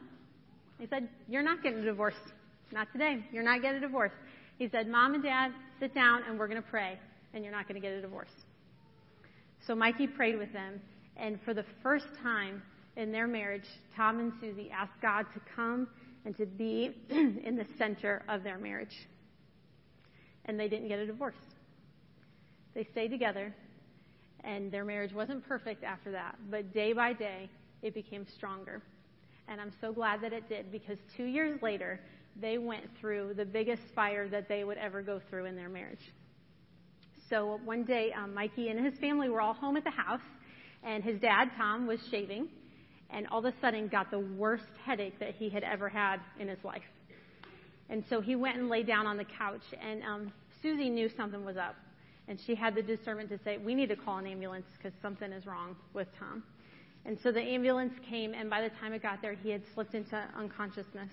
He 0.79 0.87
said, 0.87 1.09
You're 1.27 1.41
not 1.41 1.63
getting 1.63 1.79
a 1.79 1.85
divorce. 1.85 2.13
Not 2.71 2.91
today. 2.91 3.25
You're 3.31 3.43
not 3.43 3.63
getting 3.63 3.79
a 3.79 3.81
divorce. 3.81 4.11
He 4.59 4.69
said, 4.69 4.87
Mom 4.87 5.15
and 5.15 5.23
Dad, 5.23 5.51
sit 5.79 5.95
down 5.95 6.21
and 6.27 6.37
we're 6.37 6.47
going 6.47 6.61
to 6.61 6.69
pray, 6.69 6.99
and 7.33 7.43
you're 7.43 7.53
not 7.53 7.67
going 7.67 7.81
to 7.81 7.85
get 7.85 7.93
a 7.93 8.01
divorce. 8.01 8.29
So 9.65 9.73
Mikey 9.73 10.07
prayed 10.07 10.37
with 10.37 10.53
them, 10.53 10.79
and 11.17 11.39
for 11.43 11.53
the 11.53 11.65
first 11.81 12.05
time 12.21 12.61
in 12.95 13.11
their 13.11 13.27
marriage, 13.27 13.65
Tom 13.95 14.19
and 14.19 14.33
Susie 14.39 14.69
asked 14.69 15.01
God 15.01 15.25
to 15.33 15.41
come 15.55 15.87
and 16.25 16.35
to 16.37 16.45
be 16.45 16.91
in 17.09 17.55
the 17.55 17.65
center 17.77 18.21
of 18.29 18.43
their 18.43 18.59
marriage. 18.59 19.07
And 20.45 20.59
they 20.59 20.67
didn't 20.67 20.89
get 20.89 20.99
a 20.99 21.05
divorce. 21.05 21.35
They 22.75 22.87
stayed 22.91 23.09
together, 23.09 23.53
and 24.43 24.71
their 24.71 24.85
marriage 24.85 25.13
wasn't 25.13 25.47
perfect 25.47 25.83
after 25.83 26.11
that, 26.11 26.35
but 26.49 26.73
day 26.73 26.93
by 26.93 27.13
day, 27.13 27.49
it 27.81 27.93
became 27.93 28.25
stronger. 28.35 28.81
And 29.47 29.59
I'm 29.59 29.71
so 29.81 29.91
glad 29.91 30.21
that 30.21 30.33
it 30.33 30.47
did 30.47 30.71
because 30.71 30.97
two 31.17 31.25
years 31.25 31.59
later, 31.61 31.99
they 32.39 32.57
went 32.57 32.85
through 32.99 33.33
the 33.35 33.45
biggest 33.45 33.81
fire 33.95 34.27
that 34.29 34.47
they 34.47 34.63
would 34.63 34.77
ever 34.77 35.01
go 35.01 35.19
through 35.29 35.45
in 35.45 35.55
their 35.55 35.69
marriage. 35.69 35.99
So 37.29 37.59
one 37.63 37.83
day, 37.83 38.11
um, 38.11 38.33
Mikey 38.33 38.69
and 38.69 38.83
his 38.83 38.97
family 38.99 39.29
were 39.29 39.41
all 39.41 39.53
home 39.53 39.77
at 39.77 39.83
the 39.83 39.91
house, 39.91 40.21
and 40.83 41.03
his 41.03 41.19
dad, 41.19 41.49
Tom, 41.57 41.85
was 41.85 41.99
shaving, 42.09 42.47
and 43.09 43.27
all 43.27 43.39
of 43.39 43.45
a 43.45 43.53
sudden 43.61 43.87
got 43.87 44.09
the 44.11 44.19
worst 44.19 44.63
headache 44.85 45.19
that 45.19 45.35
he 45.35 45.49
had 45.49 45.63
ever 45.63 45.89
had 45.89 46.17
in 46.39 46.47
his 46.47 46.59
life. 46.63 46.81
And 47.89 48.03
so 48.09 48.21
he 48.21 48.35
went 48.35 48.57
and 48.57 48.69
lay 48.69 48.83
down 48.83 49.07
on 49.07 49.17
the 49.17 49.25
couch, 49.25 49.61
and 49.81 50.03
um, 50.03 50.33
Susie 50.61 50.89
knew 50.89 51.09
something 51.17 51.43
was 51.43 51.57
up. 51.57 51.75
And 52.29 52.39
she 52.45 52.55
had 52.55 52.75
the 52.75 52.81
discernment 52.81 53.29
to 53.29 53.39
say, 53.43 53.57
We 53.57 53.75
need 53.75 53.89
to 53.89 53.95
call 53.95 54.19
an 54.19 54.27
ambulance 54.27 54.65
because 54.77 54.97
something 55.01 55.31
is 55.31 55.45
wrong 55.45 55.75
with 55.93 56.07
Tom. 56.17 56.43
And 57.05 57.17
so 57.23 57.31
the 57.31 57.41
ambulance 57.41 57.93
came, 58.07 58.33
and 58.33 58.49
by 58.49 58.61
the 58.61 58.69
time 58.79 58.93
it 58.93 59.01
got 59.01 59.21
there, 59.21 59.33
he 59.33 59.49
had 59.49 59.63
slipped 59.73 59.95
into 59.95 60.21
unconsciousness. 60.37 61.11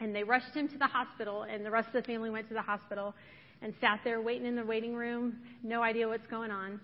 And 0.00 0.14
they 0.14 0.24
rushed 0.24 0.54
him 0.54 0.68
to 0.68 0.78
the 0.78 0.86
hospital, 0.86 1.42
and 1.42 1.64
the 1.64 1.70
rest 1.70 1.88
of 1.88 1.92
the 1.94 2.02
family 2.02 2.28
went 2.28 2.48
to 2.48 2.54
the 2.54 2.62
hospital 2.62 3.14
and 3.62 3.72
sat 3.80 4.00
there 4.02 4.20
waiting 4.20 4.46
in 4.46 4.56
the 4.56 4.64
waiting 4.64 4.94
room, 4.94 5.36
no 5.62 5.82
idea 5.82 6.08
what's 6.08 6.26
going 6.26 6.50
on. 6.50 6.80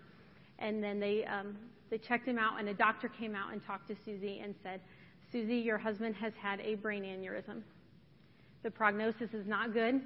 And 0.59 0.83
then 0.83 1.01
they 1.01 1.25
um, 1.25 1.57
they 1.91 1.99
checked 1.99 2.27
him 2.27 2.39
out, 2.39 2.59
and 2.59 2.69
a 2.69 2.75
doctor 2.75 3.09
came 3.09 3.35
out 3.35 3.53
and 3.53 3.65
talked 3.65 3.89
to 3.89 3.97
Susie 4.05 4.41
and 4.43 4.55
said, 4.63 4.81
Susie, 5.33 5.57
your 5.57 5.79
husband 5.79 6.15
has 6.17 6.33
had 6.41 6.61
a 6.61 6.75
brain 6.77 7.03
aneurysm. 7.05 7.63
The 8.63 8.71
prognosis 8.71 9.33
is 9.33 9.47
not 9.47 9.73
good. 9.73 10.01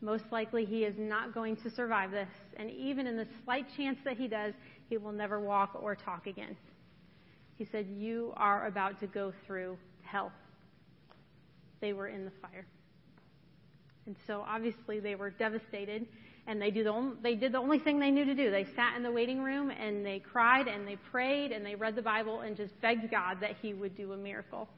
Most 0.00 0.24
likely, 0.30 0.64
he 0.64 0.84
is 0.84 0.94
not 0.96 1.34
going 1.34 1.56
to 1.56 1.70
survive 1.70 2.10
this. 2.10 2.28
And 2.56 2.70
even 2.70 3.06
in 3.06 3.16
the 3.16 3.26
slight 3.44 3.66
chance 3.76 3.98
that 4.04 4.16
he 4.16 4.28
does, 4.28 4.54
he 4.88 4.96
will 4.96 5.12
never 5.12 5.40
walk 5.40 5.76
or 5.80 5.96
talk 5.96 6.26
again. 6.26 6.56
He 7.56 7.64
said, 7.64 7.86
You 7.88 8.32
are 8.36 8.66
about 8.66 9.00
to 9.00 9.06
go 9.08 9.32
through 9.46 9.76
hell. 10.02 10.32
They 11.80 11.92
were 11.92 12.08
in 12.08 12.24
the 12.24 12.32
fire. 12.42 12.66
And 14.06 14.16
so 14.26 14.44
obviously 14.46 15.00
they 15.00 15.16
were 15.16 15.30
devastated 15.30 16.06
and 16.46 16.62
they, 16.62 16.70
do 16.70 16.82
the 16.82 16.90
only, 16.90 17.16
they 17.22 17.34
did 17.34 17.52
the 17.52 17.58
only 17.58 17.78
thing 17.78 17.98
they 17.98 18.10
knew 18.10 18.24
to 18.24 18.34
do. 18.34 18.50
They 18.50 18.66
sat 18.74 18.96
in 18.96 19.02
the 19.02 19.12
waiting 19.12 19.42
room 19.42 19.70
and 19.70 20.04
they 20.04 20.20
cried 20.20 20.66
and 20.66 20.88
they 20.88 20.96
prayed 21.10 21.52
and 21.52 21.64
they 21.64 21.74
read 21.74 21.94
the 21.94 22.02
Bible 22.02 22.40
and 22.40 22.56
just 22.56 22.80
begged 22.80 23.10
God 23.10 23.38
that 23.42 23.56
He 23.60 23.74
would 23.74 23.96
do 23.96 24.12
a 24.12 24.16
miracle. 24.16 24.68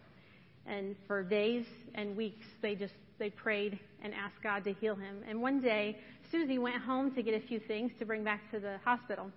And 0.66 0.94
for 1.06 1.22
days 1.22 1.64
and 1.94 2.16
weeks, 2.16 2.46
they 2.62 2.74
just 2.74 2.94
they 3.18 3.30
prayed 3.30 3.78
and 4.02 4.14
asked 4.14 4.42
God 4.42 4.64
to 4.64 4.72
heal 4.72 4.96
him. 4.96 5.22
And 5.28 5.40
one 5.40 5.60
day, 5.60 5.98
Susie 6.32 6.58
went 6.58 6.82
home 6.82 7.14
to 7.14 7.22
get 7.22 7.34
a 7.34 7.46
few 7.46 7.60
things 7.60 7.92
to 7.98 8.06
bring 8.06 8.24
back 8.24 8.50
to 8.50 8.58
the 8.58 8.78
hospital. 8.84 9.30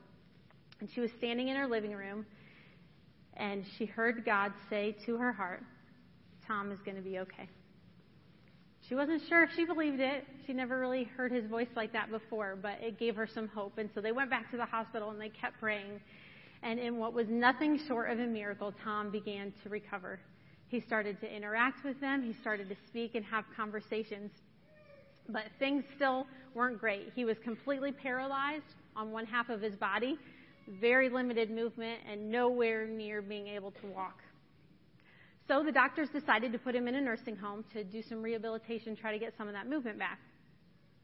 And 0.80 0.90
she 0.94 1.02
was 1.02 1.12
standing 1.18 1.50
in 1.50 1.56
her 1.56 1.68
living 1.68 1.92
room, 1.92 2.26
and 3.36 3.66
she 3.78 3.86
heard 3.86 4.24
God 4.26 4.54
say 4.70 4.96
to 5.06 5.18
her 5.18 5.32
heart, 5.32 5.64
Tom 6.48 6.72
is 6.72 6.80
going 6.86 6.98
to 6.98 7.04
be 7.04 7.20
okay. 7.20 7.50
She 8.88 8.96
wasn't 8.96 9.22
sure 9.30 9.44
if 9.44 9.50
she 9.56 9.66
believed 9.66 10.02
it. 10.02 10.26
She 10.46 10.54
never 10.54 10.78
really 10.78 11.06
heard 11.06 11.32
his 11.32 11.46
voice 11.46 11.70
like 11.76 11.94
that 11.94 12.12
before, 12.12 12.58
but 12.62 12.80
it 12.82 13.00
gave 13.00 13.16
her 13.16 13.28
some 13.28 13.48
hope. 13.48 13.78
And 13.78 13.90
so 13.96 14.02
they 14.02 14.12
went 14.12 14.30
back 14.30 14.52
to 14.52 14.58
the 14.58 14.66
hospital 14.66 15.10
and 15.10 15.20
they 15.20 15.30
kept 15.30 15.60
praying. 15.60 16.02
And 16.64 16.80
in 16.80 16.98
what 16.98 17.14
was 17.14 17.28
nothing 17.30 17.80
short 17.88 18.10
of 18.12 18.20
a 18.20 18.28
miracle, 18.28 18.74
Tom 18.84 19.10
began 19.10 19.54
to 19.64 19.70
recover. 19.70 20.20
He 20.74 20.80
started 20.80 21.22
to 21.22 21.32
interact 21.32 21.86
with 21.86 22.02
them, 22.02 22.24
he 22.24 22.34
started 22.34 22.68
to 22.68 22.76
speak 22.88 23.14
and 23.14 23.24
have 23.26 23.46
conversations. 23.56 24.32
But 25.30 25.44
things 25.60 25.84
still 25.96 26.26
weren't 26.56 26.80
great. 26.80 27.12
He 27.16 27.26
was 27.26 27.38
completely 27.44 27.92
paralyzed 27.92 28.74
on 28.96 29.12
one 29.12 29.28
half 29.28 29.50
of 29.50 29.62
his 29.62 29.76
body, 29.76 30.18
very 30.82 31.10
limited 31.10 31.52
movement, 31.52 32.00
and 32.12 32.32
nowhere 32.32 32.88
near 32.88 33.22
being 33.22 33.50
able 33.50 33.70
to 33.70 33.86
walk. 33.86 34.24
So 35.48 35.64
the 35.64 35.72
doctors 35.72 36.10
decided 36.10 36.52
to 36.54 36.58
put 36.58 36.74
him 36.74 36.88
in 36.88 36.96
a 36.96 37.02
nursing 37.02 37.36
home 37.36 37.64
to 37.74 37.84
do 37.84 38.02
some 38.02 38.24
rehabilitation, 38.24 38.96
try 38.96 39.12
to 39.12 39.20
get 39.20 39.38
some 39.38 39.48
of 39.48 39.54
that 39.54 39.70
movement 39.70 40.00
back. 40.00 40.18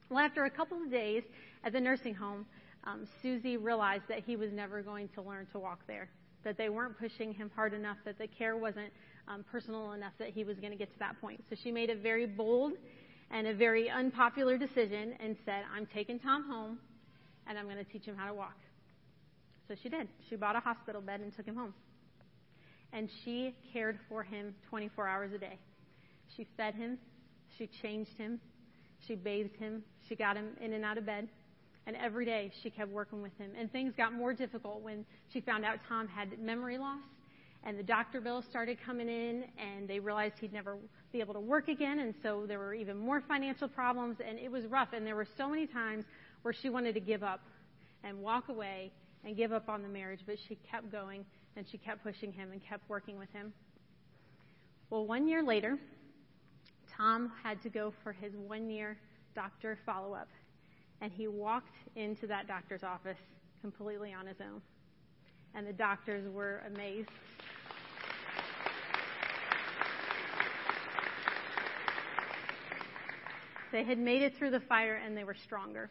Well, 0.10 0.18
after 0.18 0.46
a 0.46 0.50
couple 0.50 0.82
of 0.82 0.90
days 0.90 1.22
at 1.64 1.74
the 1.74 1.80
nursing 1.80 2.16
home, 2.16 2.48
um, 2.86 3.08
Susie 3.22 3.58
realized 3.58 4.06
that 4.10 4.24
he 4.26 4.36
was 4.36 4.52
never 4.52 4.82
going 4.82 5.10
to 5.10 5.22
learn 5.22 5.46
to 5.52 5.60
walk 5.60 5.82
there, 5.86 6.10
that 6.44 6.58
they 6.58 6.70
weren't 6.70 6.98
pushing 6.98 7.34
him 7.34 7.52
hard 7.56 7.74
enough, 7.74 7.98
that 8.06 8.18
the 8.18 8.28
care 8.28 8.58
wasn't 8.58 8.92
um, 9.28 9.44
personal 9.52 9.94
enough 9.94 10.14
that 10.20 10.30
he 10.30 10.44
was 10.44 10.58
going 10.58 10.72
to 10.72 10.78
get 10.78 10.92
to 10.94 11.00
that 11.00 11.20
point. 11.22 11.44
So 11.50 11.56
she 11.62 11.72
made 11.72 11.90
a 11.90 11.96
very 11.96 12.26
bold 12.26 12.74
and 13.32 13.48
a 13.48 13.54
very 13.54 13.90
unpopular 13.90 14.58
decision 14.58 15.14
and 15.20 15.36
said, 15.46 15.64
I'm 15.76 15.86
taking 15.94 16.20
Tom 16.20 16.50
home 16.50 16.80
and 17.48 17.58
I'm 17.58 17.66
going 17.66 17.78
to 17.78 17.84
teach 17.84 18.06
him 18.06 18.16
how 18.16 18.28
to 18.28 18.34
walk. 18.34 18.58
So 19.68 19.76
she 19.82 19.90
did. 19.90 20.08
She 20.30 20.36
bought 20.36 20.56
a 20.56 20.60
hospital 20.60 21.02
bed 21.02 21.20
and 21.20 21.36
took 21.36 21.46
him 21.46 21.56
home 21.56 21.74
and 22.94 23.10
she 23.24 23.56
cared 23.72 24.00
for 24.08 24.24
him 24.24 24.56
24 24.70 25.08
hours 25.08 25.32
a 25.34 25.38
day. 25.38 25.60
She 26.36 26.48
fed 26.58 26.76
him, 26.76 26.98
she 27.58 27.70
changed 27.82 28.18
him, 28.18 28.40
she 29.08 29.16
bathed 29.16 29.56
him, 29.58 29.84
she 30.08 30.16
got 30.16 30.36
him 30.36 30.50
in 30.62 30.74
and 30.74 30.84
out 30.84 30.98
of 30.98 31.06
bed. 31.06 31.28
And 31.90 31.98
every 31.98 32.24
day 32.24 32.52
she 32.62 32.70
kept 32.70 32.92
working 32.92 33.24
with 33.24 33.36
him. 33.40 33.50
And 33.58 33.72
things 33.72 33.96
got 33.98 34.14
more 34.14 34.32
difficult 34.32 34.84
when 34.84 35.04
she 35.34 35.42
found 35.42 35.66
out 35.66 35.80
Tom 35.90 36.08
had 36.08 36.38
memory 36.38 36.78
loss. 36.78 37.02
And 37.64 37.80
the 37.80 37.84
doctor 37.84 38.22
bills 38.22 38.46
started 38.48 38.78
coming 38.86 39.10
in, 39.10 39.46
and 39.58 39.88
they 39.88 40.00
realized 40.00 40.36
he'd 40.40 40.54
never 40.54 40.78
be 41.12 41.20
able 41.20 41.34
to 41.34 41.40
work 41.40 41.68
again. 41.68 41.98
And 41.98 42.14
so 42.22 42.46
there 42.48 42.60
were 42.60 42.76
even 42.76 42.96
more 42.96 43.24
financial 43.28 43.68
problems, 43.68 44.18
and 44.24 44.38
it 44.38 44.52
was 44.52 44.68
rough. 44.68 44.90
And 44.94 45.04
there 45.04 45.16
were 45.16 45.26
so 45.36 45.50
many 45.50 45.66
times 45.66 46.06
where 46.44 46.54
she 46.54 46.70
wanted 46.70 46.94
to 46.94 47.00
give 47.00 47.24
up 47.24 47.42
and 48.04 48.22
walk 48.22 48.50
away 48.50 48.92
and 49.26 49.36
give 49.36 49.52
up 49.52 49.68
on 49.68 49.82
the 49.82 49.90
marriage, 49.90 50.20
but 50.28 50.36
she 50.48 50.60
kept 50.70 50.92
going 50.92 51.26
and 51.56 51.66
she 51.72 51.80
kept 51.80 52.04
pushing 52.04 52.32
him 52.32 52.52
and 52.52 52.64
kept 52.64 52.88
working 52.88 53.18
with 53.18 53.34
him. 53.34 53.52
Well, 54.92 55.08
one 55.08 55.28
year 55.28 55.42
later, 55.42 55.80
Tom 56.96 57.32
had 57.42 57.64
to 57.64 57.70
go 57.70 57.92
for 58.04 58.14
his 58.14 58.32
one 58.36 58.70
year 58.70 58.96
doctor 59.34 59.80
follow 59.88 60.14
up. 60.14 60.28
And 61.02 61.12
he 61.12 61.28
walked 61.28 61.76
into 61.96 62.28
that 62.28 62.48
doctor's 62.48 62.84
office 62.84 63.18
completely 63.62 64.14
on 64.14 64.28
his 64.28 64.38
own. 64.42 64.62
And 65.56 65.66
the 65.66 65.74
doctors 65.74 66.28
were 66.34 66.64
amazed. 66.68 67.10
They 73.72 73.84
had 73.84 74.00
made 74.00 74.24
it 74.24 74.36
through 74.36 74.52
the 74.52 74.60
fire 74.62 74.96
and 74.96 75.16
they 75.16 75.24
were 75.24 75.36
stronger. 75.36 75.90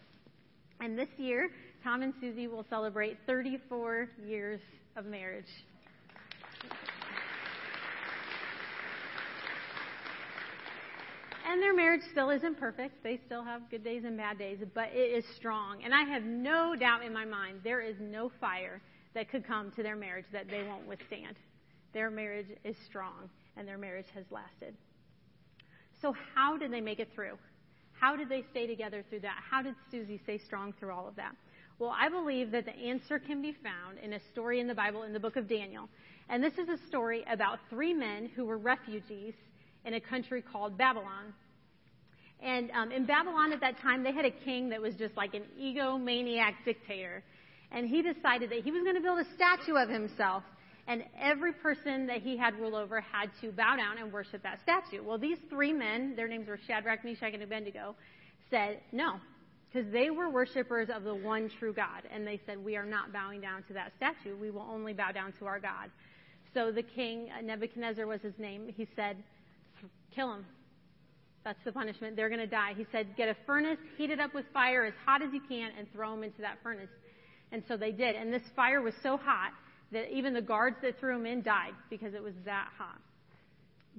And 0.81 0.99
this 0.99 1.09
year, 1.17 1.51
Tom 1.83 2.03
and 2.03 2.13
Susie 2.21 2.49
will 2.49 2.65
celebrate 2.69 3.19
34 3.27 4.09
years 4.27 4.61
of 4.97 5.07
marriage. 5.07 5.47
And 11.49 11.63
their 11.63 11.75
marriage 11.75 12.03
still 12.11 12.29
isn't 12.29 12.61
perfect. 12.61 13.03
They 13.03 13.19
still 13.25 13.43
have 13.43 13.71
good 13.71 13.83
days 13.83 14.05
and 14.05 14.19
bad 14.19 14.39
days, 14.39 14.59
but 14.75 14.91
it 14.93 15.17
is 15.17 15.25
strong. 15.35 15.83
And 15.83 15.95
I 15.95 16.03
have 16.03 16.23
no 16.23 16.77
doubt 16.77 17.03
in 17.03 17.11
my 17.11 17.25
mind 17.25 17.61
there 17.65 17.81
is 17.81 17.97
no 17.99 18.31
fire 18.39 18.83
that 19.15 19.31
could 19.31 19.47
come 19.47 19.73
to 19.73 19.83
their 19.83 19.97
marriage 19.97 20.27
that 20.31 20.51
they 20.51 20.63
won't 20.65 20.87
withstand. 20.87 21.37
Their 21.95 22.11
marriage 22.11 22.49
is 22.65 22.77
strong, 22.85 23.31
and 23.57 23.67
their 23.67 23.79
marriage 23.79 24.09
has 24.15 24.27
lasted. 24.31 24.75
So, 26.03 26.15
how 26.35 26.59
did 26.59 26.71
they 26.71 26.83
make 26.83 27.01
it 27.01 27.09
through? 27.15 27.39
How 27.99 28.15
did 28.15 28.29
they 28.29 28.45
stay 28.51 28.67
together 28.67 29.03
through 29.09 29.21
that? 29.21 29.39
How 29.51 29.63
did 29.63 29.75
Susie 29.91 30.21
stay 30.25 30.37
strong 30.37 30.75
through 30.79 30.93
all 30.93 31.09
of 31.09 31.17
that? 31.17 31.35
Well, 31.79 31.95
I 31.99 32.11
believe 32.11 32.51
that 32.51 32.67
the 32.67 32.77
answer 32.77 33.19
can 33.19 33.41
be 33.41 33.57
found 33.63 33.99
in 34.03 34.13
a 34.13 34.21
story 34.33 34.61
in 34.61 34.67
the 34.67 34.75
Bible 34.75 35.05
in 35.05 35.15
the 35.15 35.21
book 35.21 35.37
of 35.37 35.49
Daniel. 35.49 35.89
And 36.29 36.45
this 36.45 36.59
is 36.59 36.69
a 36.69 36.87
story 36.89 37.25
about 37.31 37.59
three 37.71 37.95
men 37.95 38.31
who 38.37 38.45
were 38.45 38.59
refugees 38.59 39.33
in 39.85 39.95
a 39.95 40.01
country 40.01 40.43
called 40.43 40.77
Babylon. 40.77 41.33
And 42.41 42.71
um, 42.71 42.93
in 42.93 43.05
Babylon 43.05 43.53
at 43.53 43.61
that 43.61 43.81
time, 43.81 44.03
they 44.03 44.13
had 44.13 44.25
a 44.25 44.31
king 44.31 44.69
that 44.69 44.81
was 44.81 44.95
just 44.95 45.17
like 45.17 45.35
an 45.35 45.43
egomaniac 45.61 46.55
dictator. 46.65 47.23
And 47.73 47.89
he 47.89 48.03
decided 48.03 48.51
that 48.51 48.63
he 48.63 48.71
was 48.71 48.83
going 48.83 48.95
to 48.95 49.03
build 49.03 49.19
a 49.19 49.27
statue 49.35 49.77
of 49.77 49.89
himself. 49.89 50.43
And 50.87 51.05
every 51.21 51.53
person 51.53 52.07
that 52.07 52.23
he 52.23 52.37
had 52.37 52.55
rule 52.59 52.75
over 52.75 53.01
had 53.01 53.31
to 53.43 53.53
bow 53.53 53.77
down 53.77 53.99
and 53.99 54.13
worship 54.13 54.43
that 54.43 54.61
statue. 54.63 55.03
Well, 55.03 55.19
these 55.19 55.37
three 55.51 55.73
men, 55.73 56.15
their 56.17 56.29
names 56.29 56.49
were 56.49 56.59
Shadrach, 56.67 57.05
Meshach, 57.05 57.35
and 57.35 57.43
Abednego, 57.43 57.95
said, 58.51 58.81
no, 58.93 59.17
because 59.71 59.91
they 59.93 60.11
were 60.11 60.31
worshippers 60.31 60.89
of 60.95 61.05
the 61.05 61.15
one 61.15 61.51
true 61.59 61.73
God. 61.73 62.03
And 62.13 62.27
they 62.27 62.41
said, 62.47 62.63
We 62.63 62.77
are 62.77 62.87
not 62.87 63.13
bowing 63.13 63.41
down 63.41 63.65
to 63.65 63.75
that 63.75 63.93
statue. 63.97 64.37
We 64.37 64.51
will 64.51 64.67
only 64.71 64.93
bow 64.93 65.13
down 65.13 65.33
to 65.41 65.47
our 65.47 65.61
God. 65.61 65.91
So 66.55 66.73
the 66.73 66.83
king, 66.83 67.29
uh, 67.37 67.43
Nebuchadnezzar 67.43 68.07
was 68.07 68.23
his 68.23 68.33
name, 68.39 68.73
he 68.75 68.89
said, 68.97 69.17
Kill 70.15 70.29
them. 70.29 70.47
That's 71.45 71.59
the 71.65 71.73
punishment. 71.73 72.17
They're 72.17 72.29
going 72.29 72.41
to 72.41 72.47
die. 72.47 72.75
He 72.77 72.87
said, 72.93 73.17
Get 73.17 73.29
a 73.29 73.37
furnace, 73.47 73.79
heat 73.97 74.11
it 74.11 74.21
up 74.21 74.35
with 74.35 74.45
fire 74.53 74.85
as 74.85 74.95
hot 75.07 75.23
as 75.23 75.33
you 75.33 75.41
can, 75.49 75.71
and 75.79 75.91
throw 75.93 76.11
them 76.11 76.25
into 76.25 76.41
that 76.43 76.59
furnace. 76.63 76.91
And 77.53 77.63
so 77.69 77.77
they 77.77 77.93
did. 77.93 78.17
And 78.17 78.33
this 78.33 78.43
fire 78.55 78.83
was 78.83 78.95
so 79.03 79.17
hot 79.17 79.53
that 79.93 80.15
even 80.15 80.35
the 80.35 80.43
guards 80.43 80.77
that 80.83 80.99
threw 81.01 81.15
them 81.15 81.27
in 81.27 81.43
died 81.43 81.73
because 81.89 82.15
it 82.15 82.23
was 82.23 82.35
that 82.45 82.69
hot. 82.77 83.01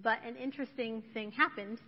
But 0.04 0.20
an 0.26 0.36
interesting 0.36 1.04
thing 1.14 1.32
happened 1.32 1.80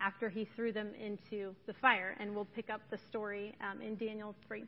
after 0.00 0.28
he 0.28 0.48
threw 0.56 0.72
them 0.72 0.92
into 0.98 1.54
the 1.66 1.74
fire. 1.74 2.16
And 2.18 2.34
we'll 2.34 2.46
pick 2.56 2.70
up 2.70 2.80
the 2.90 2.98
story 3.08 3.54
um, 3.60 3.82
in 3.82 3.96
Daniel 3.96 4.34
3. 4.48 4.64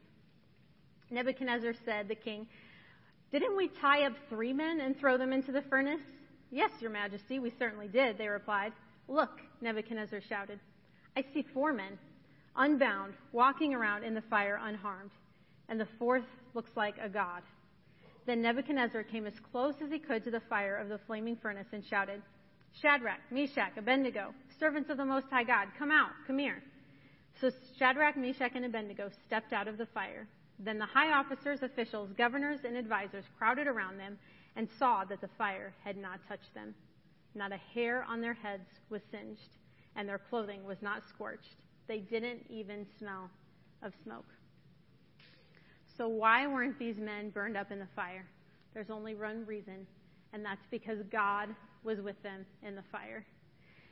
Nebuchadnezzar 1.10 1.74
said, 1.84 2.08
the 2.08 2.14
king, 2.14 2.46
Didn't 3.30 3.56
we 3.56 3.70
tie 3.80 4.04
up 4.04 4.12
three 4.28 4.52
men 4.52 4.80
and 4.80 4.98
throw 4.98 5.16
them 5.16 5.32
into 5.32 5.52
the 5.52 5.62
furnace? 5.62 6.00
Yes, 6.52 6.70
your 6.80 6.90
majesty, 6.90 7.38
we 7.38 7.50
certainly 7.58 7.88
did, 7.88 8.18
they 8.18 8.28
replied. 8.28 8.74
Look, 9.08 9.40
Nebuchadnezzar 9.62 10.20
shouted. 10.28 10.60
I 11.16 11.24
see 11.32 11.46
four 11.54 11.72
men, 11.72 11.98
unbound, 12.54 13.14
walking 13.32 13.74
around 13.74 14.04
in 14.04 14.12
the 14.12 14.20
fire 14.20 14.60
unharmed, 14.62 15.12
and 15.70 15.80
the 15.80 15.88
fourth 15.98 16.26
looks 16.52 16.70
like 16.76 16.96
a 17.02 17.08
god. 17.08 17.40
Then 18.26 18.42
Nebuchadnezzar 18.42 19.02
came 19.02 19.26
as 19.26 19.32
close 19.50 19.76
as 19.82 19.90
he 19.90 19.98
could 19.98 20.24
to 20.24 20.30
the 20.30 20.42
fire 20.50 20.76
of 20.76 20.90
the 20.90 21.00
flaming 21.06 21.36
furnace 21.36 21.68
and 21.72 21.82
shouted, 21.82 22.20
Shadrach, 22.82 23.20
Meshach, 23.30 23.72
Abednego, 23.78 24.34
servants 24.60 24.90
of 24.90 24.98
the 24.98 25.06
Most 25.06 25.28
High 25.30 25.44
God, 25.44 25.68
come 25.78 25.90
out, 25.90 26.10
come 26.26 26.38
here. 26.38 26.62
So 27.40 27.50
Shadrach, 27.78 28.18
Meshach, 28.18 28.52
and 28.54 28.66
Abednego 28.66 29.10
stepped 29.26 29.54
out 29.54 29.68
of 29.68 29.78
the 29.78 29.86
fire. 29.86 30.28
Then 30.58 30.78
the 30.78 30.86
high 30.86 31.12
officers, 31.12 31.62
officials, 31.62 32.10
governors, 32.12 32.60
and 32.64 32.76
advisers 32.76 33.24
crowded 33.38 33.66
around 33.66 33.98
them 33.98 34.18
and 34.56 34.68
saw 34.78 35.04
that 35.04 35.20
the 35.20 35.28
fire 35.38 35.72
had 35.84 35.96
not 35.96 36.20
touched 36.28 36.54
them. 36.54 36.74
Not 37.34 37.52
a 37.52 37.60
hair 37.74 38.04
on 38.08 38.20
their 38.20 38.34
heads 38.34 38.68
was 38.90 39.00
singed, 39.10 39.56
and 39.96 40.08
their 40.08 40.18
clothing 40.18 40.64
was 40.64 40.78
not 40.82 41.02
scorched. 41.08 41.56
They 41.88 41.98
didn't 41.98 42.44
even 42.48 42.86
smell 42.98 43.30
of 43.82 43.92
smoke. 44.04 44.26
So, 45.96 46.08
why 46.08 46.46
weren't 46.46 46.78
these 46.78 46.96
men 46.96 47.30
burned 47.30 47.56
up 47.56 47.70
in 47.70 47.78
the 47.78 47.88
fire? 47.94 48.26
There's 48.74 48.90
only 48.90 49.14
one 49.14 49.44
reason, 49.46 49.86
and 50.32 50.44
that's 50.44 50.66
because 50.70 50.98
God 51.10 51.48
was 51.84 52.00
with 52.00 52.20
them 52.22 52.46
in 52.62 52.74
the 52.74 52.84
fire. 52.90 53.24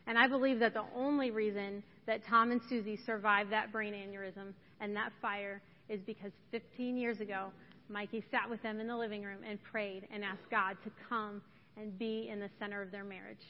And 0.07 0.19
I 0.19 0.27
believe 0.27 0.59
that 0.61 0.75
the 0.75 0.85
only 0.97 1.31
reason 1.31 1.83
that 2.07 2.25
Tom 2.27 2.53
and 2.53 2.61
Susie 2.69 2.97
survived 2.97 3.53
that 3.53 3.71
brain 3.71 3.93
aneurysm 3.93 4.55
and 4.81 4.97
that 4.97 5.13
fire 5.21 5.61
is 5.89 6.01
because 6.01 6.33
15 6.51 6.97
years 6.97 7.21
ago, 7.21 7.49
Mikey 7.91 8.25
sat 8.31 8.49
with 8.49 8.63
them 8.63 8.79
in 8.79 8.87
the 8.87 8.97
living 8.97 9.25
room 9.25 9.41
and 9.49 9.63
prayed 9.63 10.07
and 10.13 10.25
asked 10.25 10.49
God 10.51 10.77
to 10.85 10.91
come 11.09 11.43
and 11.77 11.99
be 11.99 12.29
in 12.33 12.39
the 12.39 12.49
center 12.59 12.81
of 12.81 12.93
their 12.93 13.05
marriage. 13.05 13.45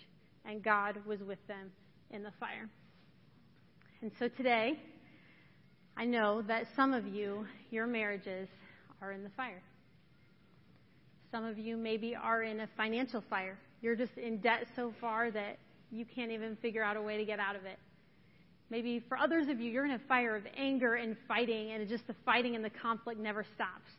And 0.46 0.62
God 0.62 0.96
was 1.06 1.20
with 1.20 1.46
them 1.46 1.70
in 2.10 2.22
the 2.22 2.32
fire. 2.40 2.68
And 4.00 4.10
so 4.18 4.28
today, 4.28 4.80
I 5.96 6.06
know 6.06 6.40
that 6.42 6.64
some 6.74 6.94
of 6.94 7.06
you, 7.06 7.46
your 7.70 7.86
marriages 7.86 8.48
are 9.02 9.12
in 9.12 9.22
the 9.22 9.30
fire. 9.36 9.62
Some 11.30 11.44
of 11.44 11.58
you 11.58 11.76
maybe 11.76 12.16
are 12.16 12.42
in 12.42 12.60
a 12.60 12.68
financial 12.78 13.22
fire. 13.28 13.58
You're 13.82 13.96
just 13.96 14.16
in 14.16 14.38
debt 14.38 14.66
so 14.74 14.94
far 15.00 15.30
that 15.30 15.58
you 15.90 16.06
can't 16.06 16.32
even 16.32 16.56
figure 16.56 16.82
out 16.82 16.96
a 16.96 17.02
way 17.02 17.18
to 17.18 17.24
get 17.26 17.38
out 17.38 17.56
of 17.56 17.66
it. 17.66 17.78
Maybe 18.70 19.04
for 19.08 19.18
others 19.18 19.48
of 19.48 19.60
you, 19.60 19.70
you're 19.70 19.84
in 19.84 19.90
a 19.90 20.00
fire 20.08 20.34
of 20.34 20.44
anger 20.56 20.94
and 20.94 21.16
fighting, 21.28 21.72
and 21.72 21.86
just 21.88 22.06
the 22.06 22.14
fighting 22.24 22.56
and 22.56 22.64
the 22.64 22.70
conflict 22.70 23.20
never 23.20 23.44
stops. 23.54 23.90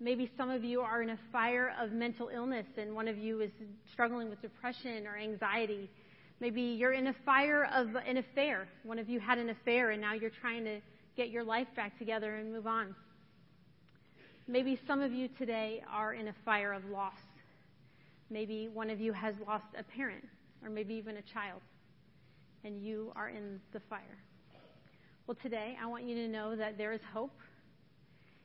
Maybe 0.00 0.30
some 0.36 0.50
of 0.50 0.64
you 0.64 0.80
are 0.80 1.02
in 1.02 1.10
a 1.10 1.18
fire 1.30 1.74
of 1.78 1.92
mental 1.92 2.30
illness, 2.34 2.66
and 2.78 2.94
one 2.94 3.06
of 3.06 3.18
you 3.18 3.42
is 3.42 3.50
struggling 3.92 4.30
with 4.30 4.40
depression 4.40 5.06
or 5.06 5.16
anxiety. 5.16 5.90
Maybe 6.40 6.62
you're 6.62 6.94
in 6.94 7.08
a 7.08 7.14
fire 7.24 7.68
of 7.74 7.88
an 7.94 8.16
affair. 8.16 8.66
One 8.82 8.98
of 8.98 9.10
you 9.10 9.20
had 9.20 9.38
an 9.38 9.50
affair, 9.50 9.90
and 9.90 10.00
now 10.00 10.14
you're 10.14 10.30
trying 10.40 10.64
to 10.64 10.80
get 11.16 11.28
your 11.28 11.44
life 11.44 11.68
back 11.76 11.98
together 11.98 12.36
and 12.36 12.50
move 12.50 12.66
on. 12.66 12.94
Maybe 14.48 14.80
some 14.86 15.02
of 15.02 15.12
you 15.12 15.28
today 15.38 15.82
are 15.88 16.14
in 16.14 16.28
a 16.28 16.34
fire 16.44 16.72
of 16.72 16.84
loss. 16.86 17.12
Maybe 18.30 18.68
one 18.72 18.88
of 18.88 19.00
you 19.00 19.12
has 19.12 19.34
lost 19.46 19.66
a 19.78 19.82
parent, 19.82 20.24
or 20.64 20.70
maybe 20.70 20.94
even 20.94 21.18
a 21.18 21.22
child 21.34 21.60
and 22.64 22.82
you 22.82 23.12
are 23.16 23.28
in 23.28 23.60
the 23.72 23.80
fire. 23.88 24.18
Well, 25.26 25.36
today 25.42 25.76
I 25.80 25.86
want 25.86 26.04
you 26.04 26.14
to 26.16 26.28
know 26.28 26.56
that 26.56 26.76
there 26.76 26.92
is 26.92 27.00
hope 27.12 27.32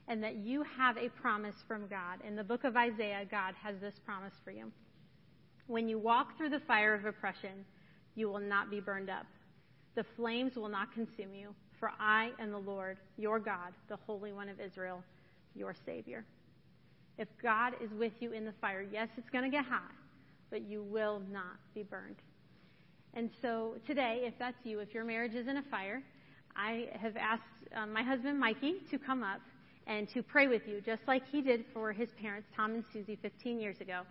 and 0.08 0.22
that 0.24 0.36
you 0.36 0.64
have 0.78 0.98
a 0.98 1.10
promise 1.10 1.56
from 1.68 1.88
God. 1.88 2.20
In 2.28 2.36
the 2.36 2.44
book 2.44 2.64
of 2.64 2.76
Isaiah, 2.78 3.26
God 3.30 3.56
has 3.62 3.76
this 3.82 3.96
promise 4.06 4.34
for 4.44 4.52
you. 4.52 4.72
When 5.68 5.90
you 5.90 5.98
walk 5.98 6.38
through 6.38 6.50
the 6.50 6.60
fire 6.62 6.94
of 6.94 7.06
oppression, 7.06 7.66
you 8.14 8.30
will 8.30 8.40
not 8.40 8.70
be 8.70 8.80
burned 8.80 9.10
up. 9.10 9.26
The 9.96 10.06
flames 10.16 10.56
will 10.56 10.70
not 10.70 10.94
consume 10.94 11.34
you, 11.34 11.56
for 11.80 11.92
I 12.00 12.32
am 12.40 12.52
the 12.52 12.58
Lord, 12.58 12.98
your 13.18 13.40
God, 13.40 13.74
the 13.90 13.98
Holy 14.06 14.32
One 14.32 14.50
of 14.50 14.60
Israel, 14.60 15.04
your 15.56 15.74
Savior. 15.86 16.24
If 17.18 17.28
God 17.42 17.74
is 17.82 17.90
with 17.98 18.14
you 18.20 18.34
in 18.34 18.46
the 18.46 18.54
fire, 18.62 18.86
yes, 18.92 19.08
it's 19.18 19.30
going 19.30 19.44
to 19.44 19.50
get 19.50 19.66
hot, 19.66 19.92
but 20.50 20.62
you 20.62 20.84
will 20.84 21.22
not 21.32 21.58
be 21.74 21.84
burned. 21.84 22.18
And 23.14 23.30
so 23.42 23.76
today, 23.88 24.24
if 24.24 24.34
that's 24.38 24.58
you, 24.66 24.80
if 24.80 24.94
your 24.94 25.06
marriage 25.06 25.34
is 25.34 25.48
in 25.48 25.58
a 25.58 25.64
fire, 25.64 26.04
I 26.56 26.90
have 27.02 27.16
asked 27.16 27.44
um, 27.76 27.94
my 27.94 28.04
husband 28.04 28.40
Mikey 28.40 28.76
to 28.92 29.00
come 29.00 29.24
up 29.24 29.40
and 29.88 30.10
to 30.10 30.24
pray 30.24 30.48
with 30.48 30.64
you, 30.68 30.82
just 30.82 31.02
like 31.08 31.24
he 31.32 31.42
did 31.42 31.66
for 31.74 31.92
his 31.92 32.10
parents, 32.20 32.48
Tom 32.56 32.74
and 32.74 32.84
Susie, 32.92 33.18
15 33.22 33.60
years 33.60 33.80
ago, 33.82 34.02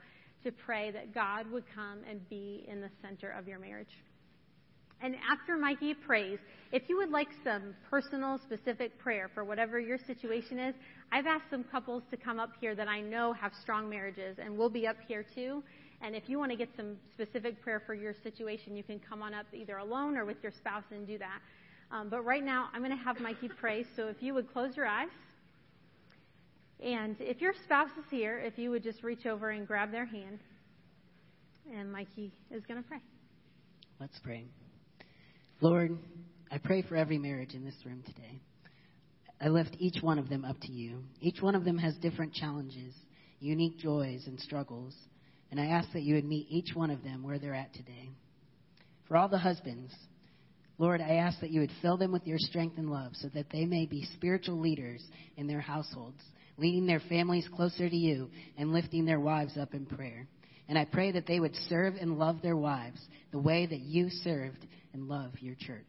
to 0.44 0.52
pray 0.52 0.90
that 0.90 1.14
God 1.14 1.50
would 1.50 1.64
come 1.74 2.00
and 2.08 2.26
be 2.28 2.64
in 2.68 2.80
the 2.80 2.90
center 3.02 3.30
of 3.30 3.48
your 3.48 3.58
marriage. 3.58 3.88
And 5.00 5.16
after 5.30 5.56
Mikey 5.56 5.94
prays, 5.94 6.38
if 6.72 6.88
you 6.88 6.96
would 6.96 7.10
like 7.10 7.28
some 7.42 7.74
personal, 7.90 8.38
specific 8.38 8.98
prayer 8.98 9.30
for 9.34 9.44
whatever 9.44 9.80
your 9.80 9.98
situation 10.06 10.58
is, 10.58 10.74
I've 11.12 11.26
asked 11.26 11.50
some 11.50 11.64
couples 11.64 12.02
to 12.10 12.16
come 12.16 12.38
up 12.38 12.50
here 12.60 12.74
that 12.74 12.88
I 12.88 13.00
know 13.00 13.32
have 13.32 13.52
strong 13.60 13.88
marriages, 13.88 14.38
and 14.38 14.56
we'll 14.56 14.70
be 14.70 14.86
up 14.86 14.96
here 15.06 15.24
too. 15.34 15.62
And 16.00 16.14
if 16.14 16.28
you 16.28 16.38
want 16.38 16.52
to 16.52 16.56
get 16.56 16.68
some 16.76 16.96
specific 17.12 17.60
prayer 17.62 17.82
for 17.84 17.94
your 17.94 18.14
situation, 18.22 18.76
you 18.76 18.82
can 18.82 19.00
come 19.00 19.22
on 19.22 19.34
up 19.34 19.46
either 19.52 19.78
alone 19.78 20.16
or 20.16 20.24
with 20.24 20.36
your 20.42 20.52
spouse 20.52 20.84
and 20.90 21.06
do 21.06 21.18
that. 21.18 21.40
Um, 21.90 22.08
but 22.08 22.24
right 22.24 22.44
now, 22.44 22.68
I'm 22.72 22.82
going 22.82 22.96
to 22.96 23.04
have 23.04 23.20
Mikey 23.20 23.48
pray. 23.60 23.84
So 23.96 24.08
if 24.08 24.16
you 24.20 24.34
would 24.34 24.52
close 24.52 24.76
your 24.76 24.86
eyes. 24.86 25.08
And 26.84 27.16
if 27.18 27.40
your 27.40 27.54
spouse 27.64 27.88
is 27.98 28.04
here, 28.10 28.38
if 28.38 28.58
you 28.58 28.70
would 28.70 28.82
just 28.82 29.02
reach 29.02 29.24
over 29.24 29.50
and 29.50 29.66
grab 29.66 29.90
their 29.90 30.04
hand. 30.04 30.38
And 31.74 31.90
Mikey 31.90 32.30
is 32.50 32.62
going 32.66 32.82
to 32.82 32.86
pray. 32.86 33.00
Let's 33.98 34.18
pray. 34.22 34.44
Lord, 35.62 35.96
I 36.52 36.58
pray 36.58 36.82
for 36.82 36.94
every 36.94 37.16
marriage 37.16 37.54
in 37.54 37.64
this 37.64 37.76
room 37.86 38.02
today. 38.04 38.38
I 39.40 39.48
lift 39.48 39.76
each 39.78 40.02
one 40.02 40.18
of 40.18 40.28
them 40.28 40.44
up 40.44 40.60
to 40.60 40.72
you. 40.72 40.98
Each 41.22 41.40
one 41.40 41.54
of 41.54 41.64
them 41.64 41.78
has 41.78 41.94
different 41.96 42.34
challenges, 42.34 42.94
unique 43.40 43.78
joys, 43.78 44.24
and 44.26 44.38
struggles. 44.38 44.94
And 45.50 45.58
I 45.58 45.66
ask 45.66 45.90
that 45.94 46.02
you 46.02 46.16
would 46.16 46.26
meet 46.26 46.48
each 46.50 46.74
one 46.74 46.90
of 46.90 47.02
them 47.02 47.22
where 47.22 47.38
they're 47.38 47.54
at 47.54 47.72
today. 47.72 48.10
For 49.08 49.16
all 49.16 49.28
the 49.28 49.38
husbands, 49.38 49.94
Lord, 50.76 51.00
I 51.00 51.14
ask 51.14 51.40
that 51.40 51.50
you 51.50 51.60
would 51.60 51.72
fill 51.80 51.96
them 51.96 52.12
with 52.12 52.26
your 52.26 52.38
strength 52.38 52.76
and 52.76 52.90
love 52.90 53.12
so 53.14 53.28
that 53.34 53.46
they 53.50 53.64
may 53.64 53.86
be 53.86 54.06
spiritual 54.14 54.60
leaders 54.60 55.02
in 55.36 55.46
their 55.46 55.60
households, 55.60 56.20
leading 56.56 56.86
their 56.86 57.00
families 57.00 57.48
closer 57.54 57.88
to 57.88 57.96
you 57.96 58.30
and 58.56 58.72
lifting 58.72 59.04
their 59.04 59.20
wives 59.20 59.56
up 59.56 59.74
in 59.74 59.86
prayer. 59.86 60.26
And 60.68 60.78
I 60.78 60.84
pray 60.84 61.12
that 61.12 61.26
they 61.26 61.40
would 61.40 61.54
serve 61.68 61.94
and 62.00 62.18
love 62.18 62.40
their 62.42 62.56
wives 62.56 63.00
the 63.32 63.38
way 63.38 63.66
that 63.66 63.80
you 63.80 64.08
served 64.08 64.66
and 64.92 65.08
love 65.08 65.32
your 65.40 65.54
church. 65.54 65.84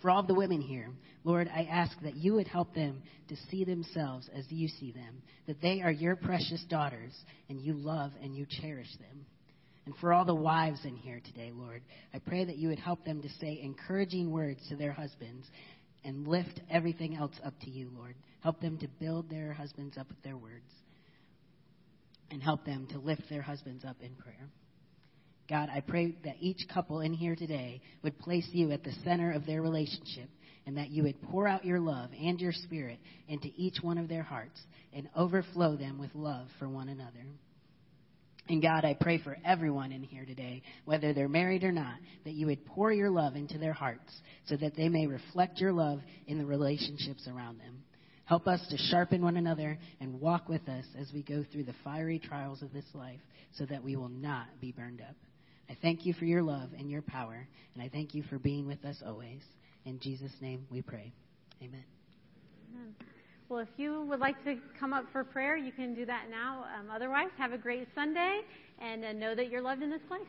For 0.00 0.10
all 0.10 0.20
of 0.20 0.26
the 0.26 0.34
women 0.34 0.60
here, 0.60 0.90
Lord, 1.24 1.50
I 1.52 1.64
ask 1.64 1.92
that 2.02 2.16
you 2.16 2.34
would 2.34 2.46
help 2.46 2.74
them 2.74 3.02
to 3.28 3.36
see 3.50 3.64
themselves 3.64 4.28
as 4.34 4.44
you 4.50 4.68
see 4.68 4.92
them, 4.92 5.22
that 5.46 5.60
they 5.60 5.80
are 5.82 5.90
your 5.90 6.16
precious 6.16 6.64
daughters, 6.68 7.12
and 7.48 7.60
you 7.60 7.72
love 7.74 8.12
and 8.22 8.36
you 8.36 8.46
cherish 8.60 8.90
them. 8.98 9.26
And 9.86 9.94
for 9.96 10.12
all 10.12 10.24
the 10.24 10.34
wives 10.34 10.80
in 10.84 10.96
here 10.96 11.20
today, 11.24 11.50
Lord, 11.54 11.82
I 12.12 12.18
pray 12.18 12.44
that 12.44 12.56
you 12.56 12.68
would 12.68 12.78
help 12.78 13.04
them 13.04 13.22
to 13.22 13.28
say 13.40 13.60
encouraging 13.62 14.30
words 14.30 14.60
to 14.68 14.76
their 14.76 14.92
husbands 14.92 15.46
and 16.04 16.26
lift 16.26 16.60
everything 16.70 17.16
else 17.16 17.34
up 17.44 17.54
to 17.62 17.70
you, 17.70 17.90
Lord. 17.96 18.14
Help 18.46 18.60
them 18.60 18.78
to 18.78 18.86
build 19.00 19.28
their 19.28 19.52
husbands 19.52 19.98
up 19.98 20.06
with 20.08 20.22
their 20.22 20.36
words 20.36 20.70
and 22.30 22.40
help 22.40 22.64
them 22.64 22.86
to 22.92 22.98
lift 23.00 23.22
their 23.28 23.42
husbands 23.42 23.84
up 23.84 23.96
in 24.00 24.14
prayer. 24.14 24.48
God, 25.50 25.68
I 25.68 25.80
pray 25.80 26.14
that 26.22 26.36
each 26.38 26.60
couple 26.72 27.00
in 27.00 27.12
here 27.12 27.34
today 27.34 27.80
would 28.04 28.16
place 28.20 28.48
you 28.52 28.70
at 28.70 28.84
the 28.84 28.92
center 29.02 29.32
of 29.32 29.46
their 29.46 29.62
relationship 29.62 30.30
and 30.64 30.76
that 30.76 30.90
you 30.90 31.02
would 31.02 31.20
pour 31.22 31.48
out 31.48 31.64
your 31.64 31.80
love 31.80 32.10
and 32.12 32.40
your 32.40 32.52
spirit 32.52 33.00
into 33.26 33.48
each 33.56 33.78
one 33.82 33.98
of 33.98 34.08
their 34.08 34.22
hearts 34.22 34.60
and 34.92 35.08
overflow 35.16 35.74
them 35.74 35.98
with 35.98 36.14
love 36.14 36.46
for 36.60 36.68
one 36.68 36.88
another. 36.88 37.26
And 38.48 38.62
God, 38.62 38.84
I 38.84 38.94
pray 38.94 39.18
for 39.18 39.36
everyone 39.44 39.90
in 39.90 40.04
here 40.04 40.24
today, 40.24 40.62
whether 40.84 41.12
they're 41.12 41.28
married 41.28 41.64
or 41.64 41.72
not, 41.72 41.96
that 42.22 42.34
you 42.34 42.46
would 42.46 42.64
pour 42.64 42.92
your 42.92 43.10
love 43.10 43.34
into 43.34 43.58
their 43.58 43.72
hearts 43.72 44.12
so 44.44 44.56
that 44.56 44.76
they 44.76 44.88
may 44.88 45.08
reflect 45.08 45.58
your 45.58 45.72
love 45.72 45.98
in 46.28 46.38
the 46.38 46.46
relationships 46.46 47.26
around 47.26 47.58
them. 47.58 47.82
Help 48.26 48.48
us 48.48 48.60
to 48.70 48.76
sharpen 48.76 49.22
one 49.22 49.36
another 49.36 49.78
and 50.00 50.20
walk 50.20 50.48
with 50.48 50.68
us 50.68 50.84
as 50.98 51.12
we 51.14 51.22
go 51.22 51.44
through 51.52 51.62
the 51.64 51.74
fiery 51.84 52.18
trials 52.18 52.60
of 52.60 52.72
this 52.72 52.84
life 52.92 53.20
so 53.52 53.64
that 53.66 53.82
we 53.82 53.96
will 53.96 54.08
not 54.08 54.46
be 54.60 54.72
burned 54.72 55.00
up. 55.00 55.14
I 55.70 55.76
thank 55.80 56.04
you 56.04 56.12
for 56.12 56.24
your 56.24 56.42
love 56.42 56.70
and 56.76 56.90
your 56.90 57.02
power, 57.02 57.46
and 57.74 57.82
I 57.82 57.88
thank 57.88 58.14
you 58.14 58.24
for 58.24 58.38
being 58.38 58.66
with 58.66 58.84
us 58.84 59.02
always. 59.04 59.40
In 59.84 60.00
Jesus' 60.00 60.32
name 60.40 60.66
we 60.70 60.82
pray. 60.82 61.12
Amen. 61.62 61.84
Well, 63.48 63.60
if 63.60 63.68
you 63.76 64.02
would 64.08 64.18
like 64.18 64.42
to 64.44 64.56
come 64.78 64.92
up 64.92 65.04
for 65.12 65.22
prayer, 65.22 65.56
you 65.56 65.70
can 65.70 65.94
do 65.94 66.04
that 66.06 66.24
now. 66.28 66.64
Um, 66.78 66.90
otherwise, 66.92 67.28
have 67.38 67.52
a 67.52 67.58
great 67.58 67.86
Sunday 67.94 68.40
and 68.80 69.04
uh, 69.04 69.12
know 69.12 69.36
that 69.36 69.50
you're 69.50 69.62
loved 69.62 69.82
in 69.82 69.90
this 69.90 70.02
place. 70.08 70.26